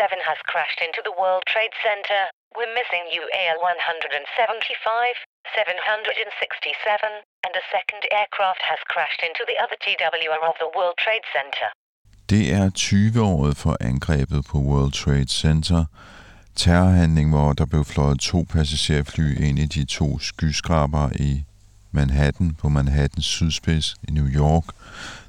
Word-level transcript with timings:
7 0.00 0.20
has 0.30 0.40
crashed 0.50 0.80
into 0.86 1.00
the 1.06 1.14
World 1.22 1.44
Trade 1.52 1.74
Center. 1.86 2.22
We're 2.56 2.74
missing 2.80 3.04
UAL 3.20 3.58
175, 3.60 5.16
767, 5.56 7.12
and 7.46 7.52
a 7.62 7.64
second 7.76 8.02
aircraft 8.18 8.62
has 8.70 8.80
crashed 8.92 9.22
into 9.28 9.42
the 9.50 9.58
other 9.62 9.78
TWR 9.84 10.42
of 10.50 10.56
the 10.62 10.70
World 10.76 10.96
Trade 11.04 11.26
Center. 11.36 11.68
Det 12.32 12.44
er 12.58 12.66
20-året 12.84 13.54
for 13.62 13.74
angrebet 13.90 14.40
på 14.50 14.56
World 14.70 14.94
Trade 15.02 15.32
Center. 15.44 15.80
Terrorhandling, 16.62 17.28
hvor 17.34 17.52
der 17.52 17.66
blev 17.72 17.84
fløjet 17.92 18.20
to 18.30 18.38
passagerfly 18.54 19.28
ind 19.46 19.58
i 19.64 19.66
de 19.76 19.84
to 19.98 20.06
skyskrabere 20.18 21.10
i 21.30 21.32
Manhattan 21.92 22.54
på 22.60 22.68
Manhattans 22.68 23.26
sydspids 23.26 23.96
i 24.08 24.10
New 24.18 24.28
York, 24.42 24.66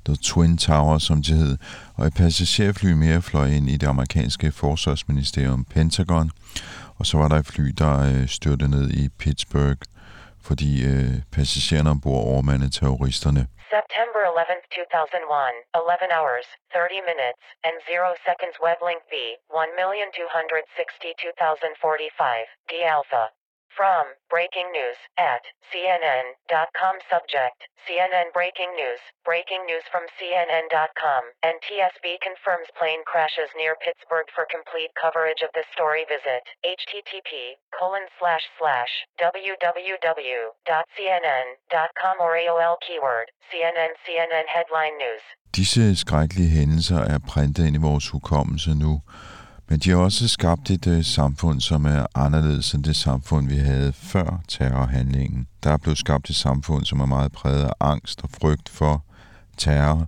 The 0.08 0.16
Twin 0.30 0.58
Tower, 0.58 0.98
som 0.98 1.18
det 1.18 1.36
hed, 1.42 1.58
og 1.98 2.06
et 2.06 2.14
passagerfly 2.22 2.92
mere 3.06 3.22
fløj 3.22 3.48
ind 3.58 3.70
i 3.70 3.78
det 3.78 3.88
amerikanske 3.88 4.52
forsvarsministerium 4.52 5.66
Pentagon, 5.66 6.32
og 7.00 7.06
så 7.06 7.18
var 7.18 7.28
der 7.28 7.38
et 7.40 7.48
fly, 7.54 7.66
der 7.84 7.94
øh, 8.10 8.28
styrte 8.38 8.68
ned 8.76 8.86
i 9.02 9.04
Pittsburgh, 9.22 9.82
fordi 10.48 10.72
øh, 10.92 11.14
passagererne 11.36 11.90
ombord 11.90 12.24
overmandede 12.32 12.72
terroristerne. 12.80 13.44
September 13.76 14.22
11th, 14.34 14.66
2001, 14.80 15.56
11 15.82 16.08
hours, 16.18 16.48
30 16.74 17.02
minutes, 17.12 17.44
and 17.68 17.76
0 17.90 18.16
seconds 18.28 18.58
web 18.66 18.80
link 18.90 19.02
B, 19.12 19.14
1,262,045, 19.50 22.46
D 22.70 22.72
alpha. 22.96 23.24
From 23.74 24.06
breaking 24.30 24.70
news 24.70 24.98
at 25.18 25.42
CNN.com 25.74 26.96
subject 27.10 27.58
CNN 27.90 28.30
breaking 28.30 28.70
news 28.78 29.02
breaking 29.26 29.66
news 29.66 29.82
from 29.90 30.06
CNN.com 30.14 31.24
NTSB 31.42 32.22
confirms 32.22 32.70
plane 32.78 33.02
crashes 33.10 33.50
near 33.58 33.74
Pittsburgh 33.82 34.30
for 34.36 34.46
complete 34.46 34.94
coverage 34.94 35.42
of 35.42 35.50
this 35.58 35.66
story. 35.74 36.06
Visit 36.06 36.46
http 36.62 37.58
colon 37.74 38.06
slash 38.22 38.46
slash 38.62 38.94
www.cnn.com 39.18 40.46
or 42.22 42.32
AOL 42.38 42.78
keyword 42.86 43.28
CNN 43.50 43.98
CNN 44.06 44.46
headline 44.56 44.98
news. 45.02 45.24
Disse 45.56 45.96
skrækkelige 45.96 46.50
hændelser 46.50 47.02
er 47.14 47.20
printet 47.32 47.68
ind 47.68 47.76
i 47.76 47.86
vores 47.90 48.10
hukommelse 48.10 48.72
nu, 48.84 49.02
men 49.74 49.80
de 49.80 49.90
har 49.90 50.02
også 50.10 50.24
skabt 50.38 50.66
et 50.78 50.86
øh, 50.96 51.02
samfund, 51.18 51.58
som 51.70 51.82
er 51.96 52.04
anderledes 52.26 52.68
end 52.74 52.84
det 52.90 52.96
samfund, 53.08 53.44
vi 53.54 53.60
havde 53.72 53.92
før 54.12 54.28
terrorhandlingen. 54.56 55.42
Der 55.64 55.72
er 55.74 55.82
blevet 55.84 56.00
skabt 56.06 56.26
et 56.30 56.40
samfund, 56.48 56.84
som 56.86 57.00
er 57.00 57.10
meget 57.16 57.32
præget 57.40 57.64
af 57.70 57.74
angst 57.92 58.18
og 58.26 58.30
frygt 58.40 58.68
for 58.80 58.94
terror, 59.64 60.02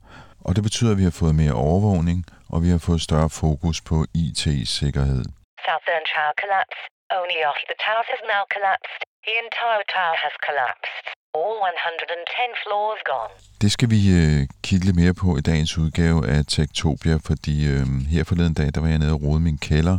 og 0.45 0.51
det 0.55 0.63
betyder, 0.67 0.91
at 0.91 0.97
vi 1.01 1.07
har 1.09 1.17
fået 1.21 1.35
mere 1.35 1.55
overvågning, 1.67 2.19
og 2.53 2.57
vi 2.63 2.69
har 2.73 2.81
fået 2.87 3.01
større 3.01 3.29
fokus 3.43 3.77
på 3.89 3.97
IT-sikkerhed. 4.23 5.23
Southern 5.65 6.05
tower 6.13 6.33
collapsed. 6.43 6.85
only 7.19 7.39
off 7.49 7.59
the 7.71 7.77
tower 7.85 8.03
has 8.11 8.21
now 8.33 8.43
collapsed 8.55 9.01
the 9.27 9.35
entire 9.43 9.83
tower 9.95 10.17
has 10.25 10.35
collapsed 10.47 11.05
all 11.41 11.57
110 11.75 12.47
floors 12.63 13.01
gone 13.09 13.33
Det 13.61 13.71
skal 13.71 13.89
vi 13.89 14.01
øh, 14.19 14.47
kigge 14.63 14.85
lidt 14.85 14.95
mere 14.95 15.13
på 15.13 15.37
i 15.37 15.41
dagens 15.41 15.77
udgave 15.77 16.27
af 16.27 16.45
Tektopia, 16.47 17.15
fordi 17.15 17.67
øh, 17.67 17.85
her 18.09 18.23
forleden 18.23 18.53
dag, 18.53 18.69
der 18.75 18.81
var 18.81 18.87
jeg 18.87 18.97
nede 18.97 19.11
og 19.11 19.21
rode 19.21 19.39
min 19.39 19.57
kælder, 19.57 19.97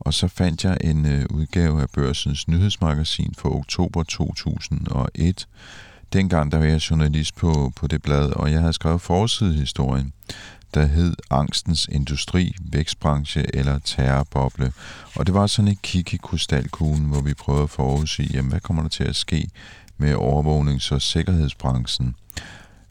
og 0.00 0.14
så 0.14 0.28
fandt 0.28 0.64
jeg 0.64 0.76
en 0.80 1.06
øh, 1.06 1.26
udgave 1.30 1.82
af 1.82 1.88
Børsens 1.94 2.48
nyhedsmagasin 2.48 3.34
for 3.38 3.50
oktober 3.58 4.02
2001. 4.02 5.48
Dengang 6.12 6.52
der 6.52 6.58
var 6.58 6.64
jeg 6.64 6.90
journalist 6.90 7.36
på, 7.36 7.72
på 7.76 7.86
det 7.86 8.02
blad, 8.02 8.30
og 8.30 8.52
jeg 8.52 8.60
havde 8.60 8.72
skrevet 8.72 9.00
forsidehistorien, 9.00 10.12
der 10.74 10.86
hed 10.86 11.16
Angstens 11.30 11.88
Industri, 11.92 12.54
Vækstbranche 12.72 13.56
eller 13.56 13.78
Terrorboble. 13.78 14.72
Og 15.16 15.26
det 15.26 15.34
var 15.34 15.46
sådan 15.46 15.70
et 15.70 15.82
kig 15.82 16.14
i 16.14 16.16
krystalkuglen, 16.16 17.04
hvor 17.04 17.20
vi 17.20 17.34
prøvede 17.34 17.62
at 17.62 17.70
forudsige, 17.70 18.30
jamen, 18.34 18.50
hvad 18.50 18.60
kommer 18.60 18.82
der 18.82 18.90
til 18.90 19.04
at 19.04 19.16
ske 19.16 19.48
med 19.98 20.14
overvågnings- 20.14 20.92
og 20.94 21.02
sikkerhedsbranchen. 21.02 22.14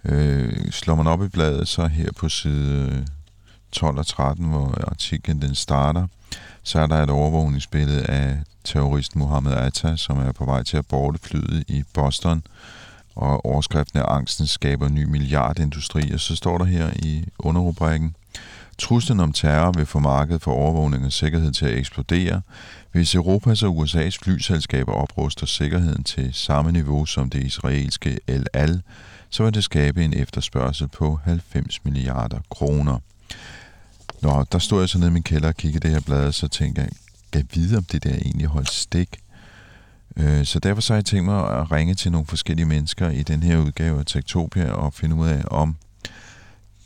Øh, 0.05 0.71
slår 0.71 0.95
man 0.95 1.07
op 1.07 1.23
i 1.23 1.27
bladet, 1.27 1.67
så 1.67 1.87
her 1.87 2.11
på 2.11 2.29
side 2.29 2.91
øh, 2.91 3.05
12 3.71 3.97
og 3.97 4.07
13, 4.07 4.45
hvor 4.45 4.77
artiklen 4.87 5.41
den 5.41 5.55
starter, 5.55 6.07
så 6.63 6.79
er 6.79 6.87
der 6.87 7.03
et 7.03 7.09
overvågningsbillede 7.09 8.05
af 8.05 8.37
terroristen 8.63 9.19
Mohammed 9.19 9.53
Atta, 9.53 9.95
som 9.95 10.17
er 10.17 10.31
på 10.31 10.45
vej 10.45 10.63
til 10.63 10.77
at 10.77 10.85
borte 10.85 11.19
flyet 11.19 11.63
i 11.67 11.83
Boston, 11.93 12.43
og 13.15 13.45
overskriften 13.45 13.99
er 13.99 14.05
Angsten 14.05 14.47
skaber 14.47 14.89
ny 14.89 15.03
milliardindustri, 15.03 16.11
og 16.11 16.19
så 16.19 16.35
står 16.35 16.57
der 16.57 16.65
her 16.65 16.89
i 16.95 17.25
underrubrikken, 17.39 18.15
Truslen 18.77 19.19
om 19.19 19.33
terror 19.33 19.71
vil 19.71 19.85
få 19.85 19.99
markedet 19.99 20.41
for 20.41 20.51
overvågning 20.51 21.05
og 21.05 21.11
sikkerhed 21.11 21.51
til 21.51 21.65
at 21.65 21.77
eksplodere. 21.77 22.41
Hvis 22.93 23.15
Europas 23.15 23.63
og 23.63 23.83
USA's 23.83 24.17
flyselskaber 24.21 24.91
opruster 24.91 25.45
sikkerheden 25.45 26.03
til 26.03 26.33
samme 26.33 26.71
niveau 26.71 27.05
som 27.05 27.29
det 27.29 27.43
israelske 27.43 28.19
El 28.27 28.45
Al, 28.53 28.81
så 29.29 29.43
vil 29.43 29.53
det 29.53 29.63
skabe 29.63 30.05
en 30.05 30.13
efterspørgsel 30.13 30.87
på 30.87 31.19
90 31.23 31.85
milliarder 31.85 32.39
kroner. 32.49 32.99
Nå, 34.21 34.45
der 34.51 34.59
stod 34.59 34.79
jeg 34.79 34.89
så 34.89 34.97
nede 34.97 35.09
i 35.09 35.13
min 35.13 35.23
kælder 35.23 35.47
og 35.47 35.55
kiggede 35.55 35.87
det 35.87 35.91
her 35.91 36.01
blad, 36.01 36.27
og 36.27 36.33
så 36.33 36.47
tænkte 36.47 36.81
jeg, 36.81 36.89
kan 37.31 37.41
jeg 37.41 37.61
vide, 37.61 37.77
om 37.77 37.83
det 37.83 38.03
der 38.03 38.15
egentlig 38.15 38.47
holdt 38.47 38.71
stik? 38.71 39.19
Øh, 40.17 40.45
så 40.45 40.59
derfor 40.59 40.81
så 40.81 40.93
har 40.93 40.97
jeg 40.97 41.05
tænkt 41.05 41.25
mig 41.25 41.59
at 41.59 41.71
ringe 41.71 41.95
til 41.95 42.11
nogle 42.11 42.27
forskellige 42.27 42.65
mennesker 42.65 43.09
i 43.09 43.23
den 43.23 43.43
her 43.43 43.57
udgave 43.57 43.99
af 43.99 44.05
Tektopia 44.05 44.71
og 44.71 44.93
finde 44.93 45.15
ud 45.15 45.27
af, 45.27 45.43
om 45.47 45.75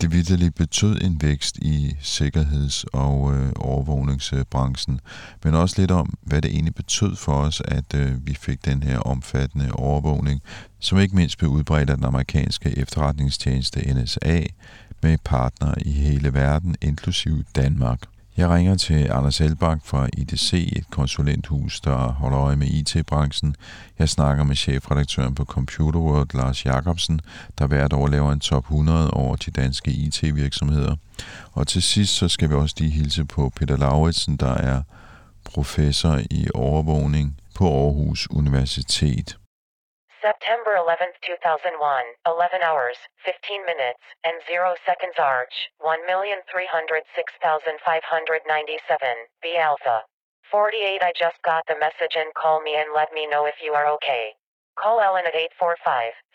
det 0.01 0.11
vidderligt 0.11 0.55
betød 0.55 1.01
en 1.01 1.21
vækst 1.21 1.57
i 1.57 1.95
sikkerheds- 2.01 2.85
og 2.93 3.35
øh, 3.35 3.51
overvågningsbranchen, 3.55 4.99
men 5.43 5.53
også 5.53 5.75
lidt 5.77 5.91
om, 5.91 6.13
hvad 6.21 6.41
det 6.41 6.51
egentlig 6.51 6.75
betød 6.75 7.15
for 7.15 7.33
os, 7.33 7.61
at 7.65 7.93
øh, 7.95 8.27
vi 8.27 8.33
fik 8.33 8.65
den 8.65 8.83
her 8.83 8.99
omfattende 8.99 9.71
overvågning, 9.71 10.41
som 10.79 10.99
ikke 10.99 11.15
mindst 11.15 11.37
blev 11.37 11.49
udbredt 11.49 11.89
af 11.89 11.95
den 11.95 12.05
amerikanske 12.05 12.77
efterretningstjeneste 12.77 13.93
NSA, 13.93 14.43
med 15.03 15.17
partnere 15.23 15.75
i 15.81 15.91
hele 15.91 16.33
verden, 16.33 16.75
inklusive 16.81 17.43
Danmark. 17.55 17.99
Jeg 18.37 18.49
ringer 18.49 18.75
til 18.75 19.07
Anders 19.11 19.41
Elbak 19.41 19.79
fra 19.83 20.07
IDC, 20.17 20.53
et 20.75 20.89
konsulenthus, 20.89 21.81
der 21.81 21.97
holder 21.97 22.39
øje 22.39 22.55
med 22.55 22.67
IT-branchen. 22.67 23.55
Jeg 23.99 24.09
snakker 24.09 24.43
med 24.43 24.55
chefredaktøren 24.55 25.35
på 25.35 25.45
Computer 25.45 25.99
World, 25.99 26.29
Lars 26.33 26.65
Jacobsen, 26.65 27.19
der 27.57 27.67
hvert 27.67 27.93
år 27.93 28.07
laver 28.07 28.31
en 28.31 28.39
top 28.39 28.63
100 28.63 29.11
over 29.11 29.35
de 29.35 29.51
danske 29.51 29.91
IT-virksomheder. 29.91 30.95
Og 31.51 31.67
til 31.67 31.81
sidst 31.81 32.13
så 32.13 32.27
skal 32.27 32.49
vi 32.49 32.53
også 32.53 32.75
lige 32.79 32.91
hilse 32.91 33.25
på 33.25 33.51
Peter 33.55 33.77
Lauritsen, 33.77 34.37
der 34.37 34.53
er 34.53 34.81
professor 35.45 36.19
i 36.31 36.47
overvågning 36.53 37.37
på 37.55 37.85
Aarhus 37.85 38.27
Universitet. 38.29 39.37
September 40.27 40.75
11th, 40.75 41.15
2001, 41.23 41.71
11 42.27 42.59
hours, 42.59 42.99
15 43.23 43.63
minutes, 43.63 44.03
and 44.27 44.35
0 44.43 44.75
seconds 44.83 45.15
arch, 45.15 45.71
1,306,597, 45.79 47.79
B 49.39 49.55
alpha. 49.55 50.03
48 50.51 50.99
I 50.99 51.15
just 51.15 51.39
got 51.47 51.63
the 51.71 51.79
message 51.79 52.19
and 52.19 52.27
call 52.35 52.59
me 52.59 52.75
and 52.75 52.91
let 52.91 53.15
me 53.15 53.23
know 53.31 53.47
if 53.47 53.55
you 53.63 53.71
are 53.71 53.87
okay. 53.95 54.35
Call 54.75 54.99
Ellen 54.99 55.23
at 55.31 55.39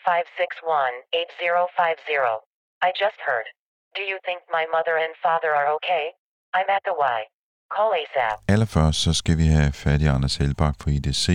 845-561-8050. 0.01 2.41
I 2.81 2.89
just 2.97 3.21
heard. 3.21 3.45
Do 3.93 4.01
you 4.01 4.17
think 4.25 4.41
my 4.49 4.65
mother 4.73 4.97
and 4.97 5.13
father 5.21 5.53
are 5.53 5.69
okay? 5.77 6.17
I'm 6.57 6.69
at 6.77 6.81
the 6.89 6.97
Y. 6.97 7.29
Call 7.69 7.93
ASAP. 8.01 8.41
Allerførst 8.49 9.03
så 9.03 9.13
skal 9.13 9.37
vi 9.37 9.47
have 9.47 9.71
fat 9.71 10.01
i 10.01 10.07
Anders 10.07 10.37
Helbak 10.41 10.79
på 10.79 10.89
IDC. 10.89 11.27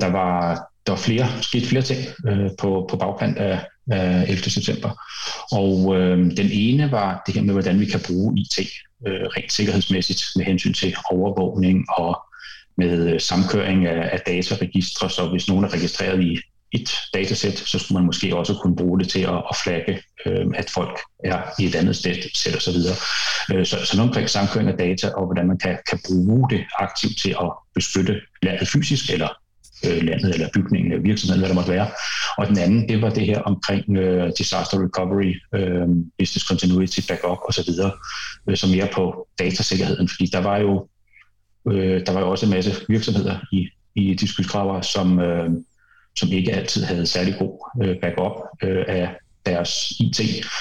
Der 0.00 0.10
var, 0.10 0.58
der 0.86 0.92
var 0.92 0.96
flere, 0.96 1.42
sket 1.42 1.66
flere 1.66 1.82
ting 1.82 2.00
øh, 2.28 2.50
på, 2.58 2.86
på 2.90 2.96
bagkant 2.96 3.38
af, 3.38 3.60
af 3.90 4.24
11. 4.28 4.50
september. 4.50 4.90
Og 5.52 5.96
øh, 5.96 6.18
den 6.18 6.48
ene 6.52 6.90
var 6.90 7.22
det 7.26 7.34
her 7.34 7.42
med, 7.42 7.52
hvordan 7.52 7.80
vi 7.80 7.86
kan 7.86 8.00
bruge 8.06 8.38
IT 8.38 8.58
øh, 9.06 9.26
rent 9.36 9.52
sikkerhedsmæssigt 9.52 10.22
med 10.36 10.44
hensyn 10.44 10.74
til 10.74 10.96
overvågning 11.10 11.84
og 11.98 12.18
med 12.78 13.12
øh, 13.12 13.20
samkøring 13.20 13.86
af, 13.86 14.08
af 14.12 14.20
dataregistre, 14.26 15.10
så 15.10 15.28
hvis 15.28 15.48
nogen 15.48 15.64
er 15.64 15.74
registreret 15.74 16.22
i 16.22 16.38
et 16.72 16.90
datasæt, 17.14 17.58
så 17.58 17.78
skulle 17.78 17.98
man 17.98 18.06
måske 18.06 18.36
også 18.36 18.54
kunne 18.54 18.76
bruge 18.76 18.98
det 18.98 19.08
til 19.08 19.20
at, 19.20 19.34
at 19.50 19.56
flagge, 19.64 20.02
øh, 20.26 20.46
at 20.54 20.70
folk 20.70 20.98
er 21.24 21.42
i 21.58 21.64
et 21.64 21.74
andet 21.74 21.96
sted, 21.96 22.14
sæt 22.34 22.56
og 22.56 22.62
så 22.62 22.72
videre. 22.72 22.96
Øh, 23.52 23.66
så, 23.66 23.84
så 23.84 23.96
noget 23.96 24.08
omkring 24.08 24.30
samkøring 24.30 24.68
af 24.68 24.78
data, 24.78 25.08
og 25.08 25.26
hvordan 25.26 25.46
man 25.46 25.58
kan, 25.58 25.78
kan 25.90 26.00
bruge 26.06 26.50
det 26.50 26.64
aktivt 26.78 27.18
til 27.22 27.30
at 27.30 27.52
beskytte 27.74 28.20
landet 28.42 28.68
fysisk, 28.68 29.10
eller 29.10 29.28
øh, 29.84 30.02
landet, 30.02 30.34
eller 30.34 30.48
bygningen, 30.54 30.92
eller 30.92 31.02
virksomheden, 31.02 31.40
hvad 31.40 31.48
der 31.48 31.54
måtte 31.54 31.72
være. 31.72 31.88
Og 32.38 32.46
den 32.46 32.58
anden, 32.58 32.88
det 32.88 33.02
var 33.02 33.10
det 33.10 33.26
her 33.26 33.40
omkring 33.40 33.96
øh, 33.96 34.32
disaster 34.38 34.76
recovery, 34.84 35.34
øh, 35.54 35.88
business 36.18 36.46
continuity, 36.48 37.00
backup 37.08 37.38
og 37.48 37.54
så 37.54 37.64
videre, 37.66 37.92
øh, 38.48 38.56
som 38.56 38.70
mere 38.70 38.88
på 38.92 39.28
datasikkerheden, 39.38 40.08
fordi 40.08 40.26
der 40.26 40.40
var 40.40 40.58
jo 40.58 40.88
øh, 41.68 42.06
der 42.06 42.12
var 42.12 42.20
jo 42.20 42.30
også 42.30 42.46
en 42.46 42.52
masse 42.52 42.72
virksomheder 42.88 43.38
i, 43.52 43.68
i 43.94 44.14
de 44.14 44.28
skyskraber, 44.28 44.80
som, 44.80 45.20
øh, 45.20 45.50
som 46.16 46.28
ikke 46.32 46.52
altid 46.52 46.84
havde 46.84 47.06
særlig 47.06 47.34
god 47.38 47.70
øh, 47.84 47.96
backup 48.02 48.32
øh, 48.62 48.84
af 48.88 49.16
deres 49.46 49.90
IT, 50.00 50.20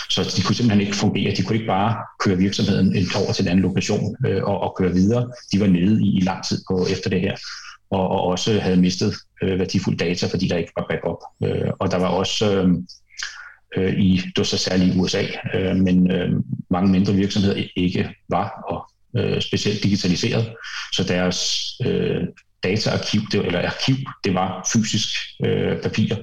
så 0.09 0.33
de 0.37 0.41
kunne 0.41 0.55
simpelthen 0.55 0.81
ikke 0.81 0.95
fungere. 0.95 1.35
De 1.35 1.43
kunne 1.43 1.55
ikke 1.55 1.67
bare 1.67 1.97
køre 2.19 2.37
virksomheden 2.37 3.07
over 3.15 3.33
til 3.33 3.43
en 3.43 3.47
anden 3.47 3.63
lokation 3.63 4.15
øh, 4.27 4.43
og, 4.43 4.59
og 4.59 4.75
køre 4.77 4.93
videre. 4.93 5.31
De 5.51 5.59
var 5.59 5.67
nede 5.67 6.01
i, 6.03 6.17
i 6.17 6.19
lang 6.19 6.45
tid 6.45 6.61
på 6.69 6.87
efter 6.91 7.09
det 7.09 7.21
her, 7.21 7.35
og, 7.89 8.09
og 8.09 8.23
også 8.23 8.59
havde 8.59 8.77
mistet 8.77 9.13
øh, 9.43 9.59
værdifuld 9.59 9.97
data, 9.97 10.27
fordi 10.27 10.47
der 10.47 10.57
ikke 10.57 10.71
var 10.77 10.85
backup. 10.89 11.17
Øh, 11.43 11.71
og 11.79 11.91
der 11.91 11.97
var 11.97 12.07
også 12.07 12.61
øh, 12.61 12.69
øh, 13.77 13.99
i, 13.99 14.17
det 14.17 14.37
var 14.37 14.43
så 14.43 14.57
særligt 14.57 14.95
i 14.95 14.99
USA, 14.99 15.23
øh, 15.53 15.75
men 15.75 16.11
øh, 16.11 16.29
mange 16.69 16.91
mindre 16.91 17.13
virksomheder 17.13 17.63
ikke 17.75 18.09
var 18.29 18.63
og 18.67 18.91
øh, 19.17 19.41
specielt 19.41 19.83
digitaliseret, 19.83 20.53
så 20.93 21.03
deres 21.03 21.61
øh, 21.85 22.23
dataarkiv, 22.63 23.21
det, 23.31 23.45
eller 23.45 23.67
arkiv, 23.67 23.95
det 24.23 24.33
var 24.33 24.69
fysisk 24.73 25.09
øh, 25.45 25.81
papir, 25.81 26.15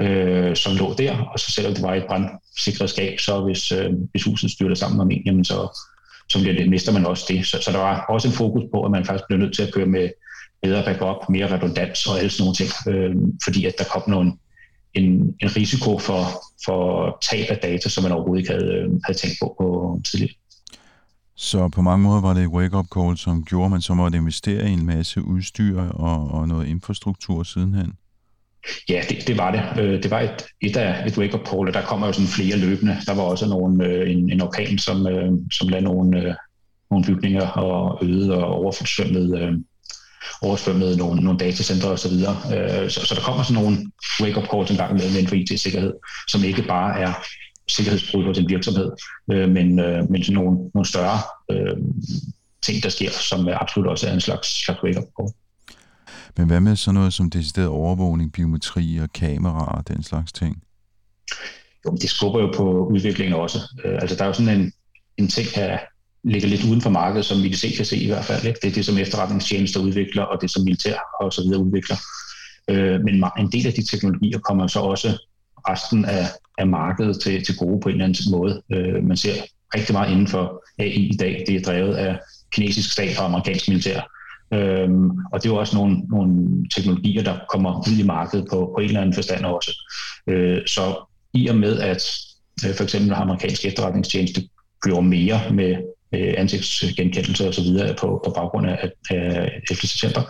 øh, 0.00 0.56
som 0.56 0.76
lå 0.76 0.94
der, 0.98 1.18
og 1.18 1.38
så 1.38 1.52
selvom 1.52 1.74
det 1.74 1.82
var 1.82 1.94
et 1.94 2.06
brandsikret 2.06 2.90
skab, 2.90 3.20
så 3.20 3.40
hvis, 3.40 3.72
øh, 3.72 3.90
hvis 4.10 4.24
huset 4.24 4.50
styrte 4.50 4.76
sammen 4.76 5.00
om 5.00 5.10
en, 5.10 5.22
jamen 5.26 5.44
så, 5.44 5.82
så 6.28 6.40
bliver 6.40 6.54
det, 6.54 6.68
mister 6.68 6.92
man 6.92 7.06
også 7.06 7.24
det. 7.28 7.46
Så, 7.46 7.62
så 7.62 7.72
der 7.72 7.78
var 7.78 8.04
også 8.08 8.28
en 8.28 8.34
fokus 8.34 8.62
på, 8.72 8.84
at 8.84 8.90
man 8.90 9.04
faktisk 9.04 9.24
blev 9.28 9.38
nødt 9.38 9.54
til 9.54 9.62
at 9.62 9.72
køre 9.74 9.86
med 9.86 10.10
bedre 10.62 10.84
backup, 10.84 11.28
mere 11.28 11.52
redundans 11.54 12.06
og 12.06 12.18
alle 12.18 12.30
sådan 12.30 12.42
nogle 12.42 12.56
ting, 12.56 12.70
øh, 12.88 13.16
fordi 13.44 13.64
at 13.64 13.74
der 13.78 13.84
kom 13.84 14.02
nogle, 14.06 14.32
en, 14.94 15.34
en 15.40 15.56
risiko 15.56 15.98
for, 15.98 16.20
for 16.64 17.18
tab 17.30 17.46
af 17.50 17.58
data, 17.62 17.88
som 17.88 18.02
man 18.02 18.12
overhovedet 18.12 18.42
ikke 18.42 18.52
havde, 18.52 18.74
øh, 18.74 18.90
havde 19.04 19.18
tænkt 19.18 19.36
på, 19.42 19.54
på 19.58 20.00
tidligere. 20.10 20.34
Så 21.36 21.68
på 21.68 21.82
mange 21.82 22.02
måder 22.02 22.20
var 22.20 22.34
det 22.34 22.42
et 22.42 22.48
wake-up 22.48 22.86
call, 22.94 23.16
som 23.16 23.44
gjorde, 23.44 23.64
at 23.64 23.70
man 23.70 23.80
så 23.80 23.94
måtte 23.94 24.18
investere 24.18 24.68
i 24.68 24.72
en 24.72 24.86
masse 24.86 25.24
udstyr 25.24 25.80
og, 25.80 26.30
og 26.30 26.48
noget 26.48 26.66
infrastruktur 26.66 27.42
sidenhen. 27.42 27.92
Ja, 28.88 29.02
det, 29.08 29.26
det 29.26 29.38
var 29.38 29.50
det. 29.50 29.82
Øh, 29.82 30.02
det 30.02 30.10
var 30.10 30.20
et, 30.20 30.46
et 30.60 30.76
af 30.76 31.06
et 31.06 31.18
wake-up 31.18 31.48
call, 31.48 31.68
og 31.68 31.74
der 31.74 31.82
kommer 31.82 32.06
jo 32.06 32.12
sådan 32.12 32.28
flere 32.28 32.56
løbende. 32.56 32.96
Der 33.06 33.14
var 33.14 33.22
også 33.22 33.48
nogle, 33.48 33.86
øh, 33.86 34.10
en, 34.10 34.30
en 34.30 34.40
orkan, 34.40 34.78
som, 34.78 35.06
øh, 35.06 35.32
som 35.52 35.68
lavede 35.68 35.84
nogle, 35.84 36.36
nogle 36.90 37.04
bygninger 37.06 37.46
og 37.46 37.98
øde 38.04 38.44
og 38.44 38.54
oversvømmede, 38.54 39.62
oversvømmede 40.42 40.96
nogle, 40.96 41.20
nogle 41.20 41.38
datacenter 41.38 41.88
osv. 41.88 42.10
Så, 42.10 42.86
så, 42.88 43.06
så 43.06 43.14
der 43.14 43.20
kommer 43.20 43.42
sådan 43.42 43.62
nogle 43.62 43.90
wake-up 44.20 44.48
calls 44.52 44.70
en 44.70 44.76
gang 44.76 44.94
med 44.94 45.04
inden 45.04 45.28
for 45.28 45.34
IT-sikkerhed, 45.34 45.92
som 46.28 46.44
ikke 46.44 46.62
bare 46.62 47.00
er 47.00 47.12
sikkerhedsbrud 47.68 48.24
hos 48.24 48.38
en 48.38 48.48
virksomhed, 48.48 48.90
øh, 49.32 49.48
men, 49.48 49.78
øh, 49.78 50.10
men 50.10 50.24
sådan 50.24 50.34
nogle, 50.34 50.58
nogle 50.74 50.88
større 50.88 51.18
øh, 51.50 51.76
ting, 52.62 52.82
der 52.82 52.88
sker, 52.88 53.10
som 53.10 53.48
absolut 53.48 53.88
også 53.88 54.08
er 54.08 54.12
en 54.12 54.20
slags, 54.20 54.64
slags 54.64 54.82
wake-up 54.82 55.08
call. 55.20 55.28
Men 56.36 56.46
hvad 56.46 56.60
med 56.60 56.76
sådan 56.76 56.94
noget 56.94 57.12
som 57.12 57.30
decideret 57.30 57.68
overvågning, 57.68 58.32
biometri 58.32 58.98
og 59.02 59.12
kameraer 59.12 59.72
og 59.72 59.88
den 59.88 60.02
slags 60.02 60.32
ting? 60.32 60.62
Jo, 61.86 61.96
det 62.00 62.10
skubber 62.10 62.40
jo 62.40 62.52
på 62.56 62.86
udviklingen 62.86 63.34
også. 63.34 63.58
Øh, 63.84 63.98
altså 64.00 64.16
der 64.16 64.22
er 64.22 64.26
jo 64.26 64.32
sådan 64.32 64.60
en, 64.60 64.72
en 65.16 65.28
ting, 65.28 65.48
der 65.54 65.78
ligger 66.24 66.48
lidt 66.48 66.64
uden 66.64 66.80
for 66.80 66.90
markedet, 66.90 67.24
som 67.24 67.38
IDC 67.38 67.76
kan 67.76 67.84
se 67.84 67.96
i 67.96 68.06
hvert 68.06 68.24
fald. 68.24 68.44
Ikke? 68.44 68.58
Det 68.62 68.68
er 68.68 68.74
det, 68.74 68.86
som 68.86 68.98
efterretningstjenester 68.98 69.80
udvikler, 69.80 70.22
og 70.22 70.42
det, 70.42 70.50
som 70.50 70.64
militær 70.64 70.98
og 71.20 71.32
så 71.32 71.42
videre 71.42 71.64
udvikler. 71.64 71.96
Øh, 72.70 73.00
men 73.00 73.24
en 73.38 73.52
del 73.52 73.66
af 73.66 73.72
de 73.72 73.86
teknologier 73.90 74.38
kommer 74.38 74.66
så 74.66 74.80
også 74.80 75.08
resten 75.68 76.04
af, 76.04 76.26
af 76.58 76.66
markedet 76.66 77.20
til, 77.20 77.44
til 77.44 77.56
gode 77.56 77.80
på 77.80 77.88
en 77.88 77.94
eller 77.94 78.04
anden 78.04 78.30
måde. 78.30 78.62
Øh, 78.72 79.04
man 79.04 79.16
ser 79.16 79.34
rigtig 79.74 79.92
meget 79.92 80.12
inden 80.12 80.26
for 80.26 80.64
AI 80.78 81.08
i 81.12 81.16
dag. 81.16 81.44
Det 81.46 81.56
er 81.56 81.62
drevet 81.62 81.94
af 81.94 82.18
kinesisk 82.52 82.92
stat 82.92 83.18
og 83.18 83.24
amerikansk 83.24 83.68
militær. 83.68 84.00
Øhm, 84.54 85.10
og 85.32 85.42
det 85.42 85.48
er 85.48 85.52
jo 85.52 85.56
også 85.56 85.76
nogle, 85.76 85.98
nogle 85.98 86.34
teknologier, 86.74 87.22
der 87.22 87.38
kommer 87.50 87.88
ud 87.88 87.98
i 87.98 88.02
markedet 88.02 88.46
på, 88.50 88.72
på 88.76 88.80
en 88.80 88.88
eller 88.88 89.00
anden 89.00 89.14
forstand 89.14 89.44
også. 89.44 89.72
Øh, 90.26 90.66
så 90.66 91.06
i 91.34 91.48
og 91.48 91.56
med, 91.56 91.78
at 91.78 92.02
øh, 92.66 92.74
for 92.74 92.84
eksempel 92.84 93.12
amerikansk 93.12 93.64
efterretningstjeneste 93.64 94.48
gjorde 94.82 95.06
mere 95.06 95.40
med 95.52 95.76
øh, 96.14 96.34
ansigtsgenkendelse 96.36 97.48
og 97.48 97.54
så 97.54 97.62
videre 97.62 97.94
på, 97.94 98.20
på 98.24 98.30
baggrund 98.30 98.66
af, 98.66 98.90
af 99.10 99.50
11. 99.70 99.88
september, 99.88 100.22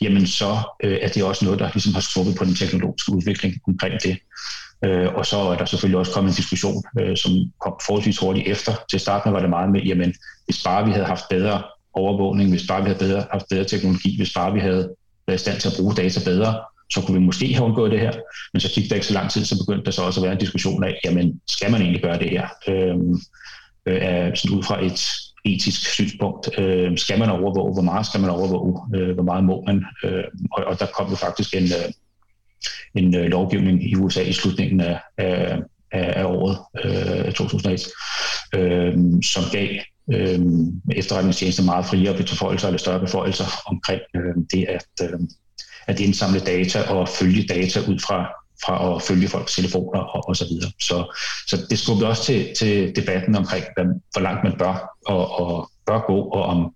jamen 0.00 0.26
så 0.26 0.58
øh, 0.84 0.98
er 1.02 1.08
det 1.08 1.22
også 1.22 1.44
noget, 1.44 1.60
der 1.60 1.70
ligesom 1.74 1.94
har 1.94 2.00
skubbet 2.00 2.34
på 2.36 2.44
den 2.44 2.54
teknologiske 2.54 3.12
udvikling 3.12 3.54
omkring 3.68 3.94
det. 4.02 4.18
Øh, 4.84 5.14
og 5.14 5.26
så 5.26 5.36
er 5.36 5.56
der 5.56 5.64
selvfølgelig 5.64 5.98
også 5.98 6.12
kommet 6.12 6.30
en 6.30 6.36
diskussion, 6.36 6.82
øh, 7.00 7.16
som 7.16 7.32
kom 7.60 7.74
forholdsvis 7.86 8.18
hurtigt 8.18 8.48
efter. 8.48 8.72
Til 8.90 9.00
starten 9.00 9.32
var 9.32 9.40
det 9.40 9.50
meget 9.50 9.70
med, 9.72 9.80
jamen 9.80 10.14
hvis 10.44 10.62
bare 10.64 10.84
vi 10.84 10.90
havde 10.90 11.06
haft 11.06 11.24
bedre 11.30 11.62
overvågning, 11.94 12.50
hvis 12.50 12.66
bare 12.68 12.82
vi 12.82 12.86
havde 12.86 12.98
bedre, 12.98 13.24
haft 13.32 13.46
bedre 13.50 13.64
teknologi, 13.64 14.16
hvis 14.16 14.34
bare 14.34 14.52
vi 14.52 14.60
havde 14.60 14.90
været 15.26 15.38
i 15.38 15.42
stand 15.42 15.60
til 15.60 15.68
at 15.68 15.74
bruge 15.78 15.94
data 15.94 16.20
bedre, 16.24 16.60
så 16.92 17.00
kunne 17.00 17.18
vi 17.20 17.26
måske 17.26 17.54
have 17.54 17.64
undgået 17.64 17.90
det 17.90 18.00
her. 18.00 18.12
Men 18.52 18.60
så 18.60 18.70
gik 18.74 18.88
der 18.88 18.94
ikke 18.94 19.06
så 19.06 19.14
lang 19.14 19.30
tid, 19.30 19.44
så 19.44 19.58
begyndte 19.58 19.84
der 19.84 19.90
så 19.90 20.02
også 20.02 20.20
at 20.20 20.24
være 20.24 20.32
en 20.32 20.38
diskussion 20.38 20.84
af, 20.84 21.00
jamen 21.04 21.40
skal 21.48 21.70
man 21.70 21.82
egentlig 21.82 22.02
gøre 22.02 22.18
det 22.18 22.30
her? 22.30 22.46
Øhm, 22.68 23.20
Øh, 23.86 23.98
er 24.02 24.34
sådan 24.34 24.56
ud 24.56 24.62
fra 24.62 24.84
et 24.84 25.00
etisk 25.44 25.90
synspunkt. 25.90 26.58
Øh, 26.58 26.98
skal 26.98 27.18
man 27.18 27.30
overvåge? 27.30 27.72
Hvor 27.72 27.82
meget 27.82 28.06
skal 28.06 28.20
man 28.20 28.30
overvåge? 28.30 28.80
Øh, 28.94 29.14
hvor 29.14 29.22
meget 29.22 29.44
må 29.44 29.64
man? 29.66 29.84
Øh, 30.04 30.24
og, 30.52 30.64
og 30.64 30.80
der 30.80 30.86
kom 30.86 31.10
jo 31.10 31.16
faktisk 31.16 31.54
en, 31.54 31.62
øh, 31.62 31.92
en 32.94 33.16
øh, 33.16 33.24
lovgivning 33.24 33.90
i 33.90 33.96
USA 33.96 34.22
i 34.22 34.32
slutningen 34.32 34.80
af, 34.80 35.00
af, 35.18 35.58
af 35.92 36.24
året 36.24 36.58
øh, 36.84 37.32
2001, 37.32 37.80
øh, 38.54 38.94
som 39.22 39.42
gav 39.52 39.68
øh, 40.12 40.40
efterretningstjenester 40.92 41.62
meget 41.62 41.86
friere 41.86 42.16
beføjelser 42.16 42.68
eller 42.68 42.78
større 42.78 43.00
beføjelser 43.00 43.44
omkring 43.66 44.00
øh, 44.16 44.34
det 44.52 44.66
at, 44.68 45.10
øh, 45.10 45.20
at 45.86 46.00
indsamle 46.00 46.40
data 46.40 46.82
og 46.82 47.08
følge 47.08 47.46
data 47.46 47.80
ud 47.80 47.98
fra 47.98 48.28
fra 48.64 48.96
at 48.96 49.02
følge 49.02 49.28
folks 49.28 49.54
telefoner 49.54 50.00
og, 50.00 50.28
og 50.28 50.36
så 50.36 50.44
videre. 50.44 50.70
Så, 50.80 51.16
så 51.46 51.66
det 51.70 51.78
skubber 51.78 52.06
også 52.06 52.24
til, 52.24 52.54
til 52.58 52.96
debatten 52.96 53.34
omkring, 53.36 53.64
hvor 54.12 54.20
langt 54.20 54.44
man 54.44 54.58
bør 54.58 54.96
og, 55.06 55.40
og 55.40 55.70
bør 55.86 56.00
gå, 56.06 56.18
og 56.20 56.42
om 56.42 56.74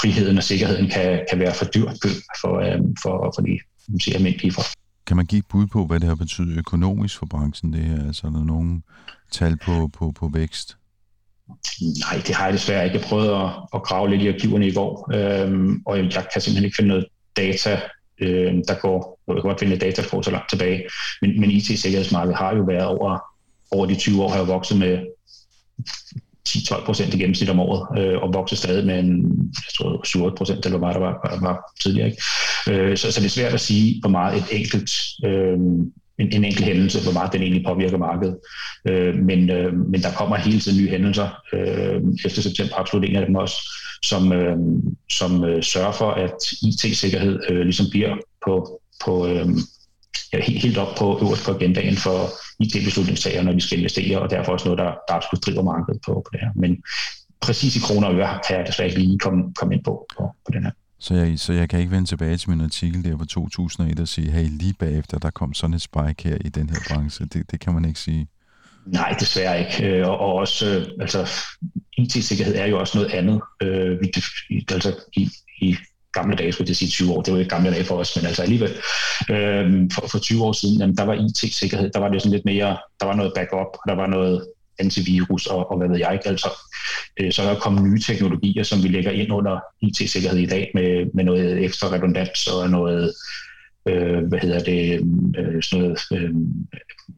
friheden 0.00 0.38
og 0.38 0.44
sikkerheden 0.44 0.90
kan, 0.90 1.26
kan 1.30 1.38
være 1.38 1.54
for 1.54 1.64
dyrt 1.64 1.96
for, 2.40 2.60
øh, 2.60 2.80
for, 3.02 3.32
for 3.34 3.42
de 3.42 3.58
siger, 4.00 4.16
almindelige 4.16 4.52
folk. 4.52 4.66
Kan 5.06 5.16
man 5.16 5.26
give 5.26 5.38
et 5.38 5.46
bud 5.46 5.66
på, 5.66 5.86
hvad 5.86 6.00
det 6.00 6.08
har 6.08 6.14
betydet 6.14 6.58
økonomisk 6.58 7.18
for 7.18 7.26
branchen, 7.26 7.72
det 7.72 7.84
her? 7.84 8.06
Altså, 8.06 8.26
er 8.26 8.30
der 8.30 8.44
nogle 8.44 8.82
tal 9.32 9.56
på, 9.56 9.90
på, 9.98 10.12
på 10.12 10.30
vækst? 10.32 10.76
Nej, 11.80 12.22
det 12.26 12.34
har 12.34 12.44
jeg 12.44 12.52
desværre 12.52 12.84
ikke. 12.84 12.98
Jeg 12.98 13.04
prøvede 13.04 13.36
at, 13.36 13.50
at 13.74 13.82
grave 13.82 14.10
lidt 14.10 14.22
i 14.22 14.28
arkiverne 14.28 14.68
i 14.68 14.74
går, 14.74 15.10
øhm, 15.14 15.82
og 15.86 15.98
jeg 15.98 16.26
kan 16.32 16.40
simpelthen 16.40 16.64
ikke 16.64 16.76
finde 16.76 16.88
noget 16.88 17.06
data, 17.36 17.80
øh, 18.20 18.54
der 18.68 18.80
går, 18.80 19.20
jeg 19.28 19.34
kan 19.34 19.42
godt 19.42 19.60
finde 19.60 19.76
data, 19.76 20.02
der 20.02 20.08
går 20.08 20.22
så 20.22 20.30
langt 20.30 20.50
tilbage, 20.50 20.82
men, 21.22 21.40
men 21.40 21.50
IT-sikkerhedsmarkedet 21.50 22.36
har 22.36 22.56
jo 22.56 22.62
været 22.62 22.86
over, 22.86 23.18
over 23.70 23.86
de 23.86 23.94
20 23.94 24.22
år, 24.22 24.28
har 24.28 24.38
jo 24.38 24.44
vokset 24.44 24.78
med 24.78 24.98
10-12 26.48 26.84
procent 26.84 27.14
i 27.14 27.18
gennemsnit 27.18 27.50
om 27.50 27.60
året, 27.60 27.98
øh, 27.98 28.22
og 28.22 28.34
vokser 28.34 28.56
stadig 28.56 28.86
med 28.86 28.98
en, 28.98 29.16
jeg 29.66 29.72
tror, 29.78 30.00
7 30.04 30.36
procent, 30.36 30.66
eller 30.66 30.78
hvad 30.78 30.88
der 30.88 30.98
var, 30.98 31.20
var, 31.30 31.40
var 31.40 31.72
tidligere. 31.82 32.08
Ikke? 32.08 32.22
Øh, 32.70 32.96
så, 32.96 33.12
så 33.12 33.20
det 33.20 33.26
er 33.26 33.30
svært 33.30 33.54
at 33.54 33.60
sige, 33.60 34.00
hvor 34.00 34.10
meget 34.10 34.36
et 34.36 34.60
enkelt, 34.60 34.90
øh, 35.24 35.58
en, 36.18 36.32
en 36.32 36.44
enkelt 36.44 36.64
hændelse, 36.64 37.02
hvor 37.02 37.12
meget 37.12 37.32
den 37.32 37.42
egentlig 37.42 37.64
påvirker 37.66 37.98
markedet. 37.98 38.36
Øh, 38.88 39.14
men, 39.14 39.50
øh, 39.50 39.72
men 39.90 40.02
der 40.02 40.12
kommer 40.12 40.36
hele 40.36 40.60
tiden 40.60 40.82
nye 40.82 40.90
hændelser. 40.90 41.28
Øh, 41.52 42.02
efter 42.24 42.42
september 42.42 42.80
absolut 42.80 43.08
en 43.08 43.16
af 43.16 43.26
dem 43.26 43.34
også, 43.34 43.56
som, 44.08 44.32
øh, 44.32 44.56
som 45.10 45.44
øh, 45.44 45.62
sørger 45.62 45.92
for, 45.92 46.10
at 46.10 46.36
IT-sikkerhed 46.62 47.40
øh, 47.48 47.60
ligesom 47.60 47.86
bliver 47.90 48.16
på, 48.46 48.80
på 49.04 49.26
øh, 49.26 49.48
ja, 50.32 50.40
helt, 50.42 50.62
helt 50.62 50.78
op 50.78 50.96
på 50.98 51.18
øverst 51.22 51.44
på 51.44 51.52
agendaen 51.52 51.96
for 51.96 52.18
IT-beslutningstager, 52.60 53.42
når 53.42 53.52
vi 53.52 53.60
skal 53.60 53.78
investere, 53.78 54.20
og 54.20 54.30
derfor 54.30 54.52
også 54.52 54.66
noget, 54.68 54.78
der, 54.78 54.90
der 55.08 55.14
absolut 55.14 55.46
driver 55.46 55.62
markedet 55.62 56.00
på, 56.06 56.12
på 56.12 56.30
det 56.32 56.40
her. 56.40 56.50
Men 56.54 56.82
præcis 57.40 57.76
i 57.76 57.80
kroner 57.80 58.08
og 58.08 58.14
øre 58.14 58.38
kan 58.48 58.56
jeg 58.58 58.66
desværre 58.66 58.88
ikke 58.88 59.00
lige 59.00 59.18
komme, 59.18 59.54
komme 59.54 59.74
ind 59.74 59.84
på, 59.84 60.06
på, 60.16 60.22
på 60.46 60.50
den 60.52 60.64
her. 60.64 60.70
Så 60.98 61.14
jeg, 61.14 61.38
så 61.38 61.52
jeg 61.52 61.68
kan 61.68 61.78
ikke 61.78 61.90
vende 61.90 62.06
tilbage 62.06 62.36
til 62.36 62.50
min 62.50 62.60
artikel 62.60 63.04
der 63.04 63.18
fra 63.18 63.24
2001 63.24 64.00
og 64.00 64.08
sige, 64.08 64.30
hey, 64.30 64.46
lige 64.50 64.74
bagefter, 64.78 65.18
der 65.18 65.30
kom 65.30 65.54
sådan 65.54 65.74
et 65.74 65.82
spike 65.82 66.28
her 66.28 66.36
i 66.44 66.48
den 66.48 66.70
her 66.70 66.78
branche. 66.88 67.24
Det, 67.24 67.50
det 67.50 67.60
kan 67.60 67.74
man 67.74 67.84
ikke 67.84 68.00
sige. 68.00 68.28
Nej, 68.86 69.16
desværre 69.20 69.60
ikke. 69.60 69.86
Øh, 69.88 70.08
og, 70.08 70.18
og 70.18 70.34
også, 70.34 70.66
øh, 70.66 70.86
altså, 71.00 71.28
IT-sikkerhed 71.96 72.56
er 72.56 72.66
jo 72.66 72.80
også 72.80 72.98
noget 72.98 73.12
andet. 73.12 73.40
Øh, 73.62 74.00
vi, 74.00 74.12
altså, 74.72 74.94
i, 75.16 75.30
i 75.60 75.76
gamle 76.12 76.36
dage, 76.36 76.52
skulle 76.52 76.68
jeg 76.68 76.76
sige 76.76 76.90
20 76.90 77.12
år, 77.12 77.22
det 77.22 77.32
var 77.32 77.38
ikke 77.38 77.50
gamle 77.50 77.70
dage 77.70 77.84
for 77.84 77.96
os, 77.96 78.16
men 78.16 78.26
altså 78.26 78.42
alligevel, 78.42 78.72
øh, 79.30 79.90
for, 79.94 80.06
for 80.06 80.18
20 80.18 80.44
år 80.44 80.52
siden, 80.52 80.80
jamen, 80.80 80.96
der 80.96 81.04
var 81.04 81.14
IT-sikkerhed, 81.14 81.90
der 81.90 82.00
var 82.00 82.08
det 82.08 82.22
sådan 82.22 82.32
lidt 82.32 82.44
mere, 82.44 82.76
der 83.00 83.06
var 83.06 83.16
noget 83.16 83.32
backup, 83.36 83.72
og 83.80 83.84
der 83.88 83.94
var 83.94 84.06
noget 84.06 84.46
antivirus 84.78 85.46
og, 85.46 85.70
og 85.70 85.78
hvad 85.78 85.88
ved 85.88 85.98
jeg 85.98 86.12
ikke. 86.12 86.28
Altså, 86.28 86.50
øh, 87.20 87.32
så 87.32 87.42
er 87.42 87.52
der 87.52 87.60
kommet 87.60 87.82
nye 87.84 88.00
teknologier, 88.00 88.62
som 88.62 88.82
vi 88.82 88.88
lægger 88.88 89.10
ind 89.10 89.32
under 89.32 89.60
IT-sikkerhed 89.82 90.38
i 90.38 90.46
dag 90.46 90.70
med, 90.74 91.06
med 91.14 91.24
noget 91.24 91.64
ekstra 91.64 91.92
redundans 91.92 92.46
og 92.46 92.70
noget, 92.70 93.14
øh, 93.86 94.26
hvad 94.26 94.38
hedder 94.38 94.58
det, 94.58 95.00
øh, 95.38 95.62
sådan 95.62 95.84
noget 95.84 95.98
øh, 96.12 96.34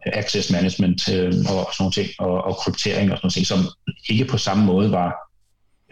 access 0.07 0.51
management 0.51 1.09
øh, 1.09 1.27
og 1.27 1.35
sådan 1.35 1.75
nogle 1.81 1.93
ting, 1.93 2.09
og, 2.19 2.45
og 2.45 2.57
kryptering 2.57 3.13
og 3.13 3.19
sådan 3.19 3.25
noget 3.25 3.35
ting, 3.35 3.47
som 3.47 3.59
ikke 4.09 4.25
på 4.25 4.39
samme 4.39 4.65
måde 4.65 4.93
var, 4.93 5.15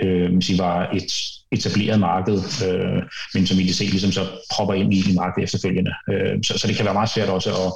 øh, 0.02 0.42
sige, 0.42 0.58
var 0.58 0.90
et 0.90 1.12
etableret 1.52 2.00
marked, 2.00 2.38
øh, 2.68 3.02
men 3.34 3.46
som 3.46 3.58
IDC 3.58 3.80
ligesom 3.80 4.12
så 4.12 4.26
propper 4.54 4.74
ind 4.74 4.94
i, 4.94 4.98
i 5.10 5.14
markedet 5.14 5.44
efterfølgende. 5.44 5.92
Øh, 6.10 6.42
så, 6.44 6.58
så 6.58 6.66
det 6.66 6.76
kan 6.76 6.84
være 6.84 6.94
meget 6.94 7.10
svært 7.10 7.28
også 7.28 7.50
at, 7.50 7.72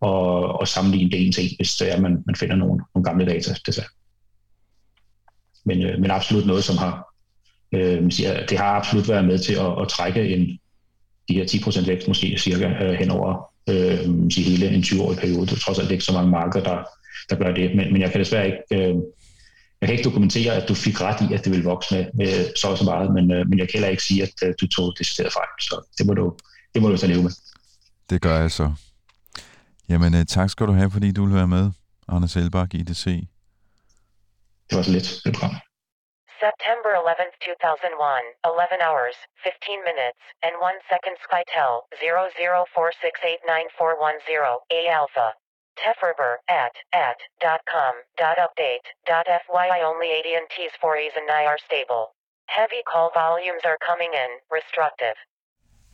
og, 0.00 0.60
og 0.60 0.68
sammenligne 0.68 1.10
det 1.10 1.26
en 1.26 1.32
til 1.32 1.50
hvis 1.56 1.76
det 1.76 1.92
er, 1.92 2.00
man, 2.00 2.22
man 2.26 2.36
finder 2.36 2.56
nogle, 2.56 2.84
nogle 2.94 3.04
gamle 3.04 3.26
data. 3.26 3.54
Desværre. 3.66 3.88
Men, 5.64 5.82
øh, 5.82 6.00
men 6.00 6.10
absolut 6.10 6.46
noget, 6.46 6.64
som 6.64 6.76
har, 6.76 7.14
øh, 7.72 8.10
siger, 8.10 8.46
det 8.46 8.58
har 8.58 8.64
absolut 8.64 9.08
været 9.08 9.24
med 9.24 9.38
til 9.38 9.54
at, 9.54 9.82
at 9.82 9.88
trække 9.88 10.28
en, 10.28 10.58
de 11.28 11.34
her 11.34 11.44
10% 11.44 11.86
vækst 11.86 12.08
måske 12.08 12.38
cirka 12.38 12.68
øh, 12.84 12.92
hen 12.92 13.10
over 13.10 13.52
øh, 13.68 14.30
sige, 14.30 14.50
hele 14.50 14.68
en 14.68 14.82
20-årig 14.82 15.18
periode. 15.18 15.46
Det 15.46 15.52
er 15.52 15.56
trods 15.56 15.78
alt 15.78 15.90
ikke 15.90 16.04
så 16.04 16.12
mange 16.12 16.30
markeder, 16.30 16.64
der, 16.64 16.84
der 17.30 17.36
gør 17.36 17.54
det. 17.54 17.76
Men, 17.76 17.92
men 17.92 18.02
jeg 18.02 18.10
kan 18.10 18.20
desværre 18.20 18.46
ikke, 18.46 18.58
øh, 18.70 18.94
jeg 19.80 19.88
kan 19.88 19.92
ikke 19.98 20.04
dokumentere, 20.04 20.52
at 20.54 20.68
du 20.68 20.74
fik 20.74 21.00
ret 21.00 21.30
i, 21.30 21.34
at 21.34 21.44
det 21.44 21.52
ville 21.52 21.64
vokse 21.64 21.94
med, 21.94 22.06
med 22.14 22.56
så 22.56 22.68
og 22.68 22.78
så 22.78 22.84
meget, 22.84 23.12
men, 23.14 23.32
øh, 23.32 23.48
men 23.48 23.58
jeg 23.58 23.68
kan 23.68 23.72
heller 23.78 23.88
ikke 23.88 24.02
sige, 24.02 24.22
at 24.22 24.32
øh, 24.44 24.54
du 24.60 24.66
tog 24.66 24.94
det 24.98 25.06
stedet 25.06 25.32
fejl. 25.32 25.48
Så 25.60 25.94
det 25.98 26.06
må 26.06 26.14
du, 26.14 26.36
det 26.74 26.82
må 26.82 26.88
du 26.88 26.96
så 26.96 27.06
leve 27.06 27.22
med. 27.22 27.30
Det 28.10 28.20
gør 28.20 28.40
jeg 28.40 28.50
så. 28.50 28.72
Jamen, 29.88 30.14
uh, 30.14 30.24
tak 30.28 30.50
skal 30.50 30.66
du 30.66 30.72
have, 30.72 30.90
fordi 30.90 31.12
du 31.12 31.24
vil 31.24 31.34
være 31.34 31.48
med, 31.48 31.70
Anders 32.08 32.36
Elbak, 32.36 32.74
IDC. 32.74 33.04
Det 34.70 34.76
var 34.76 34.82
så 34.82 34.92
lidt. 34.92 35.20
Velkommen. 35.24 35.58
September 36.42 36.98
11, 36.98 37.30
2001, 37.38 37.94
11 38.42 38.82
hours, 38.82 39.14
15 39.46 39.78
minutes, 39.86 40.18
and 40.42 40.58
1 40.58 40.74
second 40.90 41.14
Skytel, 41.22 41.86
0046894110, 42.02 44.58
A 44.74 44.90
Alpha. 44.90 45.38
Tefferber 45.80 46.34
at 46.50 46.74
at 46.92 47.18
dot 47.46 47.62
com 47.72 47.94
dot 48.22 48.38
update 48.46 48.86
dot 49.06 49.26
FYI 49.44 49.78
only 49.90 50.08
AT&T's 50.18 50.74
4E's 50.82 51.14
and 51.20 51.30
I 51.30 51.42
are 51.50 51.60
stable. 51.68 52.04
Heavy 52.58 52.82
call 52.90 53.08
volumes 53.14 53.62
are 53.70 53.78
coming 53.88 54.12
in, 54.24 54.30
restrictive. 54.58 55.16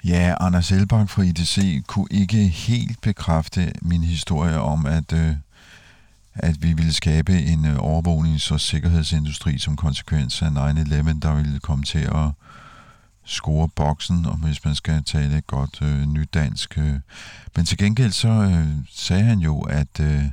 Ja, 0.04 0.36
Anders 0.40 0.70
Elbak 0.72 1.08
fra 1.10 1.22
IDC 1.30 1.56
kunne 1.92 2.10
ikke 2.22 2.42
helt 2.68 2.96
bekræfte 3.08 3.62
min 3.90 4.02
historie 4.14 4.58
om, 4.72 4.80
at, 4.98 5.08
øh, 5.22 5.30
at 6.38 6.62
vi 6.62 6.72
ville 6.72 6.92
skabe 6.92 7.38
en 7.38 7.66
øh, 7.66 7.76
overvågnings- 7.76 8.52
og 8.52 8.60
sikkerhedsindustri 8.60 9.58
som 9.58 9.76
konsekvens 9.76 10.42
af 10.42 10.48
9-11, 10.48 10.52
der 11.20 11.34
ville 11.34 11.60
komme 11.60 11.84
til 11.84 11.98
at 11.98 12.30
score 13.24 13.68
boksen, 13.68 14.26
og 14.26 14.36
hvis 14.36 14.64
man 14.64 14.74
skal 14.74 15.04
tale 15.04 15.40
godt 15.40 15.82
øh, 15.82 16.06
nydansk. 16.06 16.78
Øh. 16.78 17.00
Men 17.56 17.66
til 17.66 17.78
gengæld 17.78 18.12
så 18.12 18.28
øh, 18.28 18.66
sagde 18.90 19.22
han 19.22 19.38
jo, 19.38 19.60
at 19.60 20.00
øh, 20.00 20.24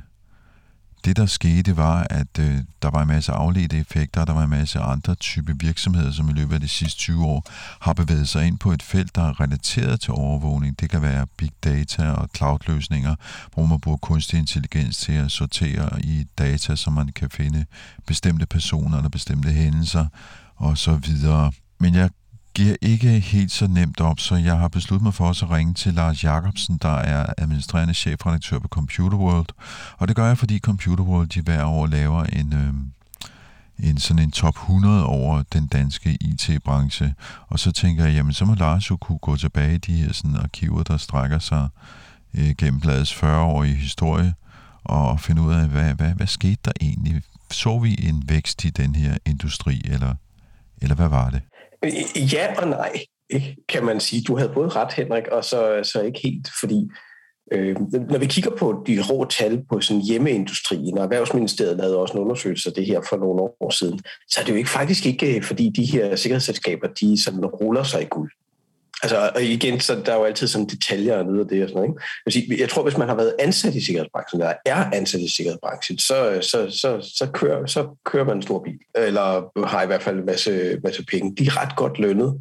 det, 1.06 1.16
der 1.16 1.26
skete, 1.26 1.76
var, 1.76 2.06
at 2.10 2.38
øh, 2.38 2.58
der 2.82 2.90
var 2.90 3.02
en 3.02 3.08
masse 3.08 3.32
afledte 3.32 3.78
effekter, 3.78 4.20
og 4.20 4.26
der 4.26 4.32
var 4.32 4.44
en 4.44 4.50
masse 4.50 4.80
andre 4.80 5.14
type 5.14 5.54
virksomheder, 5.60 6.12
som 6.12 6.28
i 6.28 6.32
løbet 6.32 6.54
af 6.54 6.60
de 6.60 6.68
sidste 6.68 6.98
20 6.98 7.24
år 7.24 7.44
har 7.80 7.92
bevæget 7.92 8.28
sig 8.28 8.46
ind 8.46 8.58
på 8.58 8.72
et 8.72 8.82
felt, 8.82 9.14
der 9.14 9.22
er 9.22 9.40
relateret 9.40 10.00
til 10.00 10.12
overvågning. 10.12 10.80
Det 10.80 10.90
kan 10.90 11.02
være 11.02 11.26
big 11.36 11.50
data 11.64 12.10
og 12.10 12.28
cloud-løsninger, 12.36 13.14
hvor 13.54 13.66
man 13.66 13.80
bruger 13.80 13.98
kunstig 13.98 14.38
intelligens 14.38 14.96
til 14.96 15.12
at 15.12 15.30
sortere 15.30 16.02
i 16.02 16.26
data, 16.38 16.76
så 16.76 16.90
man 16.90 17.08
kan 17.08 17.30
finde 17.30 17.64
bestemte 18.06 18.46
personer 18.46 18.96
eller 18.96 19.10
bestemte 19.10 19.48
hændelser 19.48 20.06
og 20.56 20.78
så 20.78 20.94
videre. 20.94 21.52
Men 21.78 21.94
jeg 21.94 22.10
giver 22.56 22.76
ikke 22.82 23.20
helt 23.20 23.52
så 23.52 23.66
nemt 23.66 24.00
op, 24.00 24.20
så 24.20 24.34
jeg 24.34 24.58
har 24.58 24.68
besluttet 24.68 25.02
mig 25.02 25.14
for 25.14 25.28
også 25.28 25.44
at 25.44 25.50
ringe 25.50 25.74
til 25.74 25.94
Lars 25.94 26.24
Jacobsen, 26.24 26.78
der 26.82 26.96
er 26.96 27.26
administrerende 27.38 27.94
chefredaktør 27.94 28.58
på 28.58 28.68
Computer 28.68 29.18
World. 29.18 29.46
Og 29.98 30.08
det 30.08 30.16
gør 30.16 30.26
jeg, 30.26 30.38
fordi 30.38 30.58
Computer 30.58 31.04
World 31.04 31.28
de 31.28 31.40
hver 31.40 31.64
år 31.64 31.86
laver 31.86 32.24
en, 32.24 32.52
øh, 32.52 33.88
en 33.88 33.98
sådan 33.98 34.22
en 34.22 34.30
top 34.30 34.54
100 34.54 35.06
over 35.06 35.42
den 35.52 35.66
danske 35.66 36.18
IT-branche. 36.20 37.14
Og 37.48 37.58
så 37.58 37.72
tænker 37.72 38.04
jeg, 38.04 38.14
jamen 38.14 38.32
så 38.32 38.44
må 38.44 38.54
Lars 38.54 38.90
jo 38.90 38.96
kunne 38.96 39.18
gå 39.18 39.36
tilbage 39.36 39.74
i 39.74 39.78
de 39.78 39.92
her 39.92 40.12
sådan, 40.12 40.36
arkiver, 40.36 40.82
der 40.82 40.96
strækker 40.96 41.38
sig 41.38 41.68
øh, 42.34 42.54
gennem 42.58 42.80
bladets 42.80 43.12
40-årige 43.12 43.74
historie, 43.74 44.34
og 44.84 45.20
finde 45.20 45.42
ud 45.42 45.54
af, 45.54 45.68
hvad, 45.68 45.94
hvad, 45.94 46.14
hvad 46.14 46.26
skete 46.26 46.60
der 46.64 46.72
egentlig? 46.80 47.22
Så 47.50 47.78
vi 47.78 47.96
en 48.08 48.24
vækst 48.28 48.64
i 48.64 48.70
den 48.70 48.94
her 48.94 49.16
industri, 49.26 49.82
eller, 49.84 50.14
eller 50.82 50.94
hvad 50.94 51.08
var 51.08 51.30
det? 51.30 51.42
Ja 52.32 52.60
og 52.62 52.68
nej, 52.68 52.92
kan 53.68 53.84
man 53.84 54.00
sige. 54.00 54.22
Du 54.22 54.36
havde 54.36 54.52
både 54.54 54.68
ret, 54.68 54.92
Henrik, 54.92 55.28
og 55.28 55.44
så, 55.44 55.80
så 55.82 56.02
ikke 56.02 56.20
helt, 56.22 56.48
fordi 56.60 56.90
øh, 57.52 57.76
når 58.10 58.18
vi 58.18 58.26
kigger 58.26 58.50
på 58.50 58.82
de 58.86 59.02
rå 59.10 59.24
tal 59.24 59.64
på 59.68 59.80
sådan 59.80 60.02
hjemmeindustrien, 60.02 60.98
og 60.98 61.04
Erhvervsministeriet 61.04 61.76
lavede 61.76 61.96
også 61.96 62.14
en 62.14 62.20
undersøgelse 62.20 62.68
af 62.68 62.74
det 62.74 62.86
her 62.86 63.00
for 63.08 63.16
nogle 63.16 63.42
år 63.42 63.70
siden, 63.70 64.00
så 64.28 64.40
er 64.40 64.44
det 64.44 64.52
jo 64.52 64.56
ikke 64.56 64.70
faktisk 64.70 65.06
ikke, 65.06 65.36
øh, 65.36 65.42
fordi 65.42 65.70
de 65.76 65.84
her 65.84 66.16
sikkerhedsselskaber, 66.16 66.86
de 66.86 67.22
sådan 67.22 67.46
ruller 67.46 67.82
sig 67.82 68.02
i 68.02 68.06
guld. 68.10 68.30
Altså, 69.02 69.30
og 69.34 69.42
igen, 69.42 69.80
så 69.80 70.02
der 70.06 70.12
er 70.12 70.16
jo 70.16 70.24
altid 70.24 70.46
sådan 70.46 70.66
detaljer 70.66 71.16
og 71.16 71.24
noget 71.24 71.40
af 71.40 71.48
det 71.48 71.62
og 71.62 71.68
sådan 71.68 71.82
noget. 71.82 72.36
Ikke? 72.36 72.60
Jeg 72.60 72.68
tror, 72.68 72.82
hvis 72.82 72.96
man 72.96 73.08
har 73.08 73.14
været 73.14 73.34
ansat 73.38 73.74
i 73.74 73.84
sikkerhedsbranchen, 73.84 74.40
eller 74.40 74.54
er 74.66 74.90
ansat 74.92 75.20
i 75.20 75.34
sikkerhedsbranchen, 75.36 75.98
så, 75.98 76.38
så, 76.42 76.70
så, 76.70 77.12
så, 77.16 77.30
kører, 77.34 77.66
så 77.66 77.88
kører 78.04 78.24
man 78.24 78.36
en 78.36 78.42
stor 78.42 78.62
bil, 78.64 78.78
eller 78.94 79.66
har 79.66 79.82
i 79.82 79.86
hvert 79.86 80.02
fald 80.02 80.18
en 80.18 80.26
masse, 80.26 80.80
masse 80.84 81.04
penge. 81.04 81.36
De 81.36 81.46
er 81.46 81.62
ret 81.62 81.76
godt 81.76 81.98
lønnet. 81.98 82.40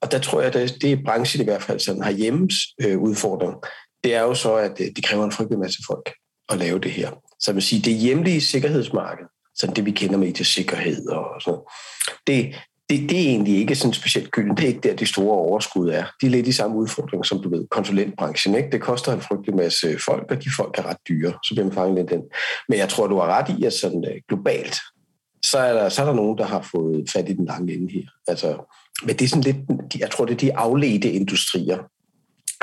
Og 0.00 0.12
der 0.12 0.18
tror 0.18 0.40
jeg, 0.40 0.56
at 0.56 0.74
det 0.82 0.92
er 0.92 1.04
branchen 1.04 1.42
i 1.42 1.44
hvert 1.44 1.62
fald 1.62 1.80
sådan 1.80 2.02
har 2.02 2.10
hjemmes 2.10 2.54
øh, 2.80 2.98
udfordring. 2.98 3.54
Det 4.04 4.14
er 4.14 4.22
jo 4.22 4.34
så, 4.34 4.54
at 4.54 4.80
øh, 4.80 4.86
det 4.96 5.04
kræver 5.04 5.24
en 5.24 5.32
frygtelig 5.32 5.58
masse 5.58 5.78
folk 5.86 6.12
at 6.48 6.58
lave 6.58 6.78
det 6.78 6.90
her. 6.90 7.10
Så 7.40 7.52
man 7.52 7.62
sige, 7.62 7.82
det 7.82 7.94
hjemlige 7.94 8.40
sikkerhedsmarked, 8.40 9.26
sådan 9.54 9.76
det 9.76 9.84
vi 9.84 9.90
kender 9.90 10.18
med 10.18 10.32
til 10.32 10.46
sikkerhed 10.46 11.08
og 11.08 11.26
sådan 11.40 11.52
noget, 11.52 11.64
det, 12.26 12.54
det, 12.92 13.10
det 13.10 13.18
er 13.18 13.28
egentlig 13.28 13.58
ikke 13.58 13.74
sådan 13.74 13.94
specielt 13.94 14.30
gylden. 14.30 14.56
Det 14.56 14.64
er 14.64 14.68
ikke 14.68 14.88
der, 14.88 14.96
de 14.96 15.06
store 15.06 15.36
overskud 15.36 15.88
er. 15.88 16.04
De 16.20 16.26
er 16.26 16.30
lidt 16.30 16.46
i 16.46 16.52
samme 16.52 16.76
udfordring, 16.76 17.26
som 17.26 17.42
du 17.42 17.50
ved, 17.50 17.66
konsulentbranchen. 17.70 18.54
Ikke? 18.54 18.70
Det 18.72 18.80
koster 18.80 19.12
en 19.12 19.20
frygtelig 19.20 19.56
masse 19.56 19.98
folk, 19.98 20.30
og 20.30 20.44
de 20.44 20.50
folk 20.56 20.78
er 20.78 20.86
ret 20.86 20.96
dyre. 21.08 21.32
Så 21.44 21.54
bliver 21.54 21.64
man 21.64 21.74
fanget 21.74 21.94
lidt 21.94 22.10
den. 22.10 22.22
Men 22.68 22.78
jeg 22.78 22.88
tror, 22.88 23.06
du 23.06 23.18
har 23.18 23.26
ret 23.26 23.58
i, 23.58 23.64
at 23.64 23.72
sådan 23.72 24.04
øh, 24.08 24.20
globalt, 24.28 24.76
så 25.44 25.58
er, 25.58 25.72
der, 25.72 25.88
så 25.88 26.02
er 26.02 26.06
der 26.06 26.14
nogen, 26.14 26.38
der 26.38 26.46
har 26.46 26.68
fået 26.72 27.10
fat 27.12 27.28
i 27.28 27.32
den 27.32 27.44
lange 27.44 27.74
ende 27.74 27.92
her. 27.92 28.06
Altså, 28.28 28.76
men 29.06 29.16
det 29.16 29.24
er 29.24 29.28
sådan 29.28 29.42
lidt, 29.42 29.56
jeg 30.00 30.10
tror, 30.10 30.24
det 30.24 30.34
er 30.34 30.38
de 30.38 30.56
afledte 30.56 31.12
industrier, 31.12 31.78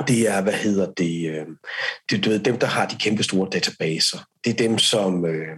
det 0.08 0.30
er, 0.30 0.42
hvad 0.42 0.54
hedder 0.54 0.92
det, 0.98 1.30
øh, 1.30 1.46
det 2.10 2.28
er 2.28 2.38
dem, 2.40 2.58
der 2.60 2.68
har 2.68 2.88
de 2.88 2.96
kæmpe 2.96 3.24
store 3.24 3.50
databaser. 3.52 4.18
Det 4.46 4.50
er 4.50 4.68
dem, 4.68 4.78
som 4.78 5.26
øh, 5.26 5.58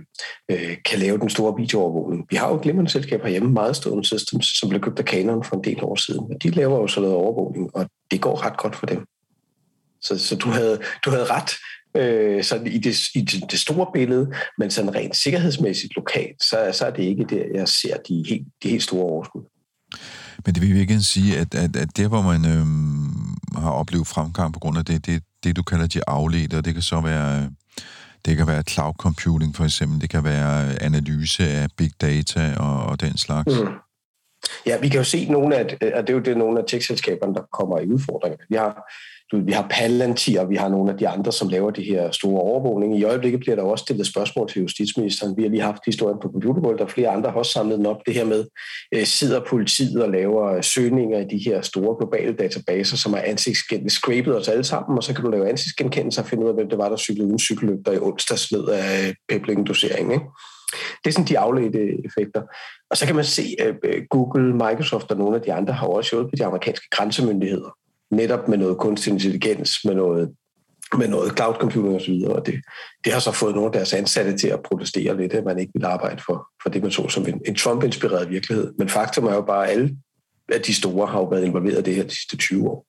øh, 0.51 0.77
kan 0.85 0.99
lave 0.99 1.17
den 1.17 1.29
store 1.29 1.53
videoovervågning. 1.57 2.27
Vi 2.29 2.35
har 2.35 2.49
jo 2.49 2.55
et 2.55 2.61
glimrende 2.61 2.91
selskab 2.91 3.21
herhjemme, 3.21 3.61
Milestone 3.61 4.05
Systems, 4.05 4.59
som 4.59 4.69
blev 4.69 4.81
købt 4.81 4.99
af 4.99 5.05
Canon 5.05 5.43
for 5.43 5.55
en 5.55 5.63
del 5.63 5.83
år 5.83 5.95
siden. 5.95 6.19
Og 6.19 6.43
de 6.43 6.49
laver 6.49 6.79
jo 6.79 6.87
sådan 6.87 7.09
noget 7.09 7.25
overvågning, 7.25 7.75
og 7.75 7.89
det 8.11 8.21
går 8.21 8.45
ret 8.45 8.57
godt 8.57 8.75
for 8.75 8.85
dem. 8.85 9.05
Så, 10.01 10.17
så 10.17 10.35
du, 10.35 10.49
havde, 10.49 10.79
du 11.05 11.09
havde 11.09 11.25
ret 11.25 11.51
øh, 11.97 12.43
sådan 12.43 12.67
i, 12.67 12.77
det, 12.77 12.97
i 13.15 13.21
det, 13.21 13.59
store 13.59 13.87
billede, 13.93 14.33
men 14.57 14.71
sådan 14.71 14.95
rent 14.95 15.15
sikkerhedsmæssigt 15.15 15.95
lokalt, 15.95 16.43
så, 16.43 16.71
så 16.73 16.85
er 16.85 16.91
det 16.91 17.03
ikke 17.03 17.25
der, 17.29 17.43
jeg 17.53 17.67
ser 17.67 17.97
de 17.97 18.25
helt, 18.29 18.47
de 18.63 18.69
helt 18.69 18.83
store 18.83 19.03
overskud. 19.03 19.41
Men 20.45 20.55
det 20.55 20.61
vil 20.61 20.73
virkelig 20.73 21.05
sige, 21.05 21.37
at, 21.37 21.55
at, 21.55 21.75
at 21.75 21.97
der, 21.97 22.07
hvor 22.07 22.21
man 22.21 22.45
Øh 22.45 22.65
har 23.55 23.71
oplevet 23.71 24.07
fremgang 24.07 24.53
på 24.53 24.59
grund 24.59 24.77
af 24.77 24.85
det, 24.85 25.05
det, 25.05 25.23
det 25.43 25.55
du 25.55 25.63
kalder 25.63 25.87
de 25.87 26.01
afledte, 26.07 26.57
og 26.57 26.65
det 26.65 26.73
kan 26.73 26.83
så 26.83 27.01
være, 27.01 27.49
det 28.25 28.37
kan 28.37 28.47
være 28.47 28.63
cloud 28.63 28.93
computing 28.93 29.55
for 29.55 29.63
eksempel, 29.63 30.01
det 30.01 30.09
kan 30.09 30.23
være 30.23 30.81
analyse 30.81 31.43
af 31.43 31.67
big 31.77 31.91
data 32.01 32.55
og, 32.57 32.83
og 32.85 33.01
den 33.01 33.17
slags. 33.17 33.59
Mm. 33.61 33.67
Ja, 34.65 34.79
vi 34.79 34.89
kan 34.89 34.97
jo 34.97 35.03
se 35.03 35.25
nogle 35.29 35.55
af, 35.55 35.61
at 35.81 36.07
det 36.07 36.09
er 36.09 36.13
jo 36.13 36.19
det, 36.19 36.37
nogle 36.37 36.59
af 36.59 36.65
tech-selskaberne, 36.67 37.33
der 37.33 37.41
kommer 37.53 37.79
i 37.79 37.87
udfordringer. 37.87 38.37
Vi 38.49 38.55
har, 38.55 38.91
vi 39.33 39.51
har 39.51 39.67
Palantir, 39.71 40.45
vi 40.45 40.55
har 40.55 40.69
nogle 40.69 40.91
af 40.91 40.97
de 40.97 41.07
andre, 41.07 41.31
som 41.31 41.47
laver 41.47 41.71
de 41.71 41.83
her 41.83 42.11
store 42.11 42.41
overvågninger. 42.41 42.97
I 42.97 43.03
øjeblikket 43.03 43.39
bliver 43.39 43.55
der 43.55 43.63
også 43.63 43.83
stillet 43.83 44.07
spørgsmål 44.07 44.49
til 44.49 44.61
justitsministeren. 44.61 45.37
Vi 45.37 45.41
har 45.41 45.49
lige 45.49 45.61
haft 45.61 45.85
historien 45.85 46.17
på 46.21 46.29
computerbold, 46.31 46.77
der 46.79 46.87
flere 46.87 47.09
andre 47.09 47.29
har 47.29 47.37
også 47.37 47.51
samlet 47.51 47.77
den 47.77 47.85
op. 47.85 47.97
Det 48.05 48.13
her 48.13 48.25
med, 48.25 48.45
øh, 48.95 49.05
sidder 49.05 49.39
politiet 49.47 50.03
og 50.03 50.09
laver 50.09 50.53
øh, 50.55 50.63
søgninger 50.63 51.19
i 51.19 51.25
de 51.25 51.37
her 51.37 51.61
store 51.61 51.95
globale 51.99 52.33
databaser, 52.33 52.97
som 52.97 53.13
er 53.13 53.17
ansigtsgenkendelse, 53.17 53.95
scrapet 53.95 54.37
os 54.37 54.47
alle 54.47 54.63
sammen, 54.63 54.97
og 54.97 55.03
så 55.03 55.13
kan 55.13 55.23
du 55.25 55.31
lave 55.31 55.49
ansigtsgenkendelse 55.49 56.21
og 56.21 56.25
finde 56.25 56.43
ud 56.43 56.49
af, 56.49 56.55
hvem 56.55 56.69
det 56.69 56.77
var, 56.77 56.89
der 56.89 56.97
cyklede 56.97 57.27
uden 57.27 57.39
cykellygter 57.39 57.91
i 57.91 57.99
onsdags 57.99 58.51
ned 58.51 58.67
af 58.67 59.07
øh, 59.07 59.13
pebling-doseringen. 59.29 60.11
Ikke? 60.11 60.25
Det 61.03 61.09
er 61.09 61.11
sådan 61.11 61.27
de 61.27 61.39
afledte 61.39 61.79
effekter. 62.05 62.41
Og 62.89 62.97
så 62.97 63.05
kan 63.05 63.15
man 63.15 63.25
se, 63.25 63.55
at 63.59 63.75
øh, 63.83 64.03
Google, 64.09 64.53
Microsoft 64.53 65.11
og 65.11 65.17
nogle 65.17 65.35
af 65.35 65.41
de 65.41 65.53
andre 65.53 65.73
har 65.73 65.87
også 65.87 66.15
hjulpet 66.15 66.39
de 66.39 66.45
amerikanske 66.45 66.87
grænsemyndigheder. 66.91 67.80
Netop 68.11 68.47
med 68.47 68.57
noget 68.57 68.77
kunstig 68.77 69.13
intelligens, 69.13 69.85
med 69.85 69.95
noget, 69.95 70.31
med 70.97 71.07
noget 71.07 71.37
cloud 71.37 71.55
computing 71.59 71.95
osv. 71.95 72.13
Og 72.27 72.45
det, 72.45 72.61
det 73.05 73.13
har 73.13 73.19
så 73.19 73.31
fået 73.31 73.55
nogle 73.55 73.67
af 73.67 73.71
deres 73.71 73.93
ansatte 73.93 74.37
til 74.37 74.47
at 74.47 74.59
protestere 74.63 75.17
lidt, 75.17 75.33
at 75.33 75.45
man 75.45 75.59
ikke 75.59 75.71
vil 75.75 75.85
arbejde 75.85 76.21
for, 76.25 76.47
for 76.63 76.69
det, 76.69 76.81
man 76.81 76.91
så 76.91 77.09
som 77.09 77.27
en, 77.27 77.41
en 77.45 77.55
Trump-inspireret 77.55 78.29
virkelighed. 78.29 78.73
Men 78.77 78.89
faktum 78.89 79.25
er 79.25 79.33
jo 79.33 79.41
bare, 79.41 79.67
at 79.67 79.71
alle 79.71 79.97
af 80.51 80.61
de 80.61 80.73
store 80.73 81.07
har 81.07 81.19
jo 81.19 81.25
været 81.25 81.45
involveret 81.45 81.79
i 81.79 81.83
det 81.83 81.95
her 81.95 82.03
de 82.03 82.15
sidste 82.15 82.37
20 82.37 82.69
år. 82.69 82.85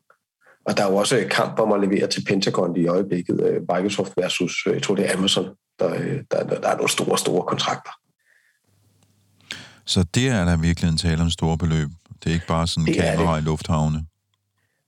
Og 0.64 0.76
der 0.76 0.84
er 0.84 0.90
jo 0.90 0.96
også 0.96 1.26
kamp 1.30 1.58
om 1.58 1.72
at 1.72 1.80
levere 1.80 2.06
til 2.06 2.24
Pentagon 2.24 2.76
i 2.76 2.86
øjeblikket, 2.86 3.40
øh, 3.40 3.60
Microsoft 3.60 4.12
versus, 4.16 4.66
jeg 4.66 4.82
tror 4.82 4.94
det 4.94 5.10
er 5.10 5.16
Amazon, 5.16 5.44
der, 5.78 5.88
der, 6.30 6.44
der 6.44 6.68
er 6.68 6.76
nogle 6.76 6.90
store, 6.90 7.18
store 7.18 7.42
kontrakter. 7.42 7.90
Så 9.84 10.04
det 10.14 10.28
er 10.28 10.44
der 10.44 10.56
virkelig 10.56 10.88
en 10.88 10.96
tale 10.96 11.22
om 11.22 11.30
store 11.30 11.58
beløb. 11.58 11.88
Det 12.24 12.30
er 12.30 12.34
ikke 12.34 12.46
bare 12.46 12.66
sådan 12.66 12.88
en 12.88 12.94
kamera 12.94 13.38
i 13.38 13.40
lufthavne. 13.40 14.04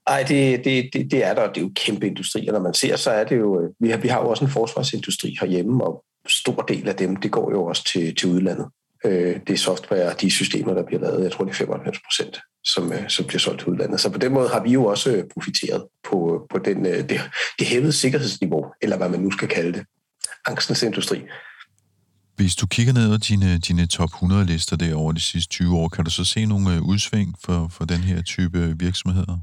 Nej, 0.09 0.23
det, 0.23 0.65
det, 0.65 0.89
det, 0.93 1.11
det 1.11 1.23
er 1.25 1.33
der, 1.33 1.47
det 1.47 1.57
er 1.57 1.61
jo 1.61 1.71
kæmpe 1.75 2.07
industri, 2.07 2.47
og 2.47 2.53
når 2.53 2.61
man 2.61 2.73
ser, 2.73 2.95
så 2.95 3.11
er 3.11 3.23
det 3.23 3.37
jo, 3.37 3.61
øh, 3.61 3.69
vi 3.79 3.89
har, 3.89 3.97
vi 3.97 4.07
har 4.07 4.21
jo 4.21 4.29
også 4.29 4.45
en 4.45 4.51
forsvarsindustri 4.51 5.37
herhjemme, 5.41 5.83
og 5.83 6.03
stor 6.27 6.61
del 6.61 6.89
af 6.89 6.95
dem, 6.95 7.15
det 7.15 7.31
går 7.31 7.51
jo 7.51 7.65
også 7.65 7.83
til, 7.83 8.15
til 8.15 8.29
udlandet. 8.29 8.67
Øh, 9.05 9.39
det 9.47 9.53
er 9.53 9.57
software 9.57 10.11
og 10.11 10.21
de 10.21 10.31
systemer, 10.31 10.73
der 10.73 10.83
bliver 10.85 11.01
lavet, 11.01 11.23
jeg 11.23 11.31
tror 11.31 11.45
det 11.45 11.51
er 11.51 11.55
95 11.55 11.99
procent, 11.99 12.39
som, 12.63 12.93
øh, 12.93 13.09
som 13.09 13.25
bliver 13.25 13.39
solgt 13.39 13.59
til 13.59 13.69
udlandet. 13.69 13.99
Så 13.99 14.09
på 14.09 14.17
den 14.17 14.33
måde 14.33 14.49
har 14.49 14.63
vi 14.63 14.71
jo 14.71 14.85
også 14.85 15.11
øh, 15.11 15.23
profiteret 15.33 15.83
på, 16.09 16.47
på 16.51 16.57
den, 16.59 16.85
det, 16.85 17.21
det 17.59 17.67
hævede 17.67 17.93
sikkerhedsniveau, 17.93 18.65
eller 18.81 18.97
hvad 18.97 19.09
man 19.09 19.19
nu 19.19 19.31
skal 19.31 19.47
kalde 19.47 19.73
det, 19.73 19.85
angstens 20.45 20.83
industri. 20.83 21.21
Hvis 22.35 22.55
du 22.55 22.67
kigger 22.67 22.93
ned 22.93 23.07
over 23.07 23.17
dine, 23.17 23.57
dine 23.57 23.87
top 23.87 24.09
100 24.09 24.45
lister 24.45 24.75
der 24.75 24.95
over 24.95 25.11
de 25.11 25.19
sidste 25.19 25.49
20 25.49 25.77
år, 25.77 25.87
kan 25.87 26.05
du 26.05 26.11
så 26.11 26.23
se 26.23 26.45
nogle 26.45 26.81
udsving 26.81 27.35
for, 27.45 27.67
for 27.71 27.85
den 27.85 27.99
her 27.99 28.21
type 28.21 28.79
virksomheder? 28.79 29.37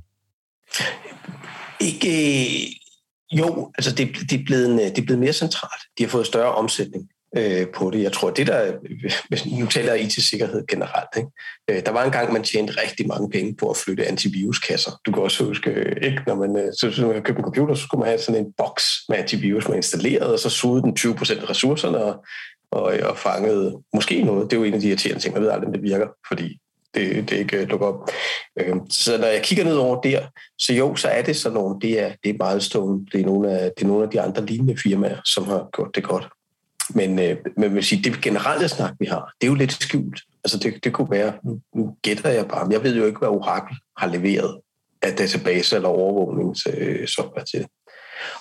Ikke, 1.80 2.08
øh, 2.08 3.38
jo, 3.38 3.72
altså 3.78 3.94
det, 3.94 4.16
det, 4.30 4.40
er 4.40 4.44
blevet, 4.44 4.72
øh, 4.72 4.86
det 4.86 4.98
er 4.98 5.02
blevet 5.02 5.20
mere 5.20 5.32
centralt. 5.32 5.82
De 5.98 6.02
har 6.02 6.10
fået 6.10 6.26
større 6.26 6.52
omsætning 6.52 7.08
øh, 7.36 7.66
på 7.74 7.90
det. 7.90 8.02
Jeg 8.02 8.12
tror, 8.12 8.30
det 8.30 8.46
der, 8.46 8.72
hvis 9.28 9.46
nu 9.46 9.66
taler 9.66 9.94
IT-sikkerhed 9.94 10.66
generelt, 10.66 11.08
ikke? 11.16 11.28
Øh, 11.70 11.86
der 11.86 11.92
var 11.92 12.04
en 12.04 12.10
gang, 12.10 12.32
man 12.32 12.42
tjente 12.42 12.72
rigtig 12.82 13.06
mange 13.06 13.30
penge 13.30 13.56
på 13.56 13.70
at 13.70 13.76
flytte 13.76 14.06
antiviruskasser. 14.06 14.90
Du 15.06 15.12
kan 15.12 15.22
også 15.22 15.44
huske, 15.44 15.70
øh, 15.70 15.96
ikke, 16.02 16.22
når 16.26 16.34
man, 16.34 16.72
så, 16.78 16.90
så, 16.90 17.06
man 17.06 17.22
købte 17.22 17.40
en 17.40 17.44
computer, 17.44 17.74
så 17.74 17.82
skulle 17.82 17.98
man 17.98 18.08
have 18.08 18.18
sådan 18.18 18.44
en 18.44 18.52
boks 18.56 19.00
med 19.08 19.18
antivirus, 19.18 19.68
man 19.68 19.76
installerede, 19.76 20.32
og 20.32 20.38
så 20.38 20.50
sugede 20.50 20.82
den 20.82 20.96
20 20.96 21.14
procent 21.14 21.40
af 21.40 21.50
ressourcerne 21.50 21.98
og, 21.98 22.24
og, 22.70 22.82
og 22.82 23.18
fangede 23.18 23.78
måske 23.94 24.22
noget. 24.22 24.50
Det 24.50 24.56
er 24.56 24.60
jo 24.60 24.64
en 24.64 24.74
af 24.74 24.80
de 24.80 24.88
irriterende 24.88 25.22
ting, 25.22 25.34
man 25.34 25.42
ved 25.42 25.50
aldrig, 25.50 25.66
om 25.66 25.72
det 25.72 25.82
virker, 25.82 26.08
fordi 26.28 26.58
det, 26.94 27.30
det 27.30 27.36
ikke 27.36 27.56
øh, 27.56 27.70
dukker 27.70 27.86
op. 27.86 28.10
Øh, 28.60 28.76
så 28.90 29.18
når 29.18 29.26
jeg 29.26 29.42
kigger 29.42 29.64
ned 29.64 29.76
over 29.76 30.00
der, 30.00 30.26
så 30.58 30.72
jo, 30.72 30.96
så 30.96 31.08
er 31.08 31.22
det 31.22 31.36
sådan 31.36 31.54
nogle, 31.54 31.80
det 31.80 32.00
er, 32.00 32.12
det 32.24 32.30
er 32.30 32.50
milestone, 32.50 33.06
det 33.12 33.20
er, 33.20 33.24
nogle 33.24 33.58
af, 33.58 33.70
det 33.76 33.84
er 33.84 33.88
nogle 33.88 34.04
af 34.04 34.10
de 34.10 34.20
andre 34.20 34.46
lignende 34.46 34.76
firmaer, 34.76 35.20
som 35.24 35.44
har 35.44 35.68
gjort 35.76 35.94
det 35.94 36.04
godt. 36.04 36.28
Men, 36.94 37.18
øh, 37.18 37.36
men 37.56 37.74
vil 37.74 37.84
sige, 37.84 38.02
det 38.02 38.20
generelle 38.20 38.68
snak, 38.68 38.94
vi 38.98 39.06
har, 39.06 39.32
det 39.40 39.46
er 39.46 39.50
jo 39.50 39.54
lidt 39.54 39.72
skjult. 39.72 40.20
Altså 40.44 40.58
det, 40.58 40.84
det 40.84 40.92
kunne 40.92 41.10
være, 41.10 41.32
nu, 41.44 41.60
nu 41.74 41.96
gætter 42.02 42.30
jeg 42.30 42.48
bare, 42.48 42.64
men 42.64 42.72
jeg 42.72 42.84
ved 42.84 42.96
jo 42.96 43.06
ikke, 43.06 43.18
hvad 43.18 43.28
Oracle 43.28 43.76
har 43.98 44.06
leveret 44.06 44.60
af 45.02 45.16
database 45.16 45.76
eller 45.76 45.88
overvågningssoftware 45.88 47.40
øh, 47.40 47.46
til. 47.46 47.66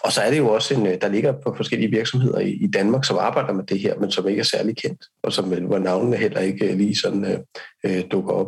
Og 0.04 0.12
så 0.12 0.22
er 0.22 0.30
det 0.30 0.38
jo 0.38 0.50
også 0.50 0.74
en, 0.74 0.88
øh, 0.88 0.98
der 1.02 1.08
ligger 1.08 1.34
på 1.44 1.54
forskellige 1.58 1.92
virksomheder 1.92 2.40
i, 2.40 2.52
i 2.52 2.68
Danmark, 2.68 3.06
som 3.06 3.18
arbejder 3.18 3.54
med 3.54 3.64
det 3.64 3.80
her, 3.80 4.00
men 4.00 4.12
som 4.12 4.28
ikke 4.28 4.40
er 4.40 4.44
særlig 4.44 4.78
kendt, 4.78 5.02
og 5.24 5.34
som 5.34 5.46
hvor 5.46 5.80
navnene 5.80 6.18
heller 6.18 6.40
ikke 6.40 6.72
øh, 6.72 6.78
lige 6.78 6.96
sådan 6.96 7.26
øh, 7.26 7.40
øh, 7.84 8.04
dukker 8.12 8.34
op, 8.34 8.48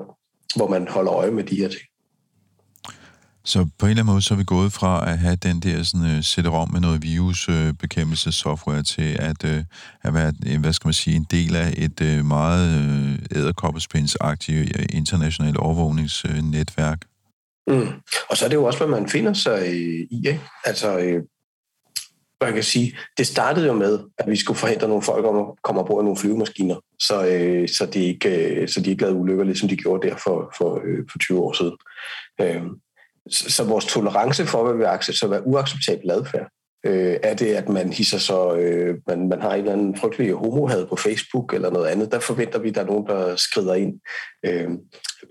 hvor 0.56 0.68
man 0.68 0.88
holder 0.88 1.14
øje 1.14 1.32
med 1.32 1.44
de 1.44 1.56
her 1.56 1.68
ting. 1.68 1.82
Så 3.46 3.68
på 3.80 3.86
en 3.86 3.90
eller 3.90 4.02
anden 4.04 4.14
måde, 4.14 4.22
så 4.22 4.34
er 4.34 4.38
vi 4.38 4.44
gået 4.44 4.74
fra 4.74 5.12
at 5.12 5.20
have 5.20 5.36
den 5.36 5.60
der 5.60 5.84
sådan, 5.84 6.18
uh, 6.18 6.24
sætte 6.24 6.48
om 6.48 6.72
med 6.72 6.80
noget 6.82 7.04
virusbekæmpelsessoftware 7.04 8.78
uh, 8.78 8.84
til 8.84 9.18
at, 9.20 9.44
uh, 9.44 9.64
at 10.04 10.14
være, 10.14 10.58
hvad 10.60 10.74
skal 10.74 10.88
man 10.88 10.94
sige, 10.94 11.16
en 11.16 11.28
del 11.32 11.56
af 11.56 11.74
et 11.78 12.02
uh, 12.02 12.26
meget 12.26 12.68
uh, 12.80 13.38
æderkoppespændsagtigt 13.38 14.78
internationalt 14.90 15.58
overvågningsnetværk. 15.58 17.00
Mm. 17.68 17.88
Og 18.30 18.38
så 18.38 18.46
er 18.46 18.50
det 18.50 18.56
jo 18.56 18.64
også, 18.64 18.80
hvad 18.80 19.00
man 19.00 19.10
finder 19.10 19.34
sig 19.34 19.60
øh, 19.60 20.08
i. 20.12 20.24
Ikke? 20.28 20.42
Altså, 20.66 21.00
øh, 21.00 21.24
man 22.42 22.54
kan 22.54 22.64
sige, 22.64 22.98
det 23.18 23.28
startede 23.28 23.68
jo 23.68 23.74
med, 23.74 24.00
at 24.18 24.30
vi 24.30 24.36
skulle 24.36 24.60
forhindre 24.60 24.88
nogle 24.88 25.04
folk 25.04 25.26
om 25.26 25.38
at 25.38 25.46
komme 25.64 25.82
ombord 25.82 26.02
i 26.02 26.06
nogle 26.06 26.20
flyvemaskiner, 26.20 26.76
så, 27.00 27.26
øh, 27.26 27.70
så, 27.70 27.86
de 27.86 28.06
ikke, 28.06 28.30
øh, 28.30 28.68
så 28.68 28.82
de 28.82 28.90
ikke 28.90 29.02
lavede 29.02 29.20
ulykker, 29.20 29.44
ligesom 29.44 29.70
de 29.70 29.78
gjorde 29.78 30.08
der 30.08 30.16
for, 30.16 30.54
for, 30.58 30.82
øh, 30.86 31.06
for 31.12 31.20
20 31.20 31.40
år 31.40 31.54
siden. 31.54 31.78
Øh, 32.42 32.64
så, 33.30 33.52
så 33.52 33.64
vores 33.64 33.86
tolerance 33.86 34.46
for, 34.46 34.64
hvad 34.64 34.78
vi 34.78 34.84
accepterer, 34.84 35.30
hvad 35.30 35.42
uacceptabel 35.46 36.12
adfærd, 36.12 36.50
øh, 36.86 37.18
er 37.24 37.34
det, 37.34 37.46
at 37.46 37.70
man 37.70 37.94
hisser 37.94 38.18
så, 38.18 38.56
øh, 38.56 38.98
man, 39.08 39.28
man 39.28 39.42
har 39.42 39.54
en 39.54 39.60
eller 39.60 39.74
anden 39.74 39.98
frygtelig 39.98 40.34
homohad 40.34 40.86
på 40.86 40.96
Facebook 40.96 41.54
eller 41.54 41.72
noget 41.72 41.88
andet, 41.88 42.12
der 42.12 42.20
forventer 42.20 42.60
vi, 42.60 42.70
at 42.70 42.76
der 42.76 42.82
er 42.82 42.86
nogen, 42.86 43.08
der 43.08 43.36
skrider 43.36 43.74
ind. 43.74 44.00
Øh, 44.46 44.70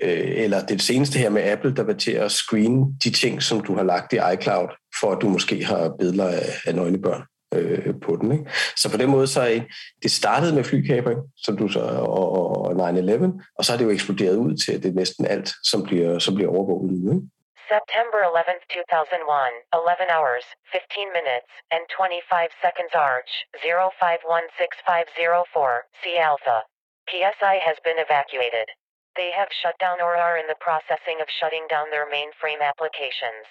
øh, 0.02 0.32
eller 0.44 0.66
det 0.66 0.82
seneste 0.82 1.18
her 1.18 1.30
med 1.30 1.42
Apple, 1.42 1.74
der 1.74 1.82
var 1.82 1.92
til 1.92 2.12
at 2.12 2.32
screene 2.32 2.86
de 3.04 3.10
ting, 3.10 3.42
som 3.42 3.60
du 3.60 3.74
har 3.74 3.82
lagt 3.82 4.12
i 4.12 4.18
iCloud, 4.34 4.68
for 5.00 5.12
at 5.12 5.18
du 5.22 5.28
måske 5.28 5.64
har 5.64 5.94
billeder 5.98 6.28
af, 6.28 6.46
af 6.66 6.74
nøgnebørn 6.74 7.22
øh, 7.54 7.94
på 8.02 8.18
den. 8.20 8.32
Ikke? 8.32 8.44
Så 8.76 8.90
på 8.90 8.96
den 8.96 9.10
måde, 9.10 9.26
så 9.26 9.40
er 9.40 9.60
det 10.02 10.10
startede 10.10 10.54
med 10.54 10.64
flykabring, 10.64 11.20
som 11.36 11.56
du 11.56 11.68
så, 11.68 11.80
og, 11.80 12.56
og 12.62 12.90
9-11, 12.90 13.52
og 13.58 13.64
så 13.64 13.72
er 13.72 13.76
det 13.76 13.84
jo 13.84 13.90
eksploderet 13.90 14.36
ud 14.36 14.56
til, 14.56 14.72
at 14.72 14.82
det 14.82 14.88
er 14.88 14.94
næsten 14.94 15.26
alt, 15.26 15.52
som 15.64 15.82
bliver, 15.82 16.18
som 16.18 16.34
bliver 16.34 16.50
overvåget 16.50 16.92
nu. 16.92 17.12
Ikke? 17.12 17.26
September 17.68 18.24
11, 18.26 18.58
2001, 18.70 19.52
11 19.74 20.10
hours, 20.10 20.44
15 20.72 21.12
minutes, 21.12 21.46
and 21.70 21.86
25 21.94 22.50
seconds 22.58 22.90
Arch, 22.94 23.30
05165504, 23.62 25.82
C 26.02 26.18
Alpha. 26.18 26.64
PSI 27.10 27.58
has 27.62 27.78
been 27.86 27.98
evacuated. 27.98 28.66
They 29.14 29.30
have 29.30 29.52
shut 29.60 29.78
down 29.78 30.00
or 30.00 30.16
are 30.16 30.38
in 30.38 30.48
the 30.48 30.62
processing 30.66 31.20
of 31.20 31.28
shutting 31.38 31.66
down 31.68 31.90
their 31.90 32.08
mainframe 32.08 32.62
applications. 32.64 33.46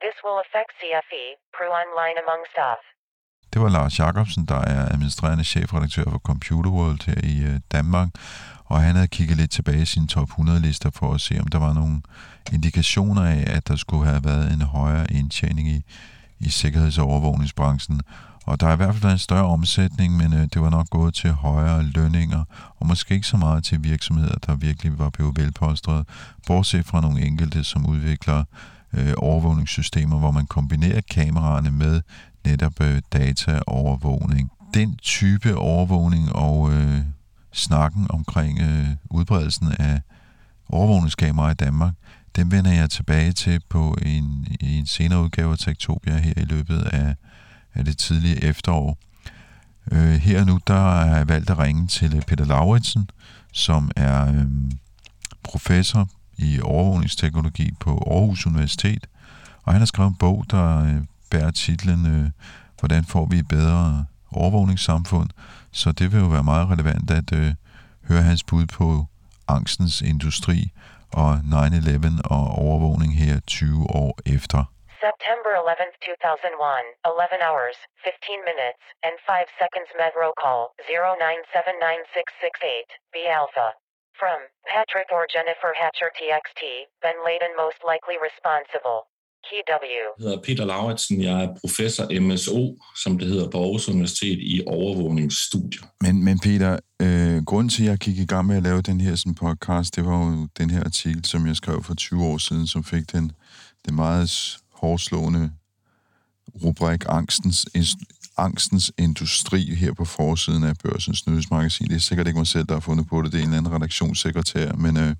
This 0.00 0.16
will 0.24 0.40
affect 0.40 0.72
CFE, 0.78 1.36
Pru 1.52 1.68
Online 1.68 2.18
among 2.24 2.44
staff. 2.52 2.80
Det 3.52 3.62
var 3.62 3.68
Lars 3.68 3.98
Jacobsen, 3.98 4.46
der 4.46 4.60
er 4.74 4.82
administrerende 4.92 5.44
chefredaktør 5.44 6.04
for 6.10 6.18
Computer 6.18 6.70
World 6.70 7.02
her 7.06 7.20
i 7.32 7.34
øh, 7.50 7.60
Danmark, 7.72 8.08
og 8.70 8.80
han 8.80 8.94
havde 8.94 9.14
kigget 9.16 9.36
lidt 9.36 9.50
tilbage 9.50 9.82
i 9.82 9.92
sine 9.94 10.08
top 10.08 10.28
100-lister 10.38 10.90
for 10.98 11.08
at 11.14 11.20
se, 11.20 11.34
om 11.42 11.48
der 11.54 11.60
var 11.66 11.72
nogle 11.80 11.96
indikationer 12.52 13.22
af, 13.22 13.44
at 13.46 13.68
der 13.68 13.76
skulle 13.76 14.06
have 14.06 14.24
været 14.24 14.52
en 14.52 14.62
højere 14.62 15.12
indtjening 15.12 15.68
i, 15.68 15.82
i 16.40 16.48
sikkerheds- 16.48 16.98
og 16.98 17.06
overvågningsbranchen. 17.06 18.00
Og 18.46 18.60
der 18.60 18.66
er 18.66 18.72
i 18.72 18.76
hvert 18.76 18.94
fald 18.94 19.02
været 19.02 19.12
en 19.12 19.18
større 19.18 19.44
omsætning, 19.44 20.16
men 20.16 20.32
øh, 20.32 20.40
det 20.54 20.62
var 20.62 20.70
nok 20.70 20.90
gået 20.90 21.14
til 21.14 21.32
højere 21.32 21.82
lønninger, 21.82 22.44
og 22.80 22.86
måske 22.86 23.14
ikke 23.14 23.26
så 23.26 23.36
meget 23.36 23.64
til 23.64 23.84
virksomheder, 23.84 24.34
der 24.46 24.54
virkelig 24.54 24.98
var 24.98 25.10
blevet 25.10 25.36
velpolstret, 25.36 26.06
bortset 26.46 26.86
fra 26.86 27.00
nogle 27.00 27.22
enkelte, 27.22 27.64
som 27.64 27.86
udvikler 27.86 28.44
øh, 28.92 29.12
overvågningssystemer, 29.16 30.18
hvor 30.18 30.30
man 30.30 30.46
kombinerer 30.46 31.00
kameraerne 31.10 31.70
med 31.70 32.00
netop 32.44 32.80
øh, 32.80 33.02
dataovervågning. 33.12 34.50
Den 34.74 34.96
type 34.96 35.56
overvågning 35.56 36.32
og 36.32 36.72
øh, 36.72 36.98
snakken 37.52 38.06
omkring 38.10 38.60
øh, 38.60 38.88
udbredelsen 39.10 39.72
af 39.78 40.00
overvågningskameraer 40.68 41.50
i 41.50 41.54
Danmark, 41.54 41.94
den 42.36 42.50
vender 42.50 42.72
jeg 42.72 42.90
tilbage 42.90 43.32
til 43.32 43.60
på 43.68 43.96
en, 44.02 44.46
en 44.60 44.86
senere 44.86 45.22
udgave 45.22 45.52
af 45.52 45.58
Tektopia 45.58 46.16
her 46.16 46.32
i 46.36 46.44
løbet 46.44 46.82
af, 46.82 47.14
af 47.74 47.84
det 47.84 47.98
tidlige 47.98 48.44
efterår. 48.44 48.98
Øh, 49.92 50.14
her 50.14 50.44
nu, 50.44 50.60
der 50.66 50.74
har 50.74 51.16
jeg 51.16 51.28
valgt 51.28 51.50
at 51.50 51.58
ringe 51.58 51.86
til 51.86 52.22
Peter 52.26 52.44
Lauritsen, 52.44 53.10
som 53.52 53.90
er 53.96 54.28
øh, 54.28 54.46
professor 55.42 56.08
i 56.38 56.60
overvågningsteknologi 56.60 57.70
på 57.80 57.90
Aarhus 57.90 58.46
Universitet, 58.46 59.06
og 59.62 59.72
han 59.72 59.80
har 59.80 59.86
skrevet 59.86 60.10
en 60.10 60.16
bog, 60.16 60.44
der 60.50 60.84
øh, 60.84 61.04
bærer 61.30 61.50
titlen 61.50 62.06
øh, 62.06 62.30
Hvordan 62.80 63.04
får 63.04 63.26
vi 63.26 63.38
et 63.38 63.48
bedre 63.48 64.04
overvågningssamfund? 64.30 65.30
Så 65.72 65.92
det 65.92 66.12
vil 66.12 66.20
jo 66.20 66.26
være 66.26 66.44
meget 66.44 66.68
relevant 66.70 67.10
at 67.10 67.32
øh, 67.32 67.54
høre 68.08 68.22
hans 68.22 68.42
bud 68.42 68.66
på 68.66 69.06
angstens 69.48 70.02
industri, 70.02 70.72
og 71.22 71.30
9-11 71.34 71.40
og 72.36 72.44
overvågning 72.66 73.12
her 73.22 73.34
20 73.46 73.86
år 74.02 74.12
efter. 74.36 74.60
September 75.06 75.52
11th, 75.64 75.96
2001, 76.08 76.86
11 77.08 77.40
hours, 77.46 77.78
15 78.04 78.40
minutes, 78.50 78.82
and 79.06 79.14
5 79.24 79.48
seconds 79.60 79.90
Metro 80.02 80.28
call 80.42 80.62
09796668, 80.84 82.88
B 83.14 83.16
Alpha. 83.38 83.68
From 84.20 84.40
Patrick 84.72 85.08
or 85.16 85.24
Jennifer 85.34 85.72
Hatcher 85.80 86.10
TXT, 86.18 86.62
Ben 87.02 87.18
Laden 87.26 87.52
most 87.64 87.80
likely 87.90 88.16
responsible. 88.28 88.98
Key 89.48 89.62
W. 89.68 90.02
Jeg 90.18 90.22
hedder 90.24 90.40
Peter 90.48 90.64
Lauritsen. 90.72 91.16
Jeg 91.28 91.36
er 91.44 91.48
professor 91.62 92.04
MSO, 92.26 92.60
som 93.02 93.12
det 93.18 93.26
hedder 93.32 93.48
på 93.50 93.58
Aarhus 93.62 93.86
Universitet, 93.94 94.38
i 94.54 94.56
overvågningsstudier. 94.78 95.84
Men, 96.04 96.14
men 96.26 96.36
Peter, 96.46 96.72
øh, 97.04 97.09
Øh, 97.40 97.44
grunden 97.44 97.68
til, 97.68 97.82
at 97.82 97.90
jeg 97.90 97.98
gik 97.98 98.18
i 98.18 98.24
gang 98.24 98.46
med 98.46 98.56
at 98.56 98.62
lave 98.62 98.82
den 98.82 99.00
her 99.00 99.14
sådan 99.14 99.34
podcast, 99.34 99.96
det 99.96 100.04
var 100.04 100.26
jo 100.26 100.48
den 100.58 100.70
her 100.70 100.84
artikel, 100.84 101.24
som 101.24 101.46
jeg 101.46 101.56
skrev 101.56 101.82
for 101.82 101.94
20 101.94 102.24
år 102.24 102.38
siden, 102.38 102.66
som 102.66 102.84
fik 102.84 103.12
den, 103.12 103.32
den 103.86 103.94
meget 103.94 104.58
hårdslående 104.72 105.50
rubrik 106.64 107.04
Angstens, 107.08 107.66
Angstens 108.36 108.92
Industri 108.98 109.74
her 109.74 109.92
på 109.92 110.04
forsiden 110.04 110.64
af 110.64 110.74
Børsens 110.84 111.26
Nyhedsmagasin. 111.26 111.88
Det 111.88 111.96
er 111.96 112.00
sikkert 112.00 112.26
ikke 112.26 112.38
mig 112.38 112.46
selv, 112.46 112.66
der 112.66 112.74
har 112.74 112.80
fundet 112.80 113.06
på 113.06 113.22
det. 113.22 113.32
Det 113.32 113.38
er 113.38 113.42
en 113.42 113.48
eller 113.48 113.58
anden 113.58 113.72
redaktionssekretær, 113.72 114.72
men 114.72 114.96
øh, 114.96 115.14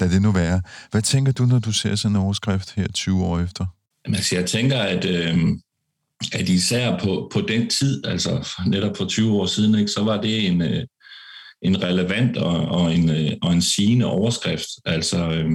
lad 0.00 0.10
det 0.10 0.22
nu 0.22 0.32
være. 0.32 0.62
Hvad 0.90 1.02
tænker 1.02 1.32
du, 1.32 1.46
når 1.46 1.58
du 1.58 1.72
ser 1.72 1.94
sådan 1.94 2.16
en 2.16 2.22
overskrift 2.22 2.74
her 2.74 2.88
20 2.88 3.24
år 3.24 3.40
efter? 3.40 3.66
Jamen, 4.06 4.16
altså, 4.16 4.36
jeg 4.36 4.46
tænker, 4.46 4.78
at, 4.78 5.04
øh, 5.04 5.38
at 6.32 6.48
især 6.48 6.98
på, 6.98 7.30
på 7.32 7.40
den 7.40 7.70
tid, 7.70 8.06
altså 8.06 8.48
netop 8.66 8.96
for 8.96 9.04
20 9.04 9.32
år 9.32 9.46
siden, 9.46 9.74
ikke, 9.74 9.90
så 9.90 10.04
var 10.04 10.20
det 10.20 10.46
en, 10.46 10.62
øh, 10.62 10.84
en 11.66 11.82
relevant 11.82 12.36
og, 12.36 12.68
og, 12.68 12.94
en, 12.94 13.10
øh, 13.10 13.32
og 13.42 13.52
en 13.52 13.62
sigende 13.62 14.06
overskrift. 14.06 14.68
Altså 14.84 15.30
øh, 15.30 15.50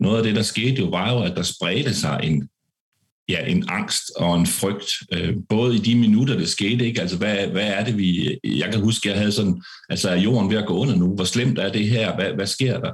noget 0.00 0.16
af 0.16 0.22
det, 0.22 0.36
der 0.36 0.42
skete 0.42 0.82
jo, 0.82 0.86
var 0.86 1.12
jo, 1.12 1.22
at 1.22 1.36
der 1.36 1.42
spredte 1.42 1.94
sig 1.94 2.20
en, 2.22 2.48
ja, 3.28 3.46
en 3.46 3.64
angst 3.68 4.10
og 4.16 4.38
en 4.38 4.46
frygt, 4.46 4.92
øh, 5.12 5.34
både 5.48 5.76
i 5.76 5.78
de 5.78 5.94
minutter, 5.94 6.36
det 6.36 6.48
skete, 6.48 6.86
ikke? 6.86 7.00
Altså, 7.00 7.16
hvad, 7.16 7.46
hvad 7.46 7.66
er 7.66 7.84
det, 7.84 7.98
vi... 7.98 8.38
Jeg 8.44 8.72
kan 8.72 8.80
huske, 8.80 9.08
jeg 9.08 9.18
havde 9.18 9.32
sådan, 9.32 9.62
altså, 9.88 10.08
er 10.10 10.16
jorden 10.16 10.50
ved 10.50 10.58
at 10.58 10.66
gå 10.66 10.78
under 10.78 10.96
nu? 10.96 11.14
Hvor 11.14 11.24
slemt 11.24 11.58
er 11.58 11.72
det 11.72 11.88
her? 11.88 12.14
Hvad, 12.14 12.32
hvad 12.32 12.46
sker 12.46 12.80
der? 12.80 12.92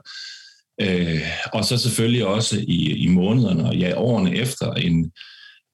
Øh, 0.81 1.21
og 1.53 1.65
så 1.65 1.79
selvfølgelig 1.79 2.27
også 2.27 2.65
i, 2.69 2.93
i 2.93 3.09
månederne 3.09 3.65
og 3.65 3.77
ja, 3.77 3.93
årene 3.97 4.37
efter 4.37 4.73
en, 4.73 5.13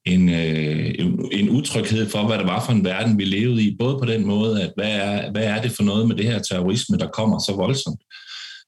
en, 0.07 0.29
øh, 0.29 0.93
en 1.31 1.49
utryghed 1.49 2.09
for, 2.09 2.27
hvad 2.27 2.37
det 2.37 2.47
var 2.47 2.65
for 2.65 2.73
en 2.73 2.85
verden, 2.85 3.17
vi 3.17 3.25
levede 3.25 3.63
i. 3.63 3.75
Både 3.79 3.99
på 3.99 4.05
den 4.05 4.25
måde, 4.25 4.63
at 4.63 4.71
hvad 4.75 4.91
er, 4.91 5.31
hvad 5.31 5.43
er 5.43 5.61
det 5.61 5.71
for 5.71 5.83
noget 5.83 6.07
med 6.07 6.15
det 6.15 6.25
her 6.25 6.39
terrorisme, 6.39 6.97
der 6.97 7.07
kommer 7.07 7.39
så 7.39 7.53
voldsomt? 7.55 8.01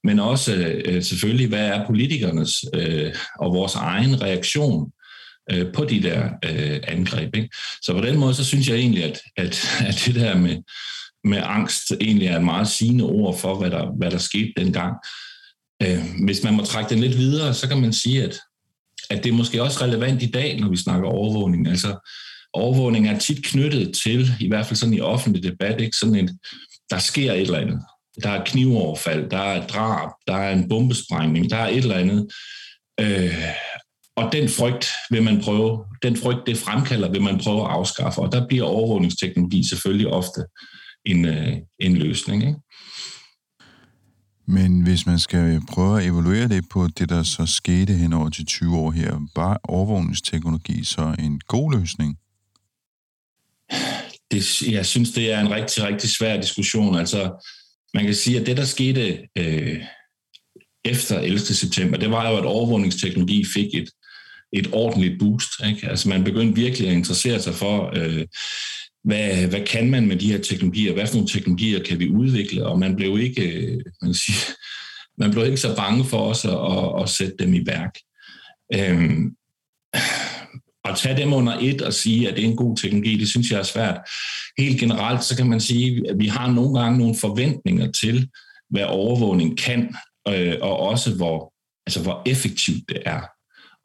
Men 0.03 0.19
også 0.19 0.55
øh, 0.85 1.03
selvfølgelig, 1.03 1.47
hvad 1.47 1.67
er 1.67 1.85
politikernes 1.87 2.65
øh, 2.73 3.13
og 3.39 3.53
vores 3.53 3.75
egen 3.75 4.21
reaktion 4.21 4.91
øh, 5.51 5.73
på 5.73 5.85
de 5.85 6.03
der 6.03 6.29
øh, 6.45 6.79
angreb. 6.87 7.35
Ikke? 7.35 7.49
Så 7.81 7.93
på 7.93 8.01
den 8.01 8.17
måde, 8.17 8.33
så 8.33 8.45
synes 8.45 8.69
jeg 8.69 8.77
egentlig, 8.77 9.03
at, 9.03 9.21
at, 9.37 9.81
at 9.87 10.03
det 10.05 10.15
der 10.15 10.37
med, 10.37 10.57
med 11.23 11.41
angst 11.43 11.91
egentlig 12.01 12.27
er 12.27 12.37
et 12.37 12.43
meget 12.43 12.67
sigende 12.67 13.03
ord 13.03 13.39
for, 13.39 13.55
hvad 13.55 13.71
der, 13.71 13.97
hvad 13.97 14.11
der 14.11 14.17
skete 14.17 14.53
dengang. 14.57 14.95
Øh, 15.83 16.03
hvis 16.25 16.43
man 16.43 16.53
må 16.53 16.63
trække 16.63 16.89
den 16.89 16.99
lidt 16.99 17.17
videre, 17.17 17.53
så 17.53 17.67
kan 17.67 17.81
man 17.81 17.93
sige, 17.93 18.23
at, 18.23 18.39
at 19.09 19.23
det 19.23 19.29
er 19.29 19.37
måske 19.37 19.63
også 19.63 19.85
relevant 19.85 20.23
i 20.23 20.31
dag, 20.31 20.59
når 20.59 20.69
vi 20.69 20.77
snakker 20.77 21.09
overvågning. 21.09 21.67
Altså, 21.67 22.09
overvågning 22.53 23.07
er 23.07 23.19
tit 23.19 23.45
knyttet 23.45 23.95
til, 24.03 24.31
i 24.39 24.47
hvert 24.47 24.65
fald 24.65 24.77
sådan 24.77 24.93
i 24.93 24.99
offentlig 24.99 25.43
debat, 25.43 25.81
ikke? 25.81 25.97
sådan 25.97 26.15
et, 26.15 26.37
der 26.89 26.99
sker 26.99 27.33
et 27.33 27.41
eller 27.41 27.59
andet. 27.59 27.81
Der 28.23 28.29
er 28.29 28.45
knivoverfald, 28.45 29.29
der 29.29 29.37
er 29.37 29.67
drab, 29.67 30.09
der 30.27 30.35
er 30.35 30.53
en 30.53 30.69
bombesprængning, 30.69 31.49
der 31.49 31.57
er 31.57 31.67
et 31.67 31.77
eller 31.77 31.95
andet. 31.95 32.27
Øh, 32.99 33.43
og 34.15 34.31
den 34.31 34.49
frygt 34.49 34.87
vil 35.09 35.23
man 35.23 35.41
prøve, 35.41 35.85
den 36.03 36.17
frygt 36.17 36.47
det 36.47 36.57
fremkalder, 36.57 37.09
vil 37.11 37.21
man 37.21 37.39
prøve 37.39 37.61
at 37.61 37.71
afskaffe, 37.71 38.21
og 38.21 38.31
der 38.31 38.47
bliver 38.47 38.63
overvågningsteknologi 38.63 39.63
selvfølgelig 39.69 40.07
ofte 40.07 40.41
en, 41.05 41.25
øh, 41.25 41.57
en 41.79 41.97
løsning. 41.97 42.47
Ikke? 42.47 42.59
Men 44.51 44.81
hvis 44.81 45.05
man 45.05 45.19
skal 45.19 45.61
prøve 45.71 46.01
at 46.01 46.07
evaluere 46.07 46.47
det 46.47 46.69
på 46.69 46.87
det, 46.87 47.09
der 47.09 47.23
så 47.23 47.45
skete 47.45 47.93
hen 47.93 48.13
over 48.13 48.29
til 48.29 48.45
20 48.45 48.77
år 48.77 48.91
her, 48.91 49.27
var 49.35 49.59
overvågningsteknologi 49.63 50.83
så 50.83 51.15
en 51.19 51.41
god 51.47 51.79
løsning? 51.79 52.17
Det, 54.31 54.61
jeg 54.61 54.85
synes, 54.85 55.11
det 55.11 55.31
er 55.31 55.39
en 55.39 55.51
rigtig, 55.51 55.83
rigtig 55.83 56.09
svær 56.09 56.41
diskussion. 56.41 56.95
Altså, 56.95 57.45
man 57.93 58.05
kan 58.05 58.15
sige, 58.15 58.39
at 58.39 58.45
det, 58.45 58.57
der 58.57 58.65
skete 58.65 59.27
øh, 59.35 59.83
efter 60.85 61.19
11. 61.19 61.39
september, 61.39 61.97
det 61.97 62.11
var 62.11 62.29
jo, 62.29 62.37
at 62.37 62.45
overvågningsteknologi 62.45 63.45
fik 63.53 63.73
et, 63.73 63.89
et 64.53 64.69
ordentligt 64.73 65.19
boost. 65.19 65.49
Ikke? 65.67 65.89
Altså 65.89 66.09
man 66.09 66.23
begyndte 66.23 66.61
virkelig 66.61 66.87
at 66.89 66.95
interessere 66.95 67.39
sig 67.39 67.53
for, 67.53 67.91
øh, 67.95 68.25
hvad, 69.03 69.47
hvad 69.47 69.65
kan 69.65 69.89
man 69.89 70.07
med 70.07 70.15
de 70.15 70.31
her 70.31 70.41
teknologier? 70.41 70.93
Hvad 70.93 71.07
for 71.07 71.15
nogle 71.15 71.29
teknologier 71.29 71.83
kan 71.83 71.99
vi 71.99 72.09
udvikle? 72.09 72.65
Og 72.65 72.79
man 72.79 72.95
blev 72.95 73.19
ikke, 73.19 73.51
øh, 73.51 73.81
man, 74.01 74.13
siger, 74.13 74.53
man 75.21 75.31
blev 75.31 75.45
ikke 75.45 75.57
så 75.57 75.75
bange 75.75 76.05
for 76.05 76.19
os 76.19 76.45
at, 76.45 76.51
at, 76.51 77.03
at 77.03 77.09
sætte 77.09 77.35
dem 77.39 77.53
i 77.53 77.65
værk. 77.65 77.95
Øhm, 78.75 79.35
at 80.85 80.97
tage 80.97 81.17
dem 81.17 81.33
under 81.33 81.57
et 81.61 81.81
og 81.81 81.93
sige, 81.93 82.29
at 82.29 82.35
det 82.35 82.43
er 82.43 82.49
en 82.49 82.55
god 82.55 82.77
teknologi, 82.77 83.17
det 83.17 83.29
synes 83.29 83.51
jeg 83.51 83.59
er 83.59 83.63
svært. 83.63 83.97
Helt 84.57 84.79
generelt, 84.79 85.23
så 85.23 85.37
kan 85.37 85.49
man 85.49 85.59
sige, 85.59 86.09
at 86.09 86.19
vi 86.19 86.27
har 86.27 86.51
nogle 86.51 86.79
gange 86.79 86.99
nogle 86.99 87.15
forventninger 87.15 87.91
til, 87.91 88.29
hvad 88.69 88.83
overvågning 88.83 89.57
kan, 89.57 89.95
øh, 90.27 90.55
og 90.61 90.79
også 90.79 91.15
hvor, 91.15 91.53
altså 91.87 92.01
hvor 92.01 92.21
effektivt 92.25 92.89
det 92.89 92.97
er. 93.05 93.21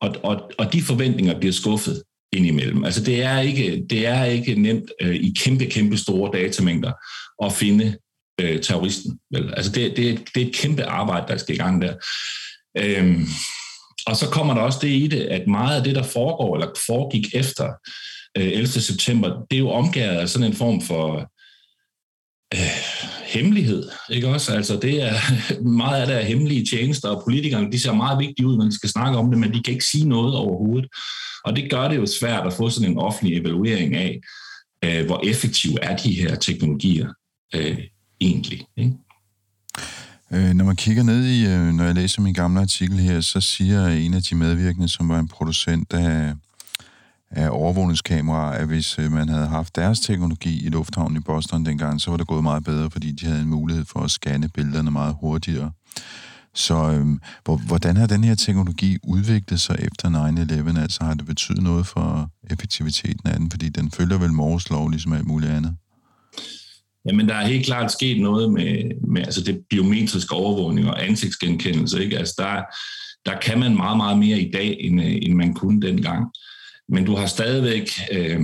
Og, 0.05 0.17
og, 0.23 0.51
og 0.59 0.73
de 0.73 0.83
forventninger 0.83 1.39
bliver 1.39 1.53
skuffet 1.53 2.03
indimellem. 2.33 2.85
Altså 2.85 3.05
det 3.05 3.23
er 3.23 3.41
ikke, 3.41 3.87
det 3.91 4.07
er 4.07 4.25
ikke 4.25 4.55
nemt 4.55 4.91
øh, 5.01 5.15
i 5.15 5.35
kæmpe, 5.37 5.67
kæmpe 5.67 5.97
store 5.97 6.31
datamængder 6.39 6.93
at 7.45 7.53
finde 7.53 7.97
øh, 8.41 8.63
terroristen. 8.63 9.19
Vel? 9.31 9.55
Altså 9.57 9.73
det, 9.73 9.97
det, 9.97 10.21
det 10.35 10.43
er 10.43 10.47
et 10.47 10.55
kæmpe 10.55 10.85
arbejde, 10.85 11.29
der 11.29 11.37
skal 11.37 11.55
i 11.55 11.59
gang 11.59 11.83
der. 11.83 11.95
Øhm, 12.79 13.27
og 14.07 14.17
så 14.17 14.31
kommer 14.31 14.55
der 14.55 14.61
også 14.61 14.79
det 14.83 14.89
i 14.89 15.07
det, 15.07 15.21
at 15.21 15.47
meget 15.49 15.79
af 15.79 15.85
det, 15.85 15.95
der 15.95 16.03
foregår 16.03 16.55
eller 16.55 16.69
foregik 16.87 17.35
efter 17.35 17.73
øh, 18.39 18.47
11. 18.47 18.67
september, 18.67 19.29
det 19.51 19.57
er 19.57 19.61
jo 19.61 19.71
omgivet 19.71 20.07
af 20.07 20.29
sådan 20.29 20.49
en 20.49 20.57
form 20.57 20.81
for 20.81 21.31
øh, 22.55 23.14
hemmelighed, 23.35 23.89
ikke 24.11 24.29
også? 24.29 24.53
Altså 24.53 24.77
det 24.77 25.03
er 25.03 25.15
meget 25.83 26.01
af 26.01 26.07
det 26.07 26.17
er 26.17 26.25
hemmelige 26.25 26.67
tjenester, 26.67 27.09
og 27.09 27.23
politikerne, 27.25 27.73
de 27.73 27.81
ser 27.81 27.93
meget 27.93 28.19
vigtige 28.19 28.47
ud, 28.47 28.57
når 28.57 28.65
de 28.65 28.75
skal 28.75 28.91
snakke 28.91 29.19
om 29.19 29.31
det, 29.31 29.39
men 29.41 29.55
de 29.55 29.63
kan 29.63 29.73
ikke 29.73 29.85
sige 29.85 30.09
noget 30.09 30.35
overhovedet. 30.35 30.91
Og 31.45 31.57
det 31.57 31.71
gør 31.71 31.89
det 31.89 31.97
jo 31.97 32.07
svært 32.07 32.47
at 32.47 32.53
få 32.53 32.71
sådan 32.71 32.91
en 32.91 32.99
offentlig 32.99 33.39
evaluering 33.39 33.95
af, 33.95 34.21
øh, 34.85 35.07
hvor 35.07 35.21
effektive 35.25 35.79
er 35.83 35.97
de 35.97 36.13
her 36.13 36.35
teknologier 36.35 37.09
øh, 37.55 37.79
egentlig. 38.21 38.67
Ikke? 38.77 38.93
Øh, 40.33 40.55
når 40.55 40.65
man 40.65 40.77
kigger 40.77 41.03
ned 41.03 41.27
i, 41.27 41.47
øh, 41.47 41.73
når 41.73 41.85
jeg 41.85 41.95
læser 41.95 42.23
min 42.23 42.35
gamle 42.35 42.61
artikel 42.61 42.99
her, 42.99 43.21
så 43.21 43.41
siger 43.41 43.87
en 43.87 44.15
af 44.15 44.23
de 44.23 44.35
medvirkende, 44.35 44.89
som 44.89 45.09
var 45.09 45.19
en 45.19 45.29
producent 45.29 45.93
af 45.93 46.35
af 47.37 47.49
overvågningskameraer, 47.51 48.51
at 48.51 48.67
hvis 48.67 48.99
øh, 48.99 49.13
man 49.13 49.29
havde 49.29 49.47
haft 49.47 49.77
deres 49.77 50.01
teknologi 50.01 50.67
i 50.67 50.69
lufthavnen 50.69 51.17
i 51.17 51.21
Boston 51.21 51.67
dengang, 51.67 52.01
så 52.01 52.11
var 52.11 52.17
det 52.17 52.27
gået 52.27 52.43
meget 52.43 52.65
bedre, 52.65 52.91
fordi 52.91 53.13
de 53.13 53.27
havde 53.27 53.41
en 53.41 53.49
mulighed 53.49 53.85
for 53.85 54.01
at 54.01 54.11
scanne 54.11 54.49
billederne 54.49 54.91
meget 54.91 55.17
hurtigere. 55.21 55.71
Så 56.55 56.75
øhm, 56.75 57.21
hvordan 57.67 57.97
har 57.97 58.07
den 58.07 58.25
her 58.25 58.35
teknologi 58.35 58.99
udviklet 59.03 59.61
sig 59.61 59.77
efter 59.79 60.09
9-11? 60.77 60.81
Altså 60.81 61.05
har 61.05 61.15
det 61.15 61.27
betydet 61.27 61.63
noget 61.63 61.87
for 61.87 62.31
effektiviteten 62.51 63.31
af 63.31 63.37
den? 63.39 63.51
Fordi 63.51 63.69
den 63.69 63.91
følger 63.91 64.19
vel 64.19 64.33
Mors 64.33 64.71
lov, 64.71 64.91
ligesom 64.91 65.13
alt 65.13 65.27
muligt 65.27 65.53
andet. 65.53 65.77
Jamen, 67.09 67.29
der 67.29 67.35
er 67.35 67.47
helt 67.47 67.67
klart 67.67 67.93
sket 67.93 68.21
noget 68.21 68.53
med, 68.53 68.91
med 69.09 69.23
altså 69.23 69.41
det 69.41 69.61
biometriske 69.71 70.35
overvågning 70.35 70.89
og 70.89 71.05
ansigtsgenkendelse. 71.07 72.05
Ikke? 72.05 72.19
Altså, 72.19 72.35
der, 72.39 72.63
der 73.31 73.41
kan 73.41 73.61
man 73.61 73.77
meget, 73.77 73.97
meget 73.97 74.19
mere 74.19 74.39
i 74.39 74.51
dag, 74.51 74.77
end, 74.81 75.01
øh, 75.01 75.17
end 75.23 75.35
man 75.35 75.55
kunne 75.55 75.81
dengang. 75.81 76.27
Men 76.89 77.05
du 77.05 77.15
har 77.15 77.27
stadigvæk, 77.27 77.91
øh, 78.13 78.41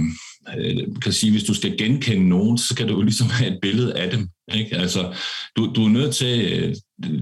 øh, 0.59 0.77
kan 1.03 1.13
sige, 1.13 1.33
hvis 1.33 1.45
du 1.45 1.55
skal 1.55 1.79
genkende 1.79 2.29
nogen, 2.29 2.59
så 2.59 2.67
skal 2.75 2.89
du 2.89 2.95
jo 2.95 3.03
ligesom 3.03 3.27
have 3.27 3.53
et 3.53 3.59
billede 3.63 3.99
af 3.99 4.11
dem. 4.11 4.29
Ikke? 4.55 4.77
Altså, 4.77 5.15
du, 5.57 5.73
du 5.75 5.85
er 5.85 5.89
nødt 5.89 6.15
til, 6.15 6.53
øh, 6.53 6.75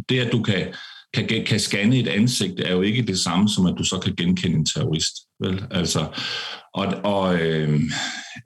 det 0.08 0.20
at 0.20 0.32
du 0.32 0.42
kan, 0.42 0.74
kan, 1.14 1.44
kan 1.46 1.60
scanne 1.60 1.98
et 1.98 2.08
ansigt, 2.08 2.60
er 2.60 2.72
jo 2.72 2.82
ikke 2.82 3.02
det 3.02 3.18
samme 3.18 3.48
som, 3.48 3.66
at 3.66 3.74
du 3.78 3.84
så 3.84 3.98
kan 3.98 4.14
genkende 4.16 4.56
en 4.56 4.66
terrorist. 4.66 5.14
Vel? 5.40 5.64
Altså, 5.70 6.06
og, 6.74 6.86
og 6.86 7.40
øh, 7.40 7.80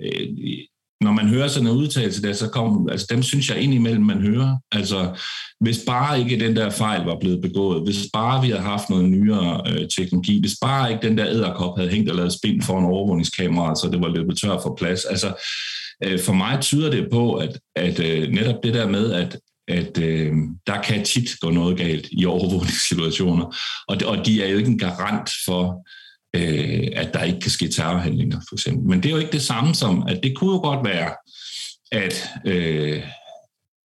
øh 0.01 0.59
når 1.03 1.12
man 1.12 1.29
hører 1.29 1.49
sådan 1.49 1.69
en 1.69 1.77
udtalelse 1.77 2.23
der, 2.23 2.33
så 2.33 2.49
kommer, 2.49 2.91
altså 2.91 3.07
dem 3.11 3.23
synes 3.23 3.51
jeg 3.51 3.59
indimellem, 3.59 4.05
man 4.05 4.21
hører. 4.21 4.57
Altså, 4.73 5.21
hvis 5.61 5.81
bare 5.87 6.21
ikke 6.21 6.41
den 6.47 6.57
der 6.57 6.71
fejl 6.71 7.05
var 7.05 7.19
blevet 7.21 7.43
begået, 7.43 7.83
hvis 7.83 8.07
bare 8.12 8.43
vi 8.43 8.49
havde 8.49 8.62
haft 8.62 8.91
noget 8.91 9.09
nyere 9.09 9.62
øh, 9.67 9.88
teknologi, 9.97 10.41
hvis 10.41 10.57
bare 10.62 10.93
ikke 10.93 11.09
den 11.09 11.19
der 11.19 11.27
æderkop 11.27 11.79
havde 11.79 11.91
hængt 11.91 12.11
og 12.11 12.17
lavet 12.17 12.33
spind 12.33 12.62
for 12.62 12.79
en 12.79 12.85
overvågningskamera, 12.85 13.75
så 13.75 13.88
det 13.93 14.01
var 14.01 14.09
løbet 14.09 14.38
tør 14.38 14.59
for 14.62 14.75
plads. 14.79 15.05
Altså, 15.05 15.45
øh, 16.05 16.21
for 16.21 16.33
mig 16.33 16.59
tyder 16.61 16.91
det 16.91 17.09
på, 17.12 17.35
at, 17.35 17.59
at 17.77 18.01
øh, 18.01 18.29
netop 18.29 18.57
det 18.62 18.75
der 18.75 18.88
med, 18.88 19.12
at, 19.12 19.38
at 19.69 19.99
øh, 19.99 20.33
der 20.67 20.83
kan 20.83 21.05
tit 21.05 21.31
gå 21.41 21.51
noget 21.51 21.79
galt 21.79 22.09
i 22.12 22.25
overvågningssituationer, 22.27 23.57
og, 23.88 24.01
de, 24.01 24.07
og 24.07 24.27
de 24.27 24.43
er 24.43 24.49
jo 24.49 24.59
ikke 24.59 24.71
en 24.71 24.79
garant 24.79 25.31
for, 25.47 25.87
øh, 26.37 26.88
at 26.97 27.14
der 27.14 27.23
ikke 27.23 27.40
kan 27.40 27.51
ske 27.51 27.68
terrorhandlinger, 27.68 28.40
for 28.49 28.57
eksempel. 28.57 28.88
Men 28.88 29.03
det 29.03 29.09
er 29.09 29.12
jo 29.12 29.18
ikke 29.18 29.33
det 29.33 29.42
samme 29.42 29.75
som, 29.75 30.03
at 30.09 30.21
det 30.23 30.37
kunne 30.37 30.53
jo 30.53 30.59
godt 30.59 30.88
være, 30.88 31.11
at, 31.92 32.29
øh, 32.47 33.03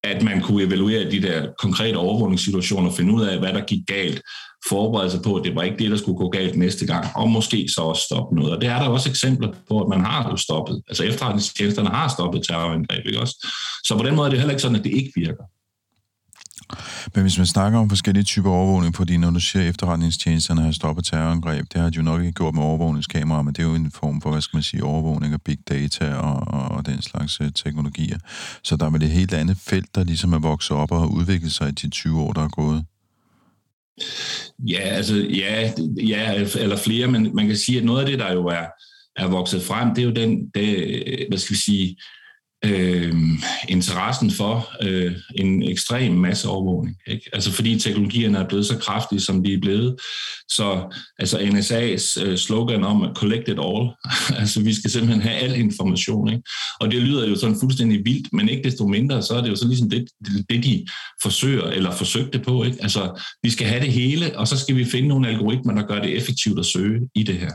at 0.05 0.23
man 0.23 0.41
kunne 0.43 0.63
evaluere 0.63 1.11
de 1.11 1.23
der 1.23 1.47
konkrete 1.59 1.97
overvågningssituationer, 1.97 2.91
finde 2.91 3.15
ud 3.15 3.23
af, 3.23 3.39
hvad 3.39 3.53
der 3.53 3.65
gik 3.65 3.87
galt, 3.87 4.23
forberede 4.69 5.11
sig 5.11 5.23
på, 5.23 5.37
at 5.37 5.45
det 5.45 5.55
var 5.55 5.63
ikke 5.63 5.79
det, 5.79 5.91
der 5.91 5.97
skulle 5.97 6.19
gå 6.19 6.29
galt 6.29 6.57
næste 6.57 6.87
gang, 6.87 7.07
og 7.17 7.31
måske 7.31 7.69
så 7.69 7.81
også 7.81 8.03
stoppe 8.03 8.35
noget. 8.37 8.53
Og 8.55 8.61
det 8.61 8.69
er 8.69 8.79
der 8.79 8.89
også 8.89 9.11
eksempler 9.11 9.53
på, 9.69 9.81
at 9.81 9.89
man 9.89 10.01
har 10.01 10.31
jo 10.31 10.37
stoppet. 10.37 10.83
Altså 10.89 11.05
efterretningstjenesterne 11.05 11.89
har 11.89 12.09
stoppet 12.09 12.43
terrorangreb, 12.49 13.07
ikke 13.07 13.21
også? 13.21 13.49
Så 13.85 13.97
på 13.99 14.03
den 14.03 14.15
måde 14.15 14.27
er 14.27 14.31
det 14.31 14.39
heller 14.39 14.53
ikke 14.53 14.63
sådan, 14.63 14.77
at 14.77 14.85
det 14.85 14.93
ikke 14.93 15.13
virker. 15.17 15.45
Men 17.15 17.23
hvis 17.23 17.39
man 17.39 17.47
snakker 17.47 17.79
om 17.79 17.89
forskellige 17.89 18.25
typer 18.25 18.51
overvågning, 18.51 18.97
fordi 18.97 19.17
når 19.17 19.31
du 19.31 19.41
siger, 19.41 19.63
at 19.63 19.69
efterretningstjenesterne 19.69 20.63
har 20.63 20.73
stoppet 20.73 21.05
terrorangreb, 21.05 21.67
det 21.73 21.81
har 21.81 21.91
de 21.91 21.97
jo 21.97 22.03
nok 22.03 22.21
ikke 22.21 22.33
gjort 22.33 22.55
med 22.55 22.63
overvågningskameraer, 22.63 23.43
men 23.43 23.55
det 23.55 23.63
er 23.63 23.67
jo 23.67 23.75
en 23.75 23.91
form 23.91 24.21
for, 24.21 24.31
hvad 24.31 24.41
skal 24.41 24.57
man 24.57 24.63
sige, 24.63 24.85
overvågning 24.85 25.33
af 25.33 25.43
big 25.43 25.59
data 25.69 26.15
og, 26.15 26.49
og, 26.49 26.77
og 26.77 26.87
den 26.87 27.03
slags 27.03 27.41
øh, 27.41 27.51
teknologier. 27.55 28.19
Så 28.63 28.77
der 28.77 28.87
er 28.87 28.91
vel 28.91 29.03
et 29.03 29.11
helt 29.11 29.35
andet 29.35 29.57
felt, 29.57 29.95
der 29.95 30.05
ligesom 30.05 30.33
er 30.33 30.39
vokset 30.39 30.77
op 30.77 30.93
og 30.93 31.01
har 31.01 31.07
udviklet 31.07 31.53
sig 31.53 31.69
i 31.69 31.73
de 31.73 31.91
20 31.91 32.21
år, 32.21 32.33
der 32.33 32.43
er 32.43 32.49
gået. 32.49 32.85
Ja, 34.59 34.81
altså, 34.81 35.17
ja, 35.17 35.73
ja, 36.07 36.33
eller 36.35 36.77
flere, 36.77 37.07
men 37.07 37.35
man 37.35 37.47
kan 37.47 37.57
sige, 37.57 37.79
at 37.79 37.85
noget 37.85 38.01
af 38.01 38.07
det, 38.07 38.19
der 38.19 38.33
jo 38.33 38.47
er, 38.47 38.67
er 39.17 39.27
vokset 39.27 39.63
frem, 39.63 39.95
det 39.95 40.03
er 40.03 40.07
jo 40.07 40.13
den, 40.13 40.51
det, 40.55 41.27
hvad 41.29 41.39
skal 41.39 41.55
vi 41.55 41.61
sige, 41.61 41.89
øh, 41.91 41.97
øh, 42.65 43.15
interessen 43.69 44.31
for 44.31 44.69
øh, 44.83 45.13
en 45.35 45.63
ekstrem 45.63 46.13
masseovervågning. 46.13 46.97
Ikke? 47.07 47.31
Altså 47.33 47.53
fordi 47.53 47.79
teknologierne 47.79 48.39
er 48.39 48.49
blevet 48.49 48.67
så 48.67 48.79
kraftige, 48.79 49.21
som 49.21 49.45
de 49.45 49.53
er 49.53 49.61
blevet. 49.61 49.97
Så 50.49 50.97
altså 51.19 51.39
NSA's 51.39 52.25
øh, 52.25 52.39
slogan 52.39 52.85
om 52.85 53.15
collect 53.15 53.49
it 53.49 53.59
all, 53.59 53.91
altså 54.41 54.63
vi 54.63 54.75
skal 54.75 54.91
simpelthen 54.91 55.23
have 55.23 55.35
al 55.35 55.61
information. 55.61 56.29
Ikke? 56.29 56.43
Og 56.81 56.91
det 56.91 57.03
lyder 57.03 57.29
jo 57.29 57.37
sådan 57.37 57.57
fuldstændig 57.61 58.05
vildt, 58.05 58.33
men 58.33 58.49
ikke 58.49 58.63
desto 58.63 58.87
mindre, 58.87 59.23
så 59.23 59.35
er 59.35 59.43
det 59.43 59.51
jo 59.51 59.57
så 59.57 59.69
ligesom 59.69 59.91
det, 59.91 60.05
det 60.51 60.65
de 60.65 60.87
forsøger 61.23 61.65
eller 61.65 61.91
forsøgte 61.91 62.39
på. 62.39 62.65
Ikke? 62.65 62.79
Altså 62.81 63.23
vi 63.43 63.51
skal 63.51 63.67
have 63.67 63.81
det 63.81 63.93
hele, 63.93 64.39
og 64.39 64.49
så 64.49 64.59
skal 64.59 64.77
vi 64.77 64.85
finde 64.85 65.09
nogle 65.09 65.29
algoritmer, 65.29 65.75
der 65.75 65.87
gør 65.87 66.01
det 66.03 66.17
effektivt 66.17 66.59
at 66.59 66.67
søge 66.67 67.01
i 67.15 67.23
det 67.23 67.39
her. 67.39 67.51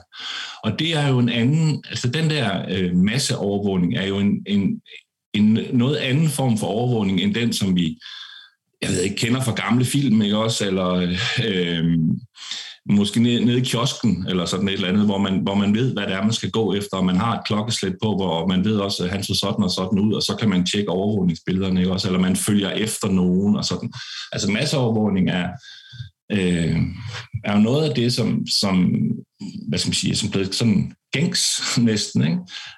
Og 0.64 0.80
det 0.80 0.96
er 0.96 1.08
jo 1.08 1.20
en 1.20 1.30
anden, 1.30 1.84
altså 1.90 2.08
den 2.08 2.30
der 2.30 2.66
øh, 2.70 2.96
masseovervågning 2.96 3.96
er 3.96 4.08
jo 4.08 4.18
en, 4.18 4.44
en, 4.48 4.82
en 5.34 5.60
noget 5.74 5.96
anden 5.96 6.30
form 6.30 6.58
for 6.58 6.68
overvågning, 6.68 7.22
end 7.22 7.36
den, 7.36 7.54
som 7.54 7.76
vi 7.76 7.98
jeg 8.82 8.90
ved 8.90 9.02
ikke, 9.02 9.16
kender 9.16 9.42
fra 9.42 9.54
gamle 9.54 9.86
film, 9.86 10.22
ikke 10.22 10.38
også? 10.38 10.68
Eller 10.68 11.16
øh, 11.46 11.98
måske 12.90 13.22
nede, 13.22 13.46
nede 13.46 13.58
i 13.58 13.64
kiosken, 13.64 14.26
eller 14.30 14.46
sådan 14.46 14.68
et 14.68 14.74
eller 14.74 14.88
andet, 14.88 15.06
hvor 15.06 15.18
man, 15.18 15.40
hvor 15.40 15.56
man 15.56 15.76
ved, 15.76 15.94
hvad 15.94 16.04
det 16.04 16.14
er, 16.14 16.24
man 16.24 16.34
skal 16.34 16.52
gå 16.52 16.74
efter, 16.74 16.98
og 16.98 17.06
man 17.06 17.18
har 17.18 17.38
et 17.38 17.46
klokkeslæt 17.46 17.96
på, 18.04 18.16
hvor 18.16 18.48
man 18.48 18.66
ved 18.66 18.78
også, 18.78 19.04
at 19.04 19.10
han 19.10 19.24
så 19.24 19.36
sådan 19.36 19.64
og 19.64 19.72
sådan 19.72 20.00
ud, 20.00 20.14
og 20.14 20.22
så 20.22 20.36
kan 20.36 20.50
man 20.50 20.66
tjekke 20.66 20.90
overvågningsbillederne, 20.90 21.80
ikke 21.80 21.92
også? 21.92 22.08
Eller 22.08 22.20
man 22.20 22.36
følger 22.36 22.70
efter 22.70 23.08
nogen, 23.08 23.56
og 23.56 23.66
sådan. 23.66 23.94
Altså 24.32 24.52
masseovervågning 24.52 25.30
er, 25.30 25.48
øh, 26.32 26.78
er 27.44 27.56
jo 27.56 27.60
noget 27.60 27.90
af 27.90 27.96
det, 27.96 28.14
som, 28.14 28.48
som 28.48 28.94
hvad 29.68 29.80
skal 29.80 29.90
man 29.90 29.94
sige, 29.94 30.16
som 30.16 30.30
blevet 30.30 30.56
sådan 30.56 30.94
gængs 31.14 31.62
næsten, 31.78 32.24
ikke? 32.24 32.38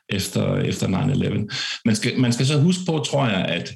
Efter, 0.10 0.58
efter 0.58 0.88
9-11. 0.88 1.82
Man 1.86 1.96
skal, 1.96 2.20
man 2.20 2.34
skal 2.34 2.46
så 2.46 2.60
huske 2.60 2.84
på, 2.86 3.00
tror 3.00 3.28
jeg, 3.28 3.46
at 3.46 3.76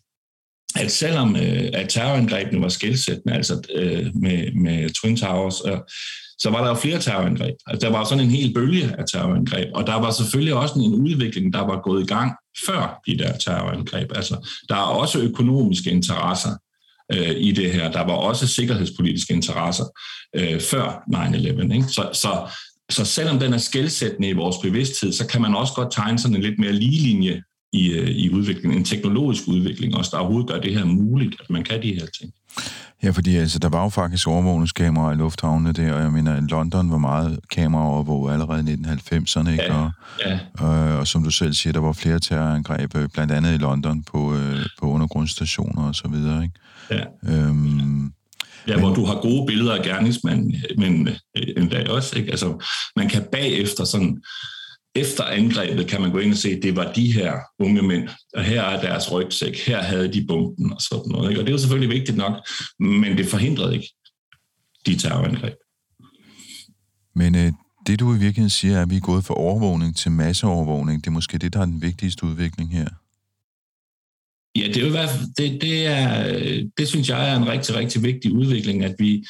at 0.76 0.92
selvom 0.92 1.36
øh, 1.36 1.70
at 1.74 1.90
terrorangrebene 1.90 2.62
var 2.62 2.70
skældsættende, 2.70 3.36
altså 3.36 3.62
øh, 3.76 4.06
med, 4.16 4.52
med 4.52 4.90
Twin 4.90 5.18
Towers, 5.18 5.62
øh, 5.68 5.78
så 6.40 6.50
var 6.50 6.62
der 6.62 6.70
jo 6.70 6.76
flere 6.76 7.00
terrorangreb. 7.00 7.56
Altså, 7.68 7.88
der 7.88 7.94
var 7.94 8.04
sådan 8.04 8.24
en 8.24 8.32
hel 8.32 8.54
bølge 8.54 8.96
af 8.98 9.04
terrorangreb, 9.12 9.70
og 9.74 9.88
der 9.88 9.96
var 9.96 10.12
selvfølgelig 10.12 10.54
også 10.54 10.76
en 10.76 10.94
udvikling, 10.94 11.54
der 11.54 11.60
var 11.60 11.82
gået 11.82 12.04
i 12.04 12.06
gang 12.06 12.32
før 12.66 13.02
de 13.08 13.18
der 13.18 13.38
terrorangreb. 13.38 14.12
Altså, 14.16 14.50
der 14.70 14.76
er 14.76 14.80
også 14.80 15.20
økonomiske 15.20 15.90
interesser 15.90 16.52
øh, 17.14 17.36
i 17.38 17.52
det 17.52 17.74
her. 17.74 17.92
Der 17.92 18.04
var 18.04 18.14
også 18.14 18.48
sikkerhedspolitiske 18.48 19.34
interesser 19.34 19.86
øh, 20.36 20.62
før 20.62 21.04
9-11. 21.16 21.74
Ikke? 21.74 21.84
Så, 21.84 22.10
så, 22.14 22.50
så 22.90 23.06
selvom 23.06 23.40
den 23.40 23.54
er 23.54 23.58
skældsættende 23.58 24.30
i 24.30 24.34
vores 24.34 24.58
bevidsthed, 24.58 25.14
så 25.14 25.28
kan 25.28 25.42
man 25.42 25.56
også 25.56 25.74
godt 25.74 25.92
tegne 25.92 26.20
sådan 26.20 26.36
en 26.36 26.42
lidt 26.42 26.60
mere 26.60 26.72
lige 26.72 27.02
linje 27.02 27.42
i, 27.74 27.92
øh, 27.92 28.10
i 28.10 28.30
udviklingen, 28.30 28.80
en 28.80 28.86
teknologisk 28.86 29.48
udvikling 29.48 29.96
også, 29.96 30.12
der 30.14 30.18
overhovedet 30.18 30.50
gør 30.50 30.60
det 30.60 30.74
her 30.74 30.86
muligt, 30.86 31.36
at 31.40 31.50
man 31.50 31.64
kan 31.64 31.82
de 31.82 31.94
her 31.94 32.06
ting. 32.06 32.34
Ja, 33.04 33.10
fordi 33.10 33.36
altså, 33.36 33.60
der 33.60 33.70
var 33.70 33.84
jo 33.84 33.90
faktisk 33.90 34.28
overvågningskameraer 34.28 35.14
i 35.14 35.16
lufthavnene 35.16 35.72
der, 35.72 35.94
og 35.94 36.02
jeg 36.02 36.12
mener, 36.12 36.42
London 36.50 36.92
var 36.92 36.98
meget 36.98 37.40
kameraovervåget 37.52 38.34
allerede 38.34 38.72
i 38.72 38.76
1990'erne, 38.76 39.50
ikke? 39.50 39.64
Ja, 39.64 39.82
og, 39.82 39.92
ja. 40.26 40.40
og, 40.60 40.98
og 41.00 41.08
som 41.08 41.24
du 41.24 41.32
selv 41.32 41.54
siger, 41.54 41.74
der 41.74 41.80
var 41.80 41.94
flere 41.94 42.20
terrorangreb, 42.20 42.96
øh, 42.96 43.10
blandt 43.14 43.34
andet 43.34 43.54
i 43.54 43.58
London 43.58 44.04
på, 44.04 44.36
øh, 44.36 44.66
på 44.80 44.86
undergrundsstationer 44.86 45.88
og 45.88 45.96
så 45.96 46.08
videre, 46.08 46.44
ikke? 46.44 46.56
Ja. 46.92 47.34
Øhm, 47.34 48.14
Ja, 48.68 48.80
hvor 48.80 48.94
du 48.94 49.06
har 49.06 49.22
gode 49.22 49.48
billeder 49.48 49.76
af 49.76 49.84
gerningsmanden, 49.84 50.56
men 50.78 51.08
øh, 51.08 51.48
endda 51.58 51.90
også, 51.90 52.20
ikke? 52.20 52.32
Altså, 52.32 52.66
man 52.96 53.10
kan 53.10 53.26
bagefter 53.32 53.84
sådan, 53.84 54.22
efter 54.96 55.24
angrebet 55.24 55.88
kan 55.88 56.02
man 56.02 56.12
gå 56.12 56.18
ind 56.18 56.32
og 56.32 56.38
se, 56.38 56.50
at 56.50 56.60
det 56.64 56.76
var 56.76 56.94
de 56.94 57.12
her 57.12 57.34
unge 57.60 57.82
mænd, 57.82 58.10
og 58.34 58.44
her 58.44 58.64
er 58.64 58.82
deres 58.82 59.12
rygsæk, 59.12 59.58
her 59.68 59.82
havde 59.82 60.14
de 60.14 60.26
bomben 60.28 60.74
og 60.74 60.82
sådan 60.82 61.12
noget. 61.12 61.30
Ikke? 61.30 61.42
Og 61.42 61.46
det 61.46 61.52
er 61.52 61.54
jo 61.54 61.60
selvfølgelig 61.60 61.96
vigtigt 61.96 62.18
nok, 62.18 62.34
men 62.80 63.18
det 63.18 63.28
forhindrede 63.28 63.76
ikke 63.76 63.94
de 64.86 64.98
terrorangreb. 64.98 65.56
Men 67.16 67.36
øh, 67.36 67.52
det 67.88 68.00
du 68.00 68.14
i 68.14 68.18
virkeligheden 68.18 68.50
siger, 68.50 68.78
er, 68.78 68.82
at 68.82 68.90
vi 68.90 68.96
er 68.96 69.00
gået 69.00 69.26
fra 69.26 69.34
overvågning 69.34 69.96
til 69.96 70.12
masseovervågning. 70.12 71.04
Det 71.04 71.08
er 71.08 71.12
måske 71.12 71.38
det, 71.38 71.54
der 71.54 71.60
er 71.60 71.66
den 71.66 71.82
vigtigste 71.82 72.26
udvikling 72.26 72.72
her. 72.72 72.88
Ja, 74.58 74.68
det 74.68 74.78
er 74.78 74.82
jo 74.82 74.88
i 74.88 74.92
hvert 74.92 75.10
fald, 75.10 75.34
det, 75.38 75.62
det, 75.62 75.88
er, 75.88 76.64
det 76.78 76.88
synes 76.88 77.10
jeg 77.10 77.32
er 77.32 77.36
en 77.36 77.48
rigtig, 77.48 77.76
rigtig 77.76 78.04
vigtig 78.04 78.32
udvikling, 78.32 78.84
at 78.84 78.96
vi 79.00 79.26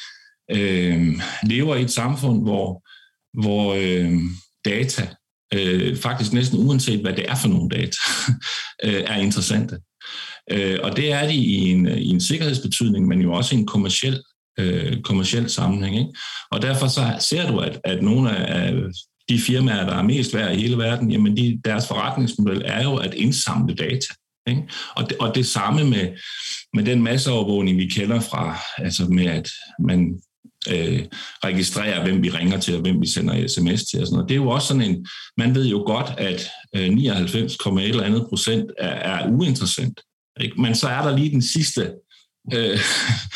øh, 0.50 1.20
lever 1.42 1.76
i 1.76 1.82
et 1.82 1.90
samfund, 1.90 2.42
hvor, 2.42 2.82
hvor 3.42 3.74
øh, 3.74 4.12
data 4.64 5.08
øh, 5.54 5.96
faktisk 5.96 6.32
næsten 6.32 6.58
uanset 6.58 7.00
hvad 7.00 7.12
det 7.12 7.30
er 7.30 7.34
for 7.34 7.48
nogle 7.48 7.68
data, 7.68 7.98
øh, 8.84 9.04
er 9.06 9.16
interessante. 9.16 9.78
Øh, 10.50 10.78
og 10.82 10.96
det 10.96 11.12
er 11.12 11.28
de 11.28 11.34
i 11.34 11.54
en, 11.70 11.88
i 11.88 12.08
en 12.08 12.20
sikkerhedsbetydning, 12.20 13.06
men 13.06 13.20
jo 13.20 13.32
også 13.32 13.54
i 13.54 13.58
en 13.58 13.66
kommersiel, 13.66 14.22
øh, 14.58 15.02
kommersiel 15.02 15.50
sammenhæng. 15.50 15.96
Ikke? 15.96 16.18
Og 16.50 16.62
derfor 16.62 16.88
så 16.88 17.16
ser 17.20 17.50
du, 17.50 17.58
at, 17.58 17.80
at 17.84 18.02
nogle 18.02 18.36
af 18.36 18.74
de 19.28 19.38
firmaer, 19.38 19.86
der 19.86 19.94
er 19.94 20.02
mest 20.02 20.34
værd 20.34 20.56
i 20.56 20.60
hele 20.60 20.78
verden, 20.78 21.10
jamen 21.10 21.36
de, 21.36 21.60
deres 21.64 21.88
forretningsmodel 21.88 22.62
er 22.64 22.82
jo 22.82 22.96
at 22.96 23.14
indsamle 23.14 23.74
data. 23.74 24.14
Ikke? 24.48 24.62
Og, 24.96 25.08
det, 25.08 25.18
og 25.18 25.34
det 25.34 25.46
samme 25.46 25.84
med, 25.84 26.08
med 26.74 26.84
den 26.84 27.02
masseovervågning, 27.02 27.78
vi 27.78 27.86
kender 27.86 28.20
fra, 28.20 28.58
altså 28.78 29.04
med 29.04 29.26
at 29.26 29.50
man 29.78 30.20
øh, 30.70 31.04
registrere, 31.44 32.02
hvem 32.02 32.22
vi 32.22 32.30
ringer 32.30 32.60
til, 32.60 32.74
og 32.74 32.80
hvem 32.80 33.00
vi 33.00 33.06
sender 33.06 33.48
sms 33.48 33.84
til. 33.84 34.00
Og 34.00 34.06
sådan 34.06 34.16
noget. 34.16 34.28
Det 34.28 34.34
er 34.34 34.40
jo 34.42 34.48
også 34.48 34.68
sådan 34.68 34.82
en, 34.82 35.06
man 35.36 35.54
ved 35.54 35.66
jo 35.66 35.78
godt, 35.86 36.12
at 36.18 36.46
øh, 36.76 36.88
99,1 36.88 37.80
eller 37.80 38.02
andet 38.02 38.26
procent 38.28 38.70
er, 38.78 38.88
er 38.88 39.28
uinteressant. 39.28 40.00
Ikke? 40.40 40.60
Men 40.60 40.74
så 40.74 40.88
er 40.88 41.02
der 41.02 41.16
lige 41.16 41.30
den 41.30 41.42
sidste, 41.42 41.92
øh, 42.54 42.78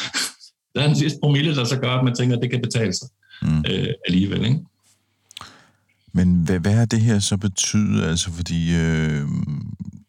der 0.74 0.82
er 0.82 0.86
den 0.86 0.96
sidste 0.96 1.18
promille, 1.22 1.56
der 1.56 1.64
så 1.64 1.78
gør, 1.78 1.90
at 1.90 2.04
man 2.04 2.14
tænker, 2.14 2.36
at 2.36 2.42
det 2.42 2.50
kan 2.50 2.62
betale 2.62 2.92
sig 2.92 3.08
mm. 3.42 3.64
øh, 3.70 3.88
alligevel. 4.08 4.44
Ikke? 4.44 4.58
Men 6.14 6.34
hvad, 6.34 6.58
hvad 6.58 6.72
har 6.72 6.84
det 6.84 7.00
her 7.00 7.18
så 7.18 7.36
betydet? 7.36 8.04
Altså 8.04 8.30
fordi 8.30 8.76
øh, 8.76 9.28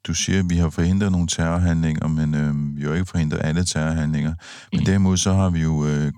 du 0.07 0.13
siger, 0.13 0.39
at 0.39 0.49
vi 0.49 0.55
har 0.55 0.69
forhindret 0.69 1.11
nogle 1.11 1.27
terrorhandlinger, 1.27 2.07
men 2.07 2.35
øh, 2.35 2.77
vi 2.77 2.83
har 2.83 2.93
ikke 2.93 3.05
forhindret 3.05 3.39
alle 3.43 3.65
terrorhandlinger. 3.65 4.33
Men 4.71 4.79
mm. 4.79 4.85
derimod 4.85 5.17
så 5.17 5.33
har 5.33 5.49
vi 5.49 5.61
jo 5.61 5.85
øh, 5.85 6.11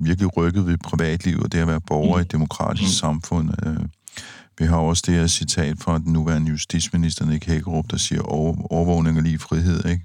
virkelig 0.00 0.36
rykket 0.36 0.66
ved 0.66 0.78
privatliv 0.78 1.38
og 1.40 1.52
det 1.52 1.58
at 1.58 1.66
være 1.66 1.80
borger 1.80 2.18
i 2.18 2.22
et 2.22 2.32
demokratisk 2.32 2.88
mm. 2.88 2.92
samfund. 2.92 3.50
Øh, 3.66 3.76
vi 4.58 4.64
har 4.64 4.76
også 4.76 5.02
det 5.06 5.14
her 5.14 5.26
citat 5.26 5.76
fra 5.80 5.98
den 5.98 6.12
nuværende 6.12 6.50
justitsminister 6.50 7.26
Nick 7.26 7.46
Hækkerup, 7.46 7.84
der 7.90 7.96
siger 7.96 8.22
over, 8.22 8.72
overvågning 8.72 9.16
og 9.16 9.22
lige 9.22 9.38
frihed, 9.38 9.84
ikke? 9.84 10.04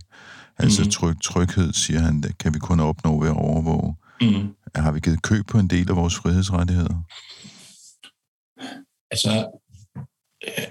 Altså 0.57 0.83
mm. 0.83 0.89
tryg, 0.89 1.15
tryghed, 1.21 1.73
siger 1.73 1.99
han, 1.99 2.23
kan 2.39 2.53
vi 2.53 2.59
kun 2.59 2.79
opnå 2.79 3.19
ved 3.19 3.29
at 3.29 3.35
overvåge. 3.35 3.95
Mm. 4.21 4.47
Har 4.75 4.91
vi 4.91 4.99
givet 4.99 5.21
køb 5.21 5.47
på 5.47 5.59
en 5.59 5.67
del 5.67 5.89
af 5.89 5.95
vores 5.95 6.15
frihedsrettigheder? 6.15 7.03
Altså, 9.11 9.59
øh, 10.47 10.67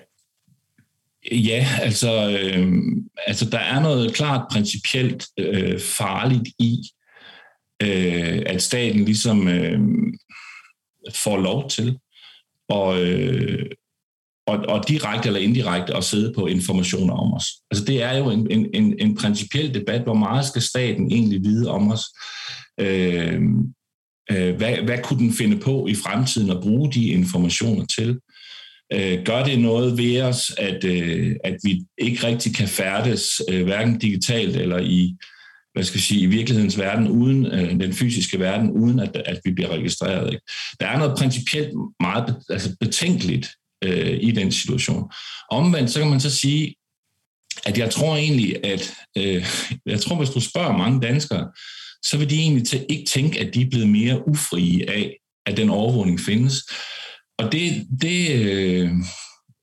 ja, 1.33 1.67
altså, 1.81 2.39
øh, 2.41 2.73
altså 3.27 3.51
der 3.51 3.59
er 3.59 3.81
noget 3.81 4.15
klart 4.15 4.47
principielt 4.51 5.27
øh, 5.39 5.81
farligt 5.81 6.49
i, 6.59 6.83
øh, 7.83 8.43
at 8.47 8.63
staten 8.63 9.05
ligesom 9.05 9.49
øh, 9.49 9.81
får 11.15 11.37
lov 11.37 11.71
til 11.71 11.99
at, 12.71 12.99
øh, 12.99 13.67
og, 14.47 14.59
og 14.69 14.89
direkte 14.89 15.27
eller 15.27 15.41
indirekte 15.41 15.97
at 15.97 16.05
sidde 16.05 16.33
på 16.35 16.47
informationer 16.47 17.15
om 17.15 17.35
os. 17.35 17.45
Altså 17.71 17.85
det 17.85 18.03
er 18.03 18.19
jo 18.19 18.31
en, 18.31 18.51
en, 18.51 18.67
en, 18.75 18.95
en 18.99 19.17
principiel 19.17 19.75
debat, 19.75 20.03
hvor 20.03 20.15
meget 20.15 20.47
skal 20.47 20.63
staten 20.63 21.13
egentlig 21.13 21.43
vide 21.43 21.71
om 21.71 21.91
os? 21.91 22.05
Øh, 22.81 23.41
øh, 24.31 24.57
hvad, 24.57 24.77
hvad 24.77 24.99
kunne 25.03 25.19
den 25.19 25.33
finde 25.33 25.57
på 25.57 25.87
i 25.87 25.95
fremtiden 25.95 26.51
at 26.51 26.61
bruge 26.61 26.93
de 26.93 27.07
informationer 27.07 27.87
til? 27.87 28.19
Øh, 28.93 29.25
gør 29.25 29.45
det 29.45 29.61
noget 29.61 29.99
ved 29.99 30.21
os, 30.23 30.53
at, 30.59 30.85
øh, 30.85 31.37
at 31.45 31.57
vi 31.65 31.83
ikke 31.99 32.27
rigtig 32.27 32.55
kan 32.55 32.69
færdes, 32.69 33.43
øh, 33.51 33.65
hverken 33.65 33.99
digitalt 33.99 34.57
eller 34.57 34.79
i, 34.79 35.15
hvad 35.73 35.85
skal 35.85 35.99
jeg 35.99 36.03
sige, 36.03 36.21
i 36.21 36.27
virkelighedens 36.27 36.79
verden, 36.79 37.09
uden 37.09 37.47
øh, 37.47 37.71
den 37.71 37.93
fysiske 37.93 38.39
verden, 38.39 38.71
uden 38.71 39.01
at, 39.01 39.23
at 39.27 39.41
vi 39.45 39.53
bliver 39.53 39.69
registreret. 39.71 40.33
Ikke? 40.33 40.45
Der 40.81 40.87
er 40.87 40.99
noget 40.99 41.19
principielt 41.19 41.73
meget 42.01 42.37
altså 42.51 42.77
betænkeligt 42.81 43.49
øh, 43.85 44.19
i 44.21 44.31
den 44.31 44.53
situation. 44.53 45.11
Omvendt, 45.51 45.91
så 45.91 46.01
kan 46.01 46.11
man 46.11 46.21
så 46.21 46.37
sige, 46.37 46.75
at 47.67 47.79
jeg 47.79 47.91
tror 47.91 48.17
egentlig, 48.17 48.65
at 48.65 48.95
øh, 49.17 49.47
jeg 49.87 50.01
tror, 50.01 50.17
hvis 50.17 50.31
du 50.31 50.41
spørger 50.41 50.77
mange 50.77 51.01
danskere, 51.01 51.49
så 52.05 52.19
vil 52.19 52.31
de 52.31 52.39
egentlig 52.39 52.67
til, 52.67 52.87
ikke 52.89 53.05
tænke, 53.05 53.41
at 53.41 53.55
de 53.55 53.63
er 53.63 53.71
blevet 53.71 53.89
mere 53.89 54.29
ufrie 54.29 54.91
af, 54.91 55.17
at 55.47 55.57
den 55.57 55.71
overvågning 55.71 56.21
findes. 56.21 56.55
Og 57.39 57.53
det, 57.53 57.87
det 58.01 58.45
øh, 58.45 58.91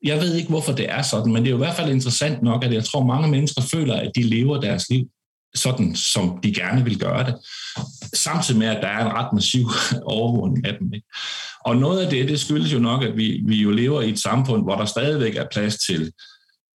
jeg 0.04 0.22
ved 0.22 0.36
ikke, 0.36 0.50
hvorfor 0.50 0.72
det 0.72 0.90
er 0.90 1.02
sådan, 1.02 1.34
men 1.34 1.42
det 1.42 1.48
er 1.48 1.52
jo 1.52 1.58
i 1.58 1.66
hvert 1.66 1.76
fald 1.76 1.92
interessant 1.92 2.44
nok, 2.44 2.64
at 2.64 2.74
jeg 2.74 2.84
tror, 2.84 3.06
mange 3.06 3.28
mennesker 3.28 3.62
føler, 3.62 3.96
at 3.96 4.12
de 4.16 4.24
lever 4.24 4.62
deres 4.62 4.90
liv 4.90 5.06
sådan, 5.56 5.96
som 5.96 6.40
de 6.44 6.54
gerne 6.54 6.84
vil 6.84 7.00
gøre 7.00 7.26
det. 7.26 7.36
Samtidig 8.14 8.60
med, 8.60 8.68
at 8.68 8.82
der 8.82 8.88
er 8.88 9.06
en 9.06 9.14
ret 9.14 9.34
massiv 9.34 9.70
overvågning 10.16 10.66
af 10.66 10.78
dem. 10.80 10.94
Ikke? 10.94 11.08
Og 11.66 11.76
noget 11.76 12.02
af 12.02 12.10
det, 12.10 12.30
det 12.30 12.40
skyldes 12.40 12.74
jo 12.74 12.80
nok, 12.80 13.04
at 13.04 13.18
vi, 13.18 13.42
vi 13.48 13.56
jo 13.56 13.72
lever 13.72 14.02
i 14.02 14.10
et 14.10 14.20
samfund, 14.20 14.64
hvor 14.64 14.76
der 14.76 14.86
stadigvæk 14.86 15.36
er 15.36 15.46
plads 15.52 15.78
til 15.78 16.12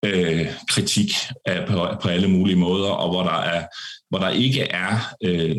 øh, 0.06 0.48
kritik 0.68 1.12
af, 1.46 1.68
på, 1.68 1.88
på 2.02 2.08
alle 2.10 2.28
mulige 2.28 2.56
måder, 2.56 2.90
og 2.90 3.10
hvor 3.10 3.24
der 3.24 3.42
er 3.42 3.66
hvor 4.10 4.20
der 4.20 4.30
ikke 4.30 4.62
er 4.62 5.00
øh, 5.24 5.56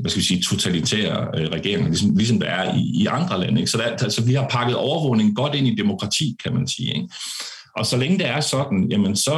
hvad 0.00 0.10
skal 0.10 0.20
vi 0.20 0.26
sige, 0.26 0.42
totalitære 0.42 1.28
øh, 1.34 1.48
regeringer, 1.48 1.88
ligesom, 1.88 2.16
ligesom 2.16 2.40
der 2.40 2.46
er 2.46 2.74
i, 2.74 3.02
i 3.02 3.06
andre 3.06 3.40
lande. 3.40 3.60
Ikke? 3.60 3.70
Så, 3.70 3.78
der, 3.78 3.84
altså, 3.84 4.24
vi 4.24 4.34
har 4.34 4.48
pakket 4.48 4.76
overvågning 4.76 5.36
godt 5.36 5.54
ind 5.54 5.66
i 5.66 5.74
demokrati, 5.74 6.36
kan 6.44 6.54
man 6.54 6.68
sige. 6.68 6.94
Ikke? 6.94 7.08
Og 7.76 7.86
så 7.86 7.96
længe 7.96 8.18
det 8.18 8.26
er 8.26 8.40
sådan, 8.40 8.86
jamen 8.90 9.16
så, 9.16 9.32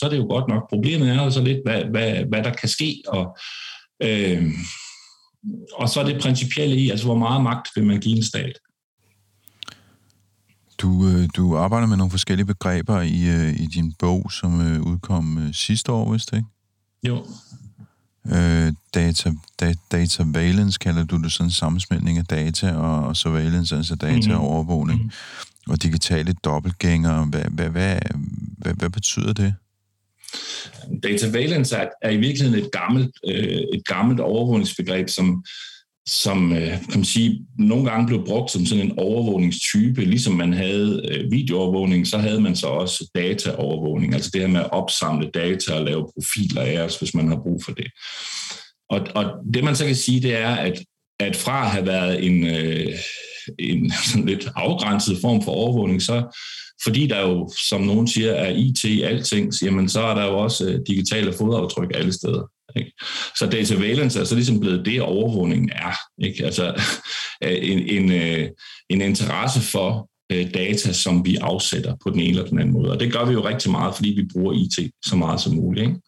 så 0.00 0.06
er 0.06 0.08
det 0.10 0.18
jo 0.18 0.26
godt 0.26 0.48
nok. 0.48 0.68
Problemet 0.68 1.08
er 1.08 1.24
jo 1.24 1.30
så 1.30 1.42
lidt, 1.42 1.58
hvad, 1.64 1.84
hvad, 1.84 2.24
hvad 2.28 2.42
der 2.42 2.52
kan 2.52 2.68
ske, 2.68 3.02
og, 3.08 3.38
øh, 4.02 4.44
og 5.72 5.88
så 5.88 6.00
er 6.00 6.04
det 6.04 6.22
principielle 6.22 6.76
i, 6.76 6.90
altså 6.90 7.06
hvor 7.06 7.18
meget 7.18 7.42
magt 7.42 7.68
vil 7.76 7.84
man 7.84 8.00
give 8.00 8.16
en 8.16 8.24
stat. 8.24 8.58
Du, 10.80 11.08
øh, 11.08 11.28
du 11.36 11.56
arbejder 11.56 11.86
med 11.86 11.96
nogle 11.96 12.10
forskellige 12.10 12.46
begreber 12.46 13.00
i, 13.00 13.28
øh, 13.28 13.60
i 13.60 13.66
din 13.66 13.92
bog, 13.98 14.32
som 14.32 14.60
øh, 14.60 14.82
udkom 14.82 15.52
sidste 15.52 15.92
år, 15.92 16.12
vist 16.12 16.32
ikke? 16.32 16.46
Jo. 17.08 17.26
Øh, 18.26 18.72
data, 18.94 19.32
da, 19.60 19.74
data 19.92 20.24
valence 20.26 20.78
kalder 20.78 21.04
du 21.04 21.22
det 21.22 21.32
sådan 21.32 21.46
en 21.46 21.50
sammensmeltning 21.50 22.18
af 22.18 22.24
data 22.24 22.72
og, 22.72 23.06
og 23.06 23.16
surveillance, 23.16 23.76
altså 23.76 23.94
data 23.94 24.16
mm-hmm. 24.16 24.44
overvågning. 24.44 24.98
Mm-hmm 24.98 25.10
og 25.70 25.82
digitale 25.82 26.32
dobbeltgængere. 26.44 27.24
Hvad, 27.24 27.44
hvad, 27.50 27.68
hvad, 27.68 27.98
hvad, 28.58 28.72
hvad 28.74 28.90
betyder 28.90 29.32
det? 29.32 29.54
Data 31.02 31.30
valence 31.30 31.76
er, 31.76 31.88
er 32.02 32.10
i 32.10 32.16
virkeligheden 32.16 32.64
et 32.64 32.72
gammelt, 32.72 33.14
øh, 33.28 33.60
et 33.74 33.82
gammelt 33.84 34.20
overvågningsbegreb, 34.20 35.08
som, 35.08 35.44
som 36.10 36.52
øh, 36.52 36.68
kan 36.68 36.94
man 36.94 37.04
sige, 37.04 37.46
nogle 37.58 37.90
gange 37.90 38.06
blev 38.06 38.24
brugt 38.26 38.50
som 38.50 38.66
sådan 38.66 38.84
en 38.84 38.98
overvågningstype. 38.98 40.04
Ligesom 40.04 40.34
man 40.34 40.52
havde 40.52 41.08
øh, 41.10 41.32
videoovervågning, 41.32 42.06
så 42.06 42.18
havde 42.18 42.40
man 42.40 42.56
så 42.56 42.66
også 42.66 43.10
dataovervågning, 43.14 44.14
altså 44.14 44.30
det 44.32 44.40
her 44.40 44.48
med 44.48 44.60
at 44.60 44.72
opsamle 44.72 45.30
data 45.34 45.72
og 45.72 45.84
lave 45.84 46.08
profiler 46.14 46.62
af 46.62 46.84
os, 46.84 46.98
hvis 46.98 47.14
man 47.14 47.28
har 47.28 47.36
brug 47.42 47.64
for 47.64 47.72
det. 47.72 47.86
Og, 48.90 49.00
og 49.14 49.24
det 49.54 49.64
man 49.64 49.76
så 49.76 49.86
kan 49.86 49.96
sige, 49.96 50.22
det 50.22 50.36
er, 50.36 50.54
at, 50.54 50.82
at 51.20 51.36
fra 51.36 51.64
at 51.64 51.70
have 51.70 51.86
været 51.86 52.26
en, 52.26 52.46
øh, 52.46 52.94
en 53.58 53.92
sådan 54.10 54.26
lidt 54.26 54.48
afgrænset 54.56 55.18
form 55.20 55.42
for 55.42 55.52
overvågning, 55.52 56.02
så 56.02 56.36
fordi 56.84 57.06
der 57.06 57.20
jo, 57.20 57.52
som 57.68 57.80
nogen 57.80 58.08
siger, 58.08 58.32
er 58.32 58.50
IT 58.50 58.84
i 58.84 59.02
alting, 59.02 59.52
jamen 59.62 59.88
så 59.88 60.00
er 60.00 60.14
der 60.14 60.26
jo 60.26 60.38
også 60.38 60.70
øh, 60.70 60.80
digitale 60.86 61.32
fodaftryk 61.32 61.90
alle 61.94 62.12
steder. 62.12 62.50
Ikke? 62.76 62.92
Så 63.38 63.48
data 63.52 63.74
valence 63.74 64.20
er 64.20 64.24
så 64.24 64.34
ligesom 64.34 64.60
blevet 64.60 64.86
det, 64.86 65.00
overvågningen 65.00 65.70
er. 65.70 65.94
Ikke? 66.24 66.44
Altså 66.44 66.66
øh, 67.44 67.58
en, 67.62 67.78
en, 67.78 68.12
øh, 68.12 68.48
en 68.90 69.00
interesse 69.00 69.60
for 69.60 70.08
øh, 70.32 70.54
data, 70.54 70.92
som 70.92 71.26
vi 71.26 71.36
afsætter 71.36 71.96
på 72.02 72.10
den 72.10 72.20
ene 72.20 72.28
eller 72.28 72.44
den 72.44 72.58
anden 72.58 72.72
måde. 72.72 72.90
Og 72.90 73.00
det 73.00 73.12
gør 73.12 73.24
vi 73.24 73.32
jo 73.32 73.48
rigtig 73.48 73.70
meget, 73.70 73.94
fordi 73.94 74.08
vi 74.08 74.28
bruger 74.32 74.52
IT 74.52 74.92
så 75.04 75.16
meget 75.16 75.40
som 75.40 75.54
muligt. 75.54 75.86
Ikke? 75.86 76.00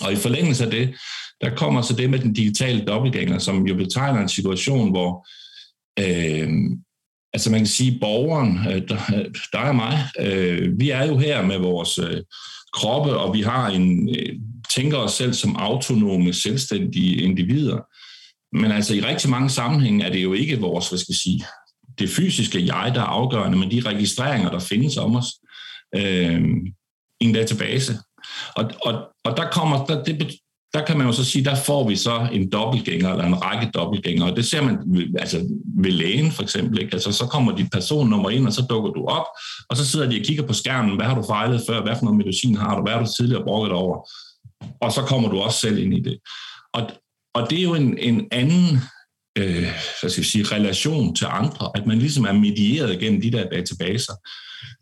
Og 0.00 0.12
i 0.12 0.16
forlængelse 0.16 0.64
af 0.64 0.70
det, 0.70 0.94
der 1.40 1.56
kommer 1.56 1.82
så 1.82 1.94
det 1.94 2.10
med 2.10 2.18
den 2.18 2.32
digitale 2.32 2.84
dobbeltgænger, 2.84 3.38
som 3.38 3.66
jo 3.66 3.74
betegner 3.74 4.20
en 4.20 4.28
situation, 4.28 4.90
hvor 4.90 5.26
Øh, 5.98 6.48
altså 7.32 7.50
man 7.50 7.60
kan 7.60 7.66
sige, 7.66 7.98
borgeren, 8.00 8.58
øh, 8.68 8.88
der, 8.88 8.98
der 9.52 9.72
mig, 9.72 9.98
øh, 10.20 10.80
vi 10.80 10.90
er 10.90 11.06
jo 11.06 11.18
her 11.18 11.42
med 11.42 11.58
vores 11.58 11.98
øh, 11.98 12.22
kroppe, 12.72 13.16
og 13.16 13.34
vi 13.34 13.42
har 13.42 13.68
en, 13.68 14.08
øh, 14.08 14.34
tænker 14.74 14.98
os 14.98 15.12
selv 15.12 15.32
som 15.32 15.56
autonome, 15.56 16.32
selvstændige 16.32 17.22
individer. 17.22 17.78
Men 18.52 18.72
altså 18.72 18.94
i 18.94 19.00
rigtig 19.00 19.30
mange 19.30 19.50
sammenhænge 19.50 20.04
er 20.04 20.12
det 20.12 20.22
jo 20.22 20.32
ikke 20.32 20.60
vores, 20.60 20.88
hvad 20.88 20.98
skal 20.98 21.12
jeg 21.12 21.16
sige, 21.16 21.44
det 21.98 22.10
fysiske 22.10 22.66
jeg, 22.66 22.92
der 22.94 23.00
er 23.00 23.04
afgørende, 23.04 23.58
men 23.58 23.70
de 23.70 23.80
registreringer, 23.80 24.50
der 24.50 24.58
findes 24.58 24.96
om 24.96 25.16
os 25.16 25.26
øh, 25.94 26.42
i 27.20 27.24
en 27.24 27.34
database. 27.34 27.98
Og, 28.56 28.70
og, 28.82 28.94
og 29.24 29.36
der 29.36 29.50
kommer, 29.50 29.86
der, 29.86 30.04
det, 30.04 30.38
der 30.74 30.84
kan 30.84 30.98
man 30.98 31.06
jo 31.06 31.12
så 31.12 31.24
sige, 31.24 31.44
der 31.44 31.54
får 31.54 31.88
vi 31.88 31.96
så 31.96 32.28
en 32.32 32.52
dobbeltgænger, 32.52 33.10
eller 33.10 33.24
en 33.24 33.44
række 33.44 33.70
dobbeltgænger, 33.74 34.30
og 34.30 34.36
det 34.36 34.46
ser 34.46 34.62
man 34.62 34.78
altså 35.18 35.48
ved 35.82 35.90
lægen 35.90 36.32
for 36.32 36.42
eksempel. 36.42 36.80
Ikke? 36.80 36.92
Altså, 36.92 37.12
så 37.12 37.26
kommer 37.26 37.56
dit 37.56 37.70
personnummer 37.72 38.30
ind, 38.30 38.46
og 38.46 38.52
så 38.52 38.66
dukker 38.70 38.90
du 38.90 39.04
op, 39.04 39.26
og 39.68 39.76
så 39.76 39.86
sidder 39.86 40.10
de 40.10 40.20
og 40.20 40.24
kigger 40.24 40.46
på 40.46 40.52
skærmen, 40.52 40.96
hvad 40.96 41.06
har 41.06 41.14
du 41.14 41.22
fejlet 41.22 41.62
før, 41.68 41.82
hvad 41.82 41.96
for 41.96 42.04
noget 42.04 42.18
medicin 42.18 42.56
har 42.56 42.76
du, 42.76 42.82
hvad 42.82 42.92
har 42.92 43.04
du 43.04 43.10
tidligere 43.18 43.44
brugt 43.44 43.72
over, 43.72 44.08
og 44.80 44.92
så 44.92 45.02
kommer 45.02 45.28
du 45.28 45.38
også 45.38 45.58
selv 45.58 45.78
ind 45.78 45.94
i 45.94 46.00
det. 46.00 46.18
Og, 46.72 46.90
og 47.34 47.50
det 47.50 47.58
er 47.58 47.62
jo 47.62 47.74
en, 47.74 47.98
en 47.98 48.28
anden 48.32 48.78
øh, 49.38 49.66
hvad 50.00 50.10
skal 50.10 50.20
jeg 50.20 50.26
sige, 50.26 50.44
relation 50.44 51.14
til 51.14 51.26
andre, 51.30 51.70
at 51.74 51.86
man 51.86 51.98
ligesom 51.98 52.24
er 52.24 52.32
medieret 52.32 53.00
gennem 53.00 53.20
de 53.20 53.32
der 53.32 53.48
databaser 53.48 54.12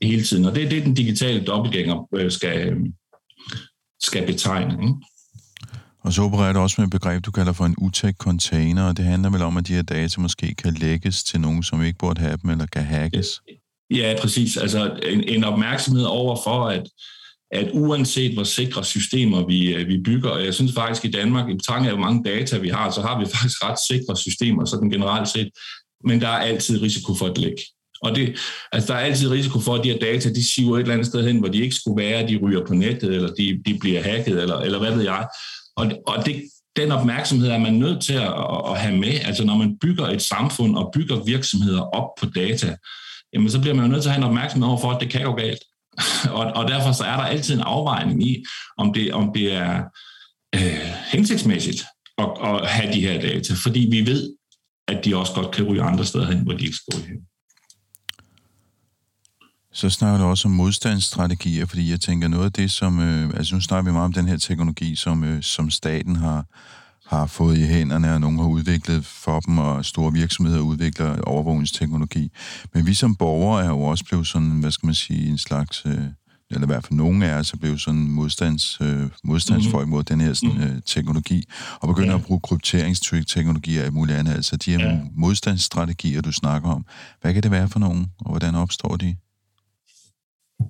hele 0.02 0.22
tiden, 0.22 0.44
og 0.44 0.54
det 0.54 0.64
er 0.64 0.68
det, 0.68 0.84
den 0.84 0.94
digitale 0.94 1.44
dobbeltgænger 1.44 2.08
øh, 2.14 2.30
skal, 2.30 2.76
skal 4.00 4.26
betegne. 4.26 4.72
Ikke? 4.72 4.94
Og 6.00 6.12
så 6.12 6.22
opererer 6.22 6.52
du 6.52 6.58
også 6.58 6.74
med 6.78 6.86
et 6.86 6.90
begreb, 6.90 7.24
du 7.24 7.30
kalder 7.30 7.52
for 7.52 7.64
en 7.64 7.74
UTEC-container, 7.78 8.82
og 8.88 8.96
det 8.96 9.04
handler 9.04 9.30
vel 9.30 9.42
om, 9.42 9.56
at 9.56 9.66
de 9.66 9.74
her 9.74 9.82
data 9.82 10.20
måske 10.20 10.54
kan 10.54 10.74
lægges 10.74 11.24
til 11.24 11.40
nogen, 11.40 11.62
som 11.62 11.82
ikke 11.82 11.98
burde 11.98 12.20
have 12.20 12.38
dem, 12.42 12.50
eller 12.50 12.66
kan 12.66 12.84
hackes? 12.84 13.40
Ja, 13.90 14.14
præcis. 14.20 14.56
Altså 14.56 15.00
en, 15.02 15.24
en 15.28 15.44
opmærksomhed 15.44 16.04
over 16.04 16.36
for, 16.44 16.66
at, 16.66 16.88
at 17.50 17.70
uanset 17.72 18.34
hvor 18.34 18.44
sikre 18.44 18.84
systemer 18.84 19.46
vi, 19.46 19.74
øh, 19.74 19.88
vi 19.88 20.02
bygger, 20.04 20.30
og 20.30 20.44
jeg 20.44 20.54
synes 20.54 20.72
faktisk 20.74 21.04
i 21.04 21.10
Danmark, 21.10 21.50
i 21.50 21.54
betragtning 21.54 21.90
af 21.90 21.96
hvor 21.96 22.06
mange 22.06 22.24
data 22.24 22.58
vi 22.58 22.68
har, 22.68 22.90
så 22.90 23.02
har 23.02 23.18
vi 23.18 23.26
faktisk 23.34 23.64
ret 23.64 23.78
sikre 23.88 24.16
systemer, 24.16 24.64
sådan 24.64 24.90
generelt 24.90 25.28
set, 25.28 25.50
men 26.04 26.20
der 26.20 26.28
er 26.28 26.38
altid 26.38 26.82
risiko 26.82 27.14
for 27.14 27.26
et 27.26 27.38
læk. 27.38 27.54
Og 28.02 28.16
det, 28.16 28.38
altså 28.72 28.92
der 28.92 28.98
er 28.98 29.04
altid 29.04 29.30
risiko 29.30 29.60
for, 29.60 29.74
at 29.74 29.84
de 29.84 29.90
her 29.92 29.98
data, 29.98 30.28
de 30.28 30.48
siver 30.54 30.76
et 30.76 30.80
eller 30.80 30.94
andet 30.94 31.06
sted 31.06 31.26
hen, 31.26 31.38
hvor 31.38 31.48
de 31.48 31.62
ikke 31.62 31.74
skulle 31.74 32.04
være, 32.04 32.28
de 32.28 32.36
ryger 32.36 32.66
på 32.66 32.74
nettet, 32.74 33.14
eller 33.14 33.28
de, 33.34 33.62
de 33.66 33.78
bliver 33.78 34.02
hacket, 34.02 34.42
eller, 34.42 34.58
eller 34.58 34.78
hvad 34.78 34.94
ved 34.94 35.02
jeg. 35.02 35.28
Og, 35.76 35.90
og 36.06 36.26
det, 36.26 36.42
den 36.76 36.92
opmærksomhed 36.92 37.48
er 37.48 37.58
man 37.58 37.74
nødt 37.74 38.02
til 38.02 38.12
at, 38.12 38.32
at 38.70 38.80
have 38.80 38.96
med. 38.96 39.20
Altså 39.24 39.44
når 39.44 39.56
man 39.56 39.78
bygger 39.80 40.06
et 40.06 40.22
samfund 40.22 40.76
og 40.76 40.90
bygger 40.94 41.24
virksomheder 41.24 41.80
op 41.80 42.08
på 42.20 42.26
data, 42.26 42.76
jamen 43.32 43.50
så 43.50 43.60
bliver 43.60 43.74
man 43.74 43.84
jo 43.84 43.90
nødt 43.90 44.02
til 44.02 44.08
at 44.08 44.14
have 44.14 44.24
en 44.24 44.28
opmærksomhed 44.28 44.68
over 44.68 44.80
for, 44.80 44.90
at 44.90 45.00
det 45.00 45.10
kan 45.10 45.24
gå 45.24 45.32
galt. 45.32 45.58
og, 46.38 46.44
og 46.44 46.68
derfor 46.68 46.92
så 46.92 47.04
er 47.04 47.16
der 47.16 47.24
altid 47.24 47.54
en 47.54 47.60
afvejning 47.60 48.22
i, 48.28 48.44
om 48.78 48.92
det, 48.92 49.12
om 49.12 49.32
det 49.34 49.52
er 49.52 49.82
øh, 50.54 50.92
hensigtsmæssigt 51.12 51.84
at, 52.18 52.28
at 52.44 52.68
have 52.68 52.92
de 52.92 53.00
her 53.00 53.20
data, 53.20 53.54
fordi 53.64 53.88
vi 53.90 54.06
ved, 54.06 54.34
at 54.88 55.04
de 55.04 55.16
også 55.16 55.32
godt 55.34 55.54
kan 55.54 55.64
ryge 55.64 55.82
andre 55.82 56.04
steder 56.04 56.26
hen, 56.26 56.42
hvor 56.42 56.52
de 56.52 56.64
ikke 56.64 56.76
skal 56.76 56.98
ryge 56.98 57.06
hen. 57.06 57.18
Så 59.72 59.90
snakker 59.90 60.18
du 60.18 60.24
også 60.24 60.48
om 60.48 60.52
modstandsstrategier, 60.52 61.66
fordi 61.66 61.90
jeg 61.90 62.00
tænker 62.00 62.28
noget 62.28 62.44
af 62.44 62.52
det, 62.52 62.70
som... 62.70 63.00
Øh, 63.00 63.30
altså 63.36 63.54
nu 63.54 63.60
snakker 63.60 63.90
vi 63.90 63.92
meget 63.92 64.04
om 64.04 64.12
den 64.12 64.28
her 64.28 64.36
teknologi, 64.36 64.94
som, 64.94 65.24
øh, 65.24 65.42
som 65.42 65.70
staten 65.70 66.16
har, 66.16 66.44
har 67.06 67.26
fået 67.26 67.58
i 67.58 67.66
hænderne, 67.66 68.14
og 68.14 68.20
nogen 68.20 68.38
har 68.38 68.46
udviklet 68.46 69.06
for 69.06 69.40
dem, 69.40 69.58
og 69.58 69.84
store 69.84 70.12
virksomheder 70.12 70.60
udvikler 70.60 71.20
overvågningsteknologi. 71.20 72.30
Men 72.74 72.86
vi 72.86 72.94
som 72.94 73.16
borgere 73.16 73.64
er 73.64 73.68
jo 73.68 73.80
også 73.80 74.04
blevet 74.04 74.26
sådan, 74.26 74.50
hvad 74.50 74.70
skal 74.70 74.86
man 74.86 74.94
sige, 74.94 75.28
en 75.28 75.38
slags... 75.38 75.82
Øh, 75.86 76.00
eller 76.50 76.66
i 76.66 76.66
hvert 76.66 76.84
fald 76.84 76.96
nogen 76.96 77.22
af 77.22 77.34
os 77.34 77.52
er 77.52 77.56
blevet 77.56 77.80
sådan 77.80 78.10
modstands, 78.10 78.78
øh, 78.80 79.10
modstandsfolk 79.24 79.74
mm-hmm. 79.74 79.90
mod 79.90 80.04
den 80.04 80.20
her 80.20 80.32
sådan, 80.32 80.62
øh, 80.62 80.82
teknologi, 80.86 81.44
og 81.80 81.88
begynder 81.88 82.10
ja. 82.10 82.18
at 82.18 82.24
bruge 82.24 82.40
krypteringsteknologi 82.40 83.78
og 83.78 83.92
muligt 83.92 84.18
andet. 84.18 84.32
Altså 84.32 84.56
de 84.56 84.70
her 84.70 84.90
ja. 84.90 85.00
modstandsstrategier, 85.16 86.20
du 86.20 86.32
snakker 86.32 86.68
om. 86.68 86.86
Hvad 87.20 87.34
kan 87.34 87.42
det 87.42 87.50
være 87.50 87.68
for 87.68 87.78
nogen, 87.78 88.06
og 88.20 88.30
hvordan 88.30 88.54
opstår 88.54 88.96
de? 88.96 89.16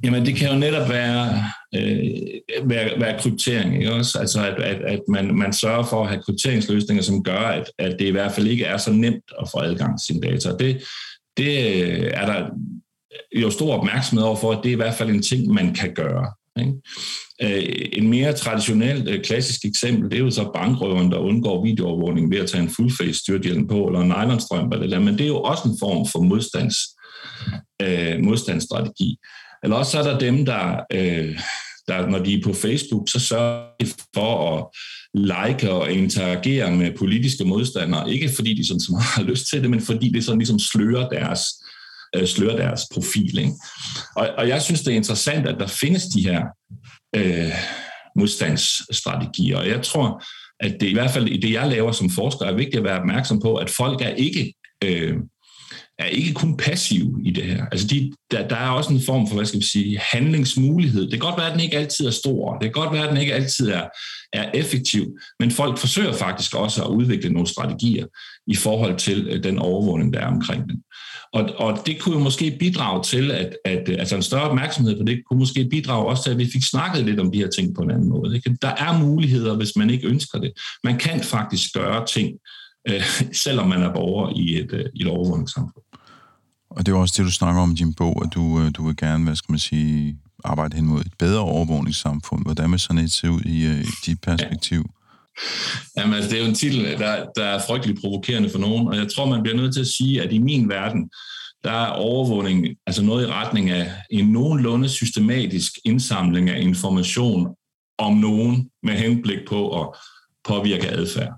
Jamen, 0.05 0.27
det 0.27 0.37
kan 0.37 0.53
jo 0.53 0.59
netop 0.59 0.89
være, 0.89 1.45
øh, 1.75 2.11
være, 2.65 3.01
være 3.01 3.19
kryptering, 3.21 3.77
ikke 3.77 3.93
også? 3.93 4.19
Altså, 4.19 4.47
at, 4.47 4.63
at, 4.63 4.83
at 4.83 5.01
man, 5.09 5.35
man 5.35 5.53
sørger 5.53 5.85
for 5.85 6.03
at 6.03 6.09
have 6.09 6.23
krypteringsløsninger, 6.23 7.03
som 7.03 7.25
gør, 7.25 7.39
at, 7.39 7.71
at 7.79 7.97
det 7.99 8.07
i 8.07 8.11
hvert 8.11 8.33
fald 8.33 8.47
ikke 8.47 8.65
er 8.65 8.77
så 8.77 8.93
nemt 8.93 9.25
at 9.43 9.49
få 9.51 9.61
adgang 9.61 10.01
til 10.01 10.07
sine 10.07 10.21
data. 10.21 10.51
Det, 10.59 10.83
det 11.37 12.17
er 12.17 12.27
der 12.27 12.51
jo 13.37 13.51
stor 13.51 13.75
opmærksomhed 13.75 14.27
over 14.27 14.37
for, 14.37 14.53
at 14.53 14.59
det 14.63 14.69
er 14.69 14.73
i 14.73 14.77
hvert 14.77 14.95
fald 14.95 15.11
en 15.11 15.23
ting, 15.23 15.55
man 15.55 15.75
kan 15.75 15.95
gøre. 15.95 16.27
Ikke? 16.59 16.73
Øh, 17.43 17.89
en 17.93 18.09
mere 18.09 18.33
traditionelt 18.33 19.09
øh, 19.09 19.25
klassisk 19.25 19.65
eksempel, 19.65 20.11
det 20.11 20.17
er 20.17 20.25
jo 20.25 20.31
så 20.31 20.51
bankrøveren, 20.55 21.13
der 21.13 21.19
undgår 21.19 21.65
videoovervågning 21.65 22.31
ved 22.31 22.39
at 22.39 22.51
tage 22.51 22.63
en 22.63 22.71
fullface 22.71 23.19
styrthjelm 23.19 23.69
på, 23.69 23.87
eller 23.87 24.01
en 24.01 24.09
nylonstrømpe, 24.09 24.75
eller 24.77 24.87
det 24.87 24.93
der. 24.93 25.01
men 25.01 25.15
det 25.15 25.25
er 25.25 25.29
jo 25.29 25.43
også 25.43 25.69
en 25.69 25.77
form 25.81 26.07
for 26.07 26.21
modstands, 26.21 26.77
øh, 27.83 28.25
modstandsstrategi. 28.25 29.19
Eller 29.67 29.77
også 29.77 29.93
så 29.93 29.99
er 29.99 30.03
der 30.03 30.19
dem, 30.19 30.45
der, 30.45 30.81
øh, 30.93 31.39
der, 31.89 32.07
når 32.07 32.19
de 32.19 32.35
er 32.35 32.43
på 32.45 32.53
Facebook, 32.53 33.09
så 33.09 33.21
sørger 33.21 33.69
de 33.81 33.87
for 34.15 34.57
at 34.57 34.67
like 35.15 35.71
og 35.71 35.93
interagere 35.93 36.71
med 36.71 36.97
politiske 36.99 37.45
modstandere. 37.45 38.11
Ikke 38.11 38.29
fordi 38.37 38.55
de 38.55 38.67
sådan 38.67 38.81
så 38.81 38.93
meget 38.93 39.05
har 39.05 39.23
lyst 39.23 39.47
til 39.51 39.63
det, 39.63 39.71
men 39.71 39.81
fordi 39.81 40.09
det 40.09 40.25
sådan 40.25 40.39
ligesom 40.39 40.59
slører 40.59 41.09
deres, 41.09 41.41
øh, 42.17 42.27
slører 42.27 42.57
deres 42.57 42.83
profil. 42.93 43.39
Ikke? 43.39 43.53
Og, 44.17 44.29
og 44.39 44.49
jeg 44.49 44.63
synes, 44.63 44.81
det 44.81 44.93
er 44.93 44.97
interessant, 44.97 45.47
at 45.47 45.57
der 45.61 45.67
findes 45.67 46.05
de 46.05 46.23
her 46.23 46.45
øh, 47.17 47.53
modstandsstrategier. 48.17 49.59
Og 49.59 49.69
jeg 49.69 49.83
tror, 49.83 50.23
at 50.61 50.77
det 50.81 50.89
i 50.89 50.93
hvert 50.93 51.11
fald 51.11 51.29
i 51.29 51.41
det, 51.41 51.53
jeg 51.53 51.69
laver 51.69 51.93
som 51.93 52.11
forsker, 52.11 52.45
er 52.45 52.55
vigtigt 52.55 52.77
at 52.77 52.85
være 52.85 53.01
opmærksom 53.01 53.41
på, 53.41 53.57
at 53.57 53.71
folk 53.71 54.01
er 54.01 54.11
ikke 54.11 54.55
øh, 54.85 55.17
er 55.99 56.07
ikke 56.07 56.35
kun 56.35 56.57
passive 56.57 57.21
i 57.25 57.31
det 57.31 57.45
her. 57.45 57.67
Altså 57.73 57.87
de, 57.87 58.13
der, 58.31 58.49
der 58.49 58.57
er 58.57 58.69
også 58.69 58.93
en 58.93 59.03
form 59.07 59.29
for, 59.29 59.35
hvad 59.35 59.47
skal 59.47 59.57
man 59.57 59.63
sige, 59.63 59.99
handlingsmulighed. 59.99 61.03
Det 61.03 61.11
kan 61.11 61.19
godt 61.19 61.39
være, 61.39 61.47
at 61.47 61.53
den 61.53 61.61
ikke 61.61 61.79
altid 61.79 62.07
er 62.07 62.11
stor. 62.11 62.59
Det 62.59 62.63
kan 62.63 62.83
godt 62.83 62.93
være, 62.93 63.03
at 63.03 63.11
den 63.11 63.21
ikke 63.21 63.35
altid 63.35 63.69
er, 63.69 63.89
er 64.33 64.51
effektiv. 64.55 65.19
Men 65.41 65.51
folk 65.51 65.79
forsøger 65.79 66.13
faktisk 66.13 66.55
også 66.55 66.85
at 66.85 66.91
udvikle 66.91 67.33
nogle 67.33 67.49
strategier 67.49 68.07
i 68.47 68.55
forhold 68.55 68.97
til 68.97 69.29
øh, 69.31 69.43
den 69.43 69.59
overvågning, 69.59 70.13
der 70.13 70.21
er 70.21 70.27
omkring 70.27 70.69
den. 70.69 70.83
Og, 71.33 71.51
og 71.57 71.87
det 71.87 72.01
kunne 72.01 72.15
jo 72.15 72.21
måske 72.21 72.57
bidrage 72.59 73.03
til, 73.03 73.31
at, 73.31 73.57
at 73.65 73.89
øh, 73.89 73.97
altså 73.99 74.17
en 74.17 74.23
større 74.23 74.49
opmærksomhed 74.49 74.97
på 74.97 75.03
det, 75.03 75.23
kunne 75.31 75.39
måske 75.39 75.69
bidrage 75.71 76.07
også 76.07 76.23
til, 76.23 76.31
at 76.31 76.39
vi 76.39 76.51
fik 76.53 76.63
snakket 76.71 77.05
lidt 77.05 77.21
om 77.21 77.33
de 77.33 77.39
her 77.39 77.49
ting 77.49 77.75
på 77.75 77.83
en 77.83 77.91
anden 77.91 78.09
måde. 78.09 78.37
Ikke? 78.37 78.57
Der 78.63 78.69
er 78.69 78.99
muligheder, 78.99 79.57
hvis 79.57 79.77
man 79.77 79.91
ikke 79.91 80.09
ønsker 80.09 80.39
det. 80.39 80.53
Man 80.85 80.99
kan 80.99 81.21
faktisk 81.23 81.73
gøre 81.75 82.07
ting, 82.07 82.39
øh, 82.89 83.03
selvom 83.45 83.69
man 83.69 83.83
er 83.83 83.93
borger 83.93 84.33
i 84.37 84.59
et, 84.59 84.73
øh, 84.73 84.85
i 84.95 85.03
et 85.03 85.09
overvågningssamfund. 85.09 85.85
Og 86.77 86.87
det 86.87 86.93
er 86.93 86.97
også 86.97 87.15
det, 87.17 87.27
du 87.27 87.33
snakker 87.33 87.63
om 87.63 87.73
i 87.73 87.75
din 87.75 87.95
bog, 87.95 88.23
at 88.25 88.35
du, 88.35 88.61
øh, 88.61 88.71
du 88.77 88.87
vil 88.87 88.97
gerne, 88.97 89.25
hvad 89.25 89.37
skal 89.37 89.53
man 89.53 89.59
sige, 89.59 90.19
arbejde 90.45 90.77
hen 90.77 90.87
mod 90.87 91.01
et 91.01 91.13
bedre 91.19 91.41
overvågningssamfund. 91.41 92.45
Hvordan 92.45 92.71
vil 92.71 92.81
sådan 92.81 93.05
et 93.05 93.13
se 93.13 93.31
ud 93.31 93.41
i, 93.41 93.67
øh, 93.67 93.81
i 93.81 93.87
dit 94.07 94.21
perspektiv? 94.21 94.79
Ja. 94.79 96.01
Jamen, 96.01 96.15
altså, 96.15 96.31
det 96.31 96.39
er 96.39 96.43
jo 96.43 96.49
en 96.49 96.55
titel, 96.55 96.85
der, 96.85 97.25
der 97.37 97.45
er 97.45 97.63
frygtelig 97.67 97.97
provokerende 98.01 98.51
for 98.51 98.59
nogen, 98.59 98.89
og 98.89 98.97
jeg 98.97 99.07
tror, 99.15 99.27
man 99.27 99.43
bliver 99.43 99.57
nødt 99.57 99.75
til 99.75 99.81
at 99.81 99.87
sige, 99.87 100.23
at 100.23 100.33
i 100.33 100.39
min 100.39 100.69
verden, 100.69 101.11
der 101.65 101.73
er 101.73 101.87
overvågning 101.87 102.67
altså 102.87 103.03
noget 103.03 103.27
i 103.27 103.31
retning 103.31 103.71
af 103.71 103.93
en 104.11 104.29
nogenlunde 104.29 104.89
systematisk 104.89 105.73
indsamling 105.85 106.51
af 106.51 106.61
information 106.61 107.47
om 107.99 108.17
nogen 108.17 108.71
med 108.83 108.95
henblik 108.95 109.39
på 109.49 109.81
at 109.81 109.89
påvirke 110.45 110.91
adfærd. 110.91 111.33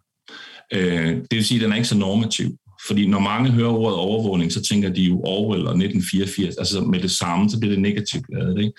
Øh, 0.72 1.16
det 1.16 1.36
vil 1.36 1.44
sige, 1.44 1.58
at 1.58 1.62
den 1.62 1.72
er 1.72 1.76
ikke 1.76 1.88
så 1.88 1.98
normativ. 1.98 2.56
Fordi 2.86 3.06
når 3.06 3.18
mange 3.18 3.50
hører 3.50 3.70
ordet 3.70 3.98
overvågning, 3.98 4.52
så 4.52 4.62
tænker 4.62 4.88
de 4.88 5.02
jo 5.02 5.20
Orwell 5.20 5.66
og 5.66 5.74
1984, 5.74 6.56
altså 6.56 6.80
med 6.80 7.00
det 7.00 7.10
samme, 7.10 7.50
så 7.50 7.60
bliver 7.60 7.74
det 7.74 7.82
negativt 7.82 8.24
lavet. 8.32 8.58
Ikke? 8.58 8.72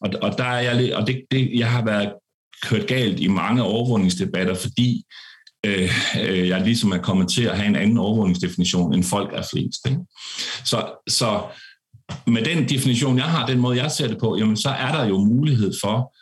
Og, 0.00 0.10
og, 0.22 0.38
der 0.38 0.44
er 0.44 0.60
jeg 0.60 0.76
lidt, 0.76 0.92
og 0.92 1.06
det, 1.06 1.22
det, 1.30 1.50
jeg 1.54 1.70
har 1.70 1.84
været 1.84 2.12
kørt 2.62 2.86
galt 2.86 3.20
i 3.20 3.28
mange 3.28 3.62
overvågningsdebatter, 3.62 4.54
fordi 4.54 5.04
øh, 5.66 5.90
øh, 6.20 6.48
jeg 6.48 6.60
ligesom 6.60 6.92
er 6.92 6.98
kommet 6.98 7.28
til 7.28 7.44
at 7.44 7.56
have 7.56 7.68
en 7.68 7.76
anden 7.76 7.98
overvågningsdefinition, 7.98 8.94
end 8.94 9.04
folk 9.04 9.30
er 9.32 9.42
flest. 9.52 9.86
Ikke? 9.86 10.00
Så, 10.64 11.02
så 11.08 11.42
med 12.26 12.44
den 12.44 12.68
definition, 12.68 13.16
jeg 13.16 13.24
har, 13.24 13.46
den 13.46 13.58
måde, 13.58 13.82
jeg 13.82 13.90
ser 13.90 14.08
det 14.08 14.18
på, 14.18 14.36
jamen, 14.38 14.56
så 14.56 14.68
er 14.68 14.92
der 14.92 15.04
jo 15.04 15.18
mulighed 15.18 15.72
for 15.80 16.14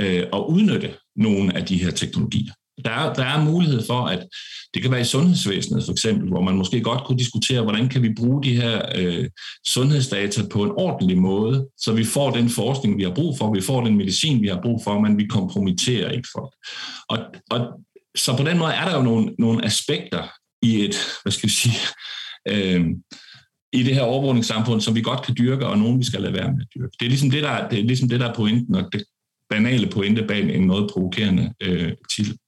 øh, 0.00 0.26
at 0.32 0.44
udnytte 0.48 0.94
nogle 1.16 1.56
af 1.56 1.66
de 1.66 1.82
her 1.82 1.90
teknologier. 1.90 2.52
Der 2.84 2.90
er, 2.90 3.14
der 3.14 3.24
er 3.24 3.44
mulighed 3.44 3.86
for, 3.86 4.06
at 4.06 4.26
det 4.74 4.82
kan 4.82 4.90
være 4.90 5.00
i 5.00 5.04
sundhedsvæsenet 5.04 5.84
for 5.84 5.92
eksempel, 5.92 6.28
hvor 6.28 6.42
man 6.42 6.54
måske 6.54 6.80
godt 6.80 7.04
kunne 7.04 7.18
diskutere, 7.18 7.62
hvordan 7.62 7.88
kan 7.88 8.02
vi 8.02 8.14
bruge 8.14 8.42
de 8.42 8.56
her 8.56 8.82
øh, 8.94 9.28
sundhedsdata 9.66 10.42
på 10.52 10.64
en 10.64 10.70
ordentlig 10.70 11.18
måde, 11.18 11.68
så 11.78 11.92
vi 11.92 12.04
får 12.04 12.30
den 12.30 12.48
forskning, 12.48 12.98
vi 12.98 13.02
har 13.02 13.14
brug 13.14 13.38
for, 13.38 13.54
vi 13.54 13.60
får 13.60 13.84
den 13.84 13.96
medicin, 13.96 14.42
vi 14.42 14.48
har 14.48 14.60
brug 14.62 14.84
for, 14.84 15.00
men 15.00 15.18
vi 15.18 15.26
kompromitterer 15.26 16.10
ikke 16.10 16.28
folk. 16.36 16.52
Og, 17.08 17.18
og 17.50 17.60
så 18.16 18.36
på 18.36 18.42
den 18.42 18.58
måde 18.58 18.72
er 18.72 18.84
der 18.84 18.96
jo 18.96 19.02
nogle, 19.02 19.34
nogle 19.38 19.64
aspekter 19.64 20.22
i 20.62 20.84
et, 20.84 20.96
hvad 21.22 21.32
skal 21.32 21.48
vi 21.48 21.54
sige, 21.54 21.78
øh, 22.48 22.86
i 23.72 23.82
det 23.82 23.94
her 23.94 24.02
overvågningssamfund, 24.02 24.80
som 24.80 24.94
vi 24.94 25.02
godt 25.02 25.22
kan 25.22 25.34
dyrke, 25.38 25.66
og 25.66 25.78
nogen 25.78 25.98
vi 25.98 26.04
skal 26.04 26.20
lade 26.20 26.32
være 26.32 26.52
med 26.52 26.60
at 26.60 26.68
dyrke. 26.74 26.92
Det 27.00 27.06
er 27.06 27.10
ligesom 27.10 27.30
det, 27.30 27.42
der, 27.42 27.68
det 27.68 27.78
er, 27.78 27.82
ligesom 27.82 28.08
det, 28.08 28.20
der 28.20 28.28
er 28.28 28.34
pointen, 28.34 28.74
og 28.74 28.92
det 28.92 29.02
banale 29.50 29.86
pointe 29.86 30.22
bag 30.22 30.54
en 30.54 30.66
noget 30.66 30.90
provokerende 30.92 31.54
øh, 31.62 31.92
titel. 32.16 32.38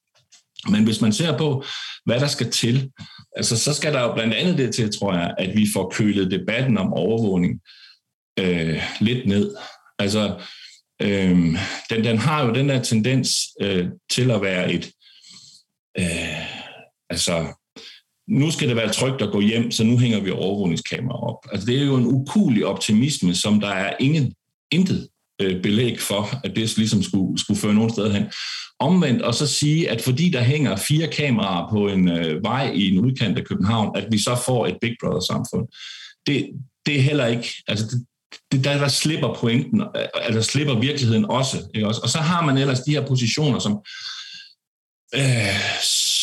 Men 0.69 0.85
hvis 0.85 1.01
man 1.01 1.13
ser 1.13 1.39
på, 1.39 1.65
hvad 2.05 2.21
der 2.21 2.27
skal 2.27 2.51
til, 2.51 2.91
altså, 3.37 3.59
så 3.59 3.75
skal 3.75 3.93
der 3.93 4.01
jo 4.01 4.15
blandt 4.15 4.35
andet 4.35 4.59
det 4.59 4.75
til, 4.75 4.99
tror 4.99 5.15
jeg, 5.15 5.35
at 5.39 5.57
vi 5.57 5.67
får 5.75 5.91
kølet 5.91 6.31
debatten 6.31 6.79
om 6.79 6.93
overvågning 6.93 7.61
øh, 8.39 8.83
lidt 9.01 9.27
ned. 9.27 9.57
Altså, 9.99 10.43
øh, 11.03 11.39
den, 11.91 12.05
den 12.05 12.19
har 12.19 12.47
jo 12.47 12.55
den 12.55 12.69
der 12.69 12.83
tendens 12.83 13.39
øh, 13.63 13.89
til 14.11 14.31
at 14.31 14.43
være 14.43 14.73
et, 14.73 14.91
øh, 15.99 16.45
altså, 17.11 17.47
nu 18.29 18.51
skal 18.51 18.69
det 18.69 18.77
være 18.77 18.93
trygt 18.93 19.23
at 19.23 19.33
gå 19.33 19.41
hjem, 19.41 19.71
så 19.71 19.85
nu 19.85 19.99
hænger 19.99 20.21
vi 20.21 20.31
overvågningskamera 20.31 21.31
op. 21.31 21.37
Altså, 21.53 21.67
det 21.67 21.79
er 21.79 21.85
jo 21.85 21.97
en 21.97 22.07
ukulig 22.07 22.67
optimisme, 22.67 23.35
som 23.35 23.61
der 23.61 23.69
er 23.69 23.97
ingen, 24.01 24.35
intet 24.71 25.09
øh, 25.41 25.63
belæg 25.63 26.01
for, 26.01 26.45
at 26.45 26.57
det 26.57 26.77
ligesom 26.77 27.03
skulle, 27.03 27.39
skulle 27.39 27.61
føre 27.61 27.75
nogen 27.75 27.91
sted 27.91 28.13
hen. 28.13 28.25
Omvendt 28.81 29.23
og 29.23 29.35
så 29.35 29.47
sige, 29.47 29.91
at 29.91 30.03
fordi 30.03 30.31
der 30.31 30.43
hænger 30.43 30.77
fire 30.77 31.09
kameraer 31.09 31.71
på 31.71 31.89
en 31.89 32.09
øh, 32.09 32.43
vej 32.43 32.73
i 32.75 32.91
en 32.91 33.05
udkant 33.05 33.39
af 33.39 33.45
København, 33.45 33.97
at 33.97 34.07
vi 34.11 34.19
så 34.19 34.43
får 34.47 34.67
et 34.67 34.77
Big 34.81 34.97
Brother-samfund. 35.03 35.69
Det, 36.27 36.51
det 36.87 36.97
er 36.97 37.03
heller 37.03 37.27
ikke, 37.27 37.49
altså 37.69 37.87
det, 37.87 38.07
det, 38.53 38.65
der, 38.65 38.79
der 38.79 38.89
slipper 38.89 39.35
pointen, 39.35 39.83
altså 40.15 40.43
slipper 40.53 40.81
virkeligheden 40.81 41.25
også, 41.25 41.57
ikke 41.75 41.87
også. 41.87 42.01
Og 42.01 42.09
så 42.09 42.19
har 42.19 42.47
man 42.47 42.59
ellers 42.59 42.81
de 42.81 42.91
her 42.91 43.07
positioner, 43.07 43.59
som, 43.59 43.73
øh, 45.15 45.61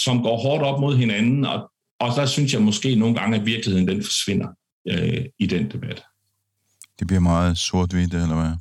som 0.03 0.24
går 0.24 0.38
hårdt 0.38 0.64
op 0.64 0.80
mod 0.80 0.97
hinanden, 0.97 1.45
og, 1.45 1.72
og 1.99 2.16
der 2.16 2.26
synes 2.26 2.53
jeg 2.53 2.62
måske 2.62 2.95
nogle 2.95 3.16
gange, 3.16 3.39
at 3.39 3.45
virkeligheden 3.45 3.88
den 3.88 4.03
forsvinder 4.03 4.47
øh, 4.88 5.26
i 5.39 5.45
den 5.45 5.72
debat. 5.72 6.03
Det 6.99 7.08
bliver 7.08 7.20
meget 7.20 7.58
sort-hvidt, 7.58 8.14
eller 8.14 8.36
hvad? 8.36 8.51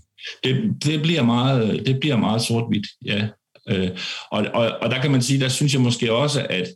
Det, 0.45 0.85
det, 0.85 1.03
bliver 1.03 1.23
meget, 1.23 1.87
det 1.87 2.01
bliver 2.01 2.17
meget 2.17 2.43
sort-hvidt, 2.43 2.87
ja. 3.05 3.29
Øh, 3.69 3.91
og, 4.31 4.47
og, 4.55 4.79
og 4.83 4.91
der 4.91 5.01
kan 5.01 5.11
man 5.11 5.23
sige, 5.23 5.41
der 5.41 5.49
synes 5.49 5.73
jeg 5.73 5.81
måske 5.81 6.13
også, 6.13 6.47
at, 6.51 6.69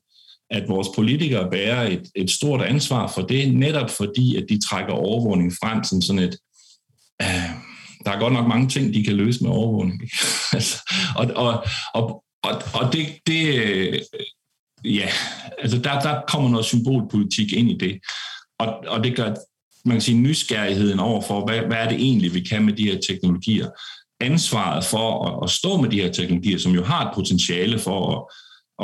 at 0.50 0.68
vores 0.68 0.88
politikere 0.94 1.50
bærer 1.50 1.88
et, 1.90 2.02
et 2.14 2.30
stort 2.30 2.62
ansvar 2.62 3.12
for 3.14 3.22
det, 3.22 3.54
netop 3.54 3.90
fordi, 3.90 4.36
at 4.36 4.44
de 4.48 4.60
trækker 4.68 4.92
overvågning 4.92 5.52
frem 5.52 5.84
som 5.84 6.02
sådan 6.02 6.22
et... 6.22 6.36
Øh, 7.22 7.50
der 8.04 8.10
er 8.10 8.18
godt 8.20 8.32
nok 8.32 8.48
mange 8.48 8.68
ting, 8.68 8.94
de 8.94 9.04
kan 9.04 9.16
løse 9.16 9.42
med 9.42 9.50
overvågning. 9.50 10.00
altså, 10.52 10.94
og, 11.16 11.26
og, 11.36 11.64
og, 11.94 12.24
og, 12.42 12.62
og 12.74 12.92
det, 12.92 13.06
det 13.26 13.54
øh, 13.54 14.00
ja, 14.84 15.08
altså 15.58 15.78
der, 15.78 16.00
der 16.00 16.22
kommer 16.28 16.50
noget 16.50 16.66
symbolpolitik 16.66 17.52
ind 17.52 17.70
i 17.70 17.76
det. 17.78 17.98
Og, 18.58 18.84
og 18.88 19.04
det 19.04 19.16
gør, 19.16 19.34
man 19.84 19.94
kan 19.94 20.00
sige, 20.00 20.18
nysgerrigheden 20.18 21.00
over 21.00 21.22
for, 21.22 21.46
hvad, 21.46 21.58
hvad 21.60 21.76
er 21.76 21.88
det 21.88 22.00
egentlig, 22.00 22.34
vi 22.34 22.40
kan 22.40 22.64
med 22.64 22.72
de 22.72 22.84
her 22.84 23.00
teknologier, 23.08 23.68
ansvaret 24.20 24.84
for 24.84 25.26
at, 25.26 25.44
at 25.44 25.50
stå 25.50 25.80
med 25.80 25.90
de 25.90 26.00
her 26.00 26.12
teknologier, 26.12 26.58
som 26.58 26.72
jo 26.72 26.84
har 26.84 27.08
et 27.08 27.14
potentiale 27.14 27.78
for 27.78 28.16
at, 28.16 28.22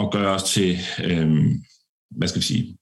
at 0.05 0.11
gøre 0.13 0.35
os 0.35 0.43
til, 0.43 0.79
øhm, 1.05 1.65
hvad 2.11 2.29
skal 2.29 2.41
vi 2.41 2.47
sige, 2.47 2.77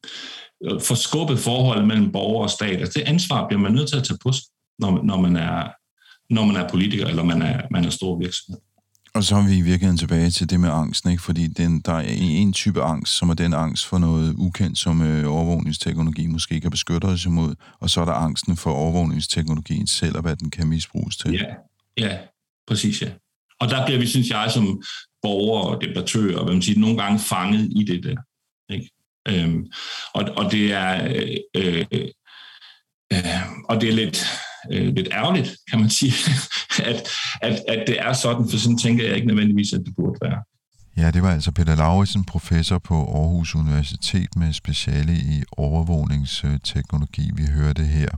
forskubbe 0.80 1.36
forholdet 1.36 1.86
mellem 1.86 2.12
borger 2.12 2.42
og 2.42 2.50
stat. 2.50 2.80
Altså 2.80 2.98
det 2.98 3.08
ansvar 3.08 3.48
bliver 3.48 3.60
man 3.60 3.72
nødt 3.72 3.88
til 3.88 3.96
at 3.96 4.04
tage 4.04 4.18
på 4.22 4.32
sig, 4.32 4.44
når, 4.78 5.02
når, 5.02 5.20
man, 5.20 5.36
er, 5.36 5.68
når 6.30 6.44
man 6.44 6.56
er 6.56 6.68
politiker, 6.68 7.06
eller 7.06 7.22
man 7.22 7.42
er, 7.42 7.60
man 7.70 7.84
er 7.84 7.90
stor 7.90 8.18
virksomhed. 8.18 8.60
Og 9.14 9.24
så 9.24 9.36
er 9.36 9.46
vi 9.46 9.56
i 9.56 9.60
virkeligheden 9.60 9.98
tilbage 9.98 10.30
til 10.30 10.50
det 10.50 10.60
med 10.60 10.68
angsten, 10.68 11.10
ikke? 11.10 11.22
fordi 11.22 11.46
den, 11.46 11.80
der 11.80 11.92
er 11.92 12.04
en 12.18 12.52
type 12.52 12.82
angst, 12.82 13.12
som 13.12 13.30
er 13.30 13.34
den 13.34 13.54
angst 13.54 13.86
for 13.86 13.98
noget 13.98 14.34
ukendt, 14.38 14.78
som 14.78 15.02
øh, 15.02 15.32
overvågningsteknologi 15.32 16.26
måske 16.26 16.60
kan 16.60 16.70
beskytte 16.70 17.06
os 17.06 17.24
imod, 17.24 17.54
og 17.80 17.90
så 17.90 18.00
er 18.00 18.04
der 18.04 18.12
angsten 18.12 18.56
for 18.56 18.70
overvågningsteknologien 18.70 19.86
selv, 19.86 20.16
og 20.16 20.22
hvad 20.22 20.36
den 20.36 20.50
kan 20.50 20.66
misbruges 20.68 21.16
til. 21.16 21.32
Ja, 21.32 21.54
ja 21.98 22.18
præcis 22.66 23.02
ja. 23.02 23.10
Og 23.60 23.68
der 23.68 23.86
bliver 23.86 24.00
vi, 24.00 24.06
synes 24.06 24.30
jeg, 24.30 24.50
som 24.50 24.82
borgere 25.22 25.68
og 25.68 25.82
debattører, 25.82 26.44
hvad 26.44 26.52
man 26.52 26.62
siger, 26.62 26.80
nogle 26.80 27.02
gange 27.02 27.18
fanget 27.18 27.72
i 27.76 27.84
det 27.84 28.04
der. 28.04 28.16
Ikke? 28.74 28.90
Øhm, 29.28 29.66
og, 30.14 30.24
og 30.36 30.52
det 30.52 30.72
er 30.72 31.04
øh, 31.04 31.36
øh, 31.56 31.84
øh 33.12 33.42
og 33.68 33.80
det 33.80 33.88
er 33.88 33.92
lidt 33.92 34.26
øh, 34.72 34.94
lidt 34.94 35.08
ærgerligt, 35.12 35.56
kan 35.70 35.80
man 35.80 35.90
sige, 35.90 36.12
at, 36.90 37.08
at, 37.42 37.62
at 37.68 37.84
det 37.86 38.00
er 38.00 38.12
sådan, 38.12 38.48
for 38.50 38.58
sådan 38.58 38.78
tænker 38.78 39.04
jeg 39.04 39.14
ikke 39.14 39.26
nødvendigvis, 39.26 39.72
at 39.72 39.80
det 39.86 39.94
burde 39.96 40.18
være. 40.22 40.42
Ja, 40.96 41.10
det 41.10 41.22
var 41.22 41.32
altså 41.32 41.52
Peter 41.52 41.76
Lauritsen, 41.76 42.24
professor 42.24 42.78
på 42.78 42.94
Aarhus 42.94 43.54
Universitet 43.54 44.36
med 44.36 44.52
speciale 44.52 45.12
i 45.12 45.42
overvågningsteknologi, 45.56 47.30
vi 47.34 47.42
hørte 47.46 47.82
her. 47.82 48.08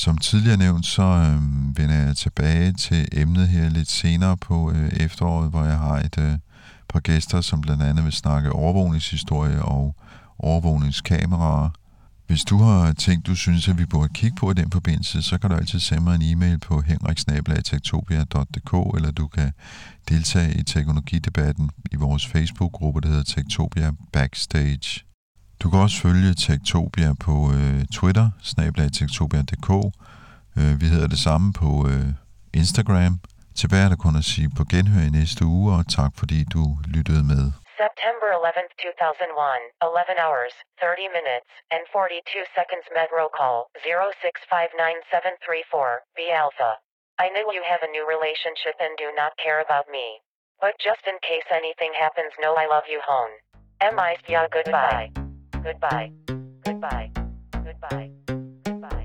Som 0.00 0.18
tidligere 0.18 0.56
nævnt, 0.56 0.86
så 0.86 1.02
øh, 1.02 1.78
vender 1.78 1.94
jeg 1.94 2.16
tilbage 2.16 2.72
til 2.72 3.08
emnet 3.12 3.48
her 3.48 3.68
lidt 3.68 3.90
senere 3.90 4.36
på 4.36 4.72
øh, 4.72 4.88
efteråret, 4.88 5.50
hvor 5.50 5.64
jeg 5.64 5.78
har 5.78 5.98
et 5.98 6.18
øh, 6.18 6.38
par 6.88 7.00
gæster, 7.00 7.40
som 7.40 7.60
blandt 7.60 7.82
andet 7.82 8.04
vil 8.04 8.12
snakke 8.12 8.52
overvågningshistorie 8.52 9.62
og 9.62 9.96
overvågningskameraer. 10.38 11.70
Hvis 12.26 12.44
du 12.44 12.58
har 12.58 12.92
tænkt, 12.92 13.26
du 13.26 13.34
synes, 13.34 13.68
at 13.68 13.78
vi 13.78 13.86
burde 13.86 14.12
kigge 14.14 14.36
på 14.36 14.50
i 14.50 14.54
den 14.54 14.70
forbindelse, 14.70 15.22
så 15.22 15.38
kan 15.38 15.50
du 15.50 15.56
altid 15.56 15.80
sende 15.80 16.02
mig 16.02 16.14
en 16.14 16.22
e-mail 16.22 16.58
på 16.58 16.80
henriksnabelagtektopia.dk, 16.80 18.96
eller 18.96 19.10
du 19.10 19.26
kan 19.26 19.52
deltage 20.08 20.54
i 20.54 20.62
teknologidebatten 20.62 21.70
i 21.92 21.96
vores 21.96 22.26
Facebook-gruppe, 22.26 23.00
der 23.00 23.08
hedder 23.08 23.24
Tektopia 23.24 23.92
Backstage. 24.12 25.09
Du 25.62 25.66
kan 25.70 25.78
også 25.86 25.98
følge 26.06 26.30
Tektopia 26.44 27.10
på 27.26 27.34
øh, 27.56 27.80
Twitter, 27.96 28.26
snabelagtektopia.dk. 28.50 29.70
Øh, 30.58 30.72
vi 30.80 30.86
hedder 30.92 31.08
det 31.14 31.20
samme 31.28 31.46
på 31.62 31.70
øh, 31.90 32.08
Instagram. 32.60 33.14
Tilbage 33.60 33.84
er 33.86 33.90
der 33.92 34.00
kun 34.06 34.16
at 34.22 34.26
sige 34.32 34.48
på 34.58 34.62
genhør 34.72 35.02
i 35.08 35.12
næste 35.20 35.42
uge, 35.56 35.68
og 35.76 35.82
tak 35.98 36.12
fordi 36.20 36.38
du 36.54 36.62
lyttede 36.94 37.22
med. 37.32 37.44
September 37.82 38.28
11, 38.36 38.62
2001, 38.84 39.64
11 39.88 40.24
hours, 40.24 40.54
30 40.80 41.16
minutes, 41.18 41.50
and 41.74 41.82
42 41.92 42.46
seconds 42.58 42.86
Metro 42.98 43.24
call, 43.38 43.58
0659734, 43.84 45.90
B 46.16 46.18
Alpha. 46.42 46.70
I 47.24 47.26
know 47.34 47.46
you 47.56 47.62
have 47.72 47.82
a 47.88 47.90
new 47.96 48.04
relationship 48.14 48.76
and 48.84 48.92
do 49.04 49.08
not 49.20 49.32
care 49.44 49.60
about 49.66 49.86
me. 49.96 50.06
But 50.62 50.72
just 50.88 51.04
in 51.10 51.16
case 51.30 51.48
anything 51.60 51.92
happens, 52.04 52.32
know 52.42 52.54
I 52.62 52.66
love 52.74 52.86
you 52.92 53.00
hone. 53.10 53.34
M.I. 53.94 54.12
Yeah, 54.28 54.46
goodbye. 54.56 55.08
Goodbye. 55.14 55.19
Goodbye. 55.62 56.12
Goodbye. 56.64 57.10
Goodbye. 58.64 59.04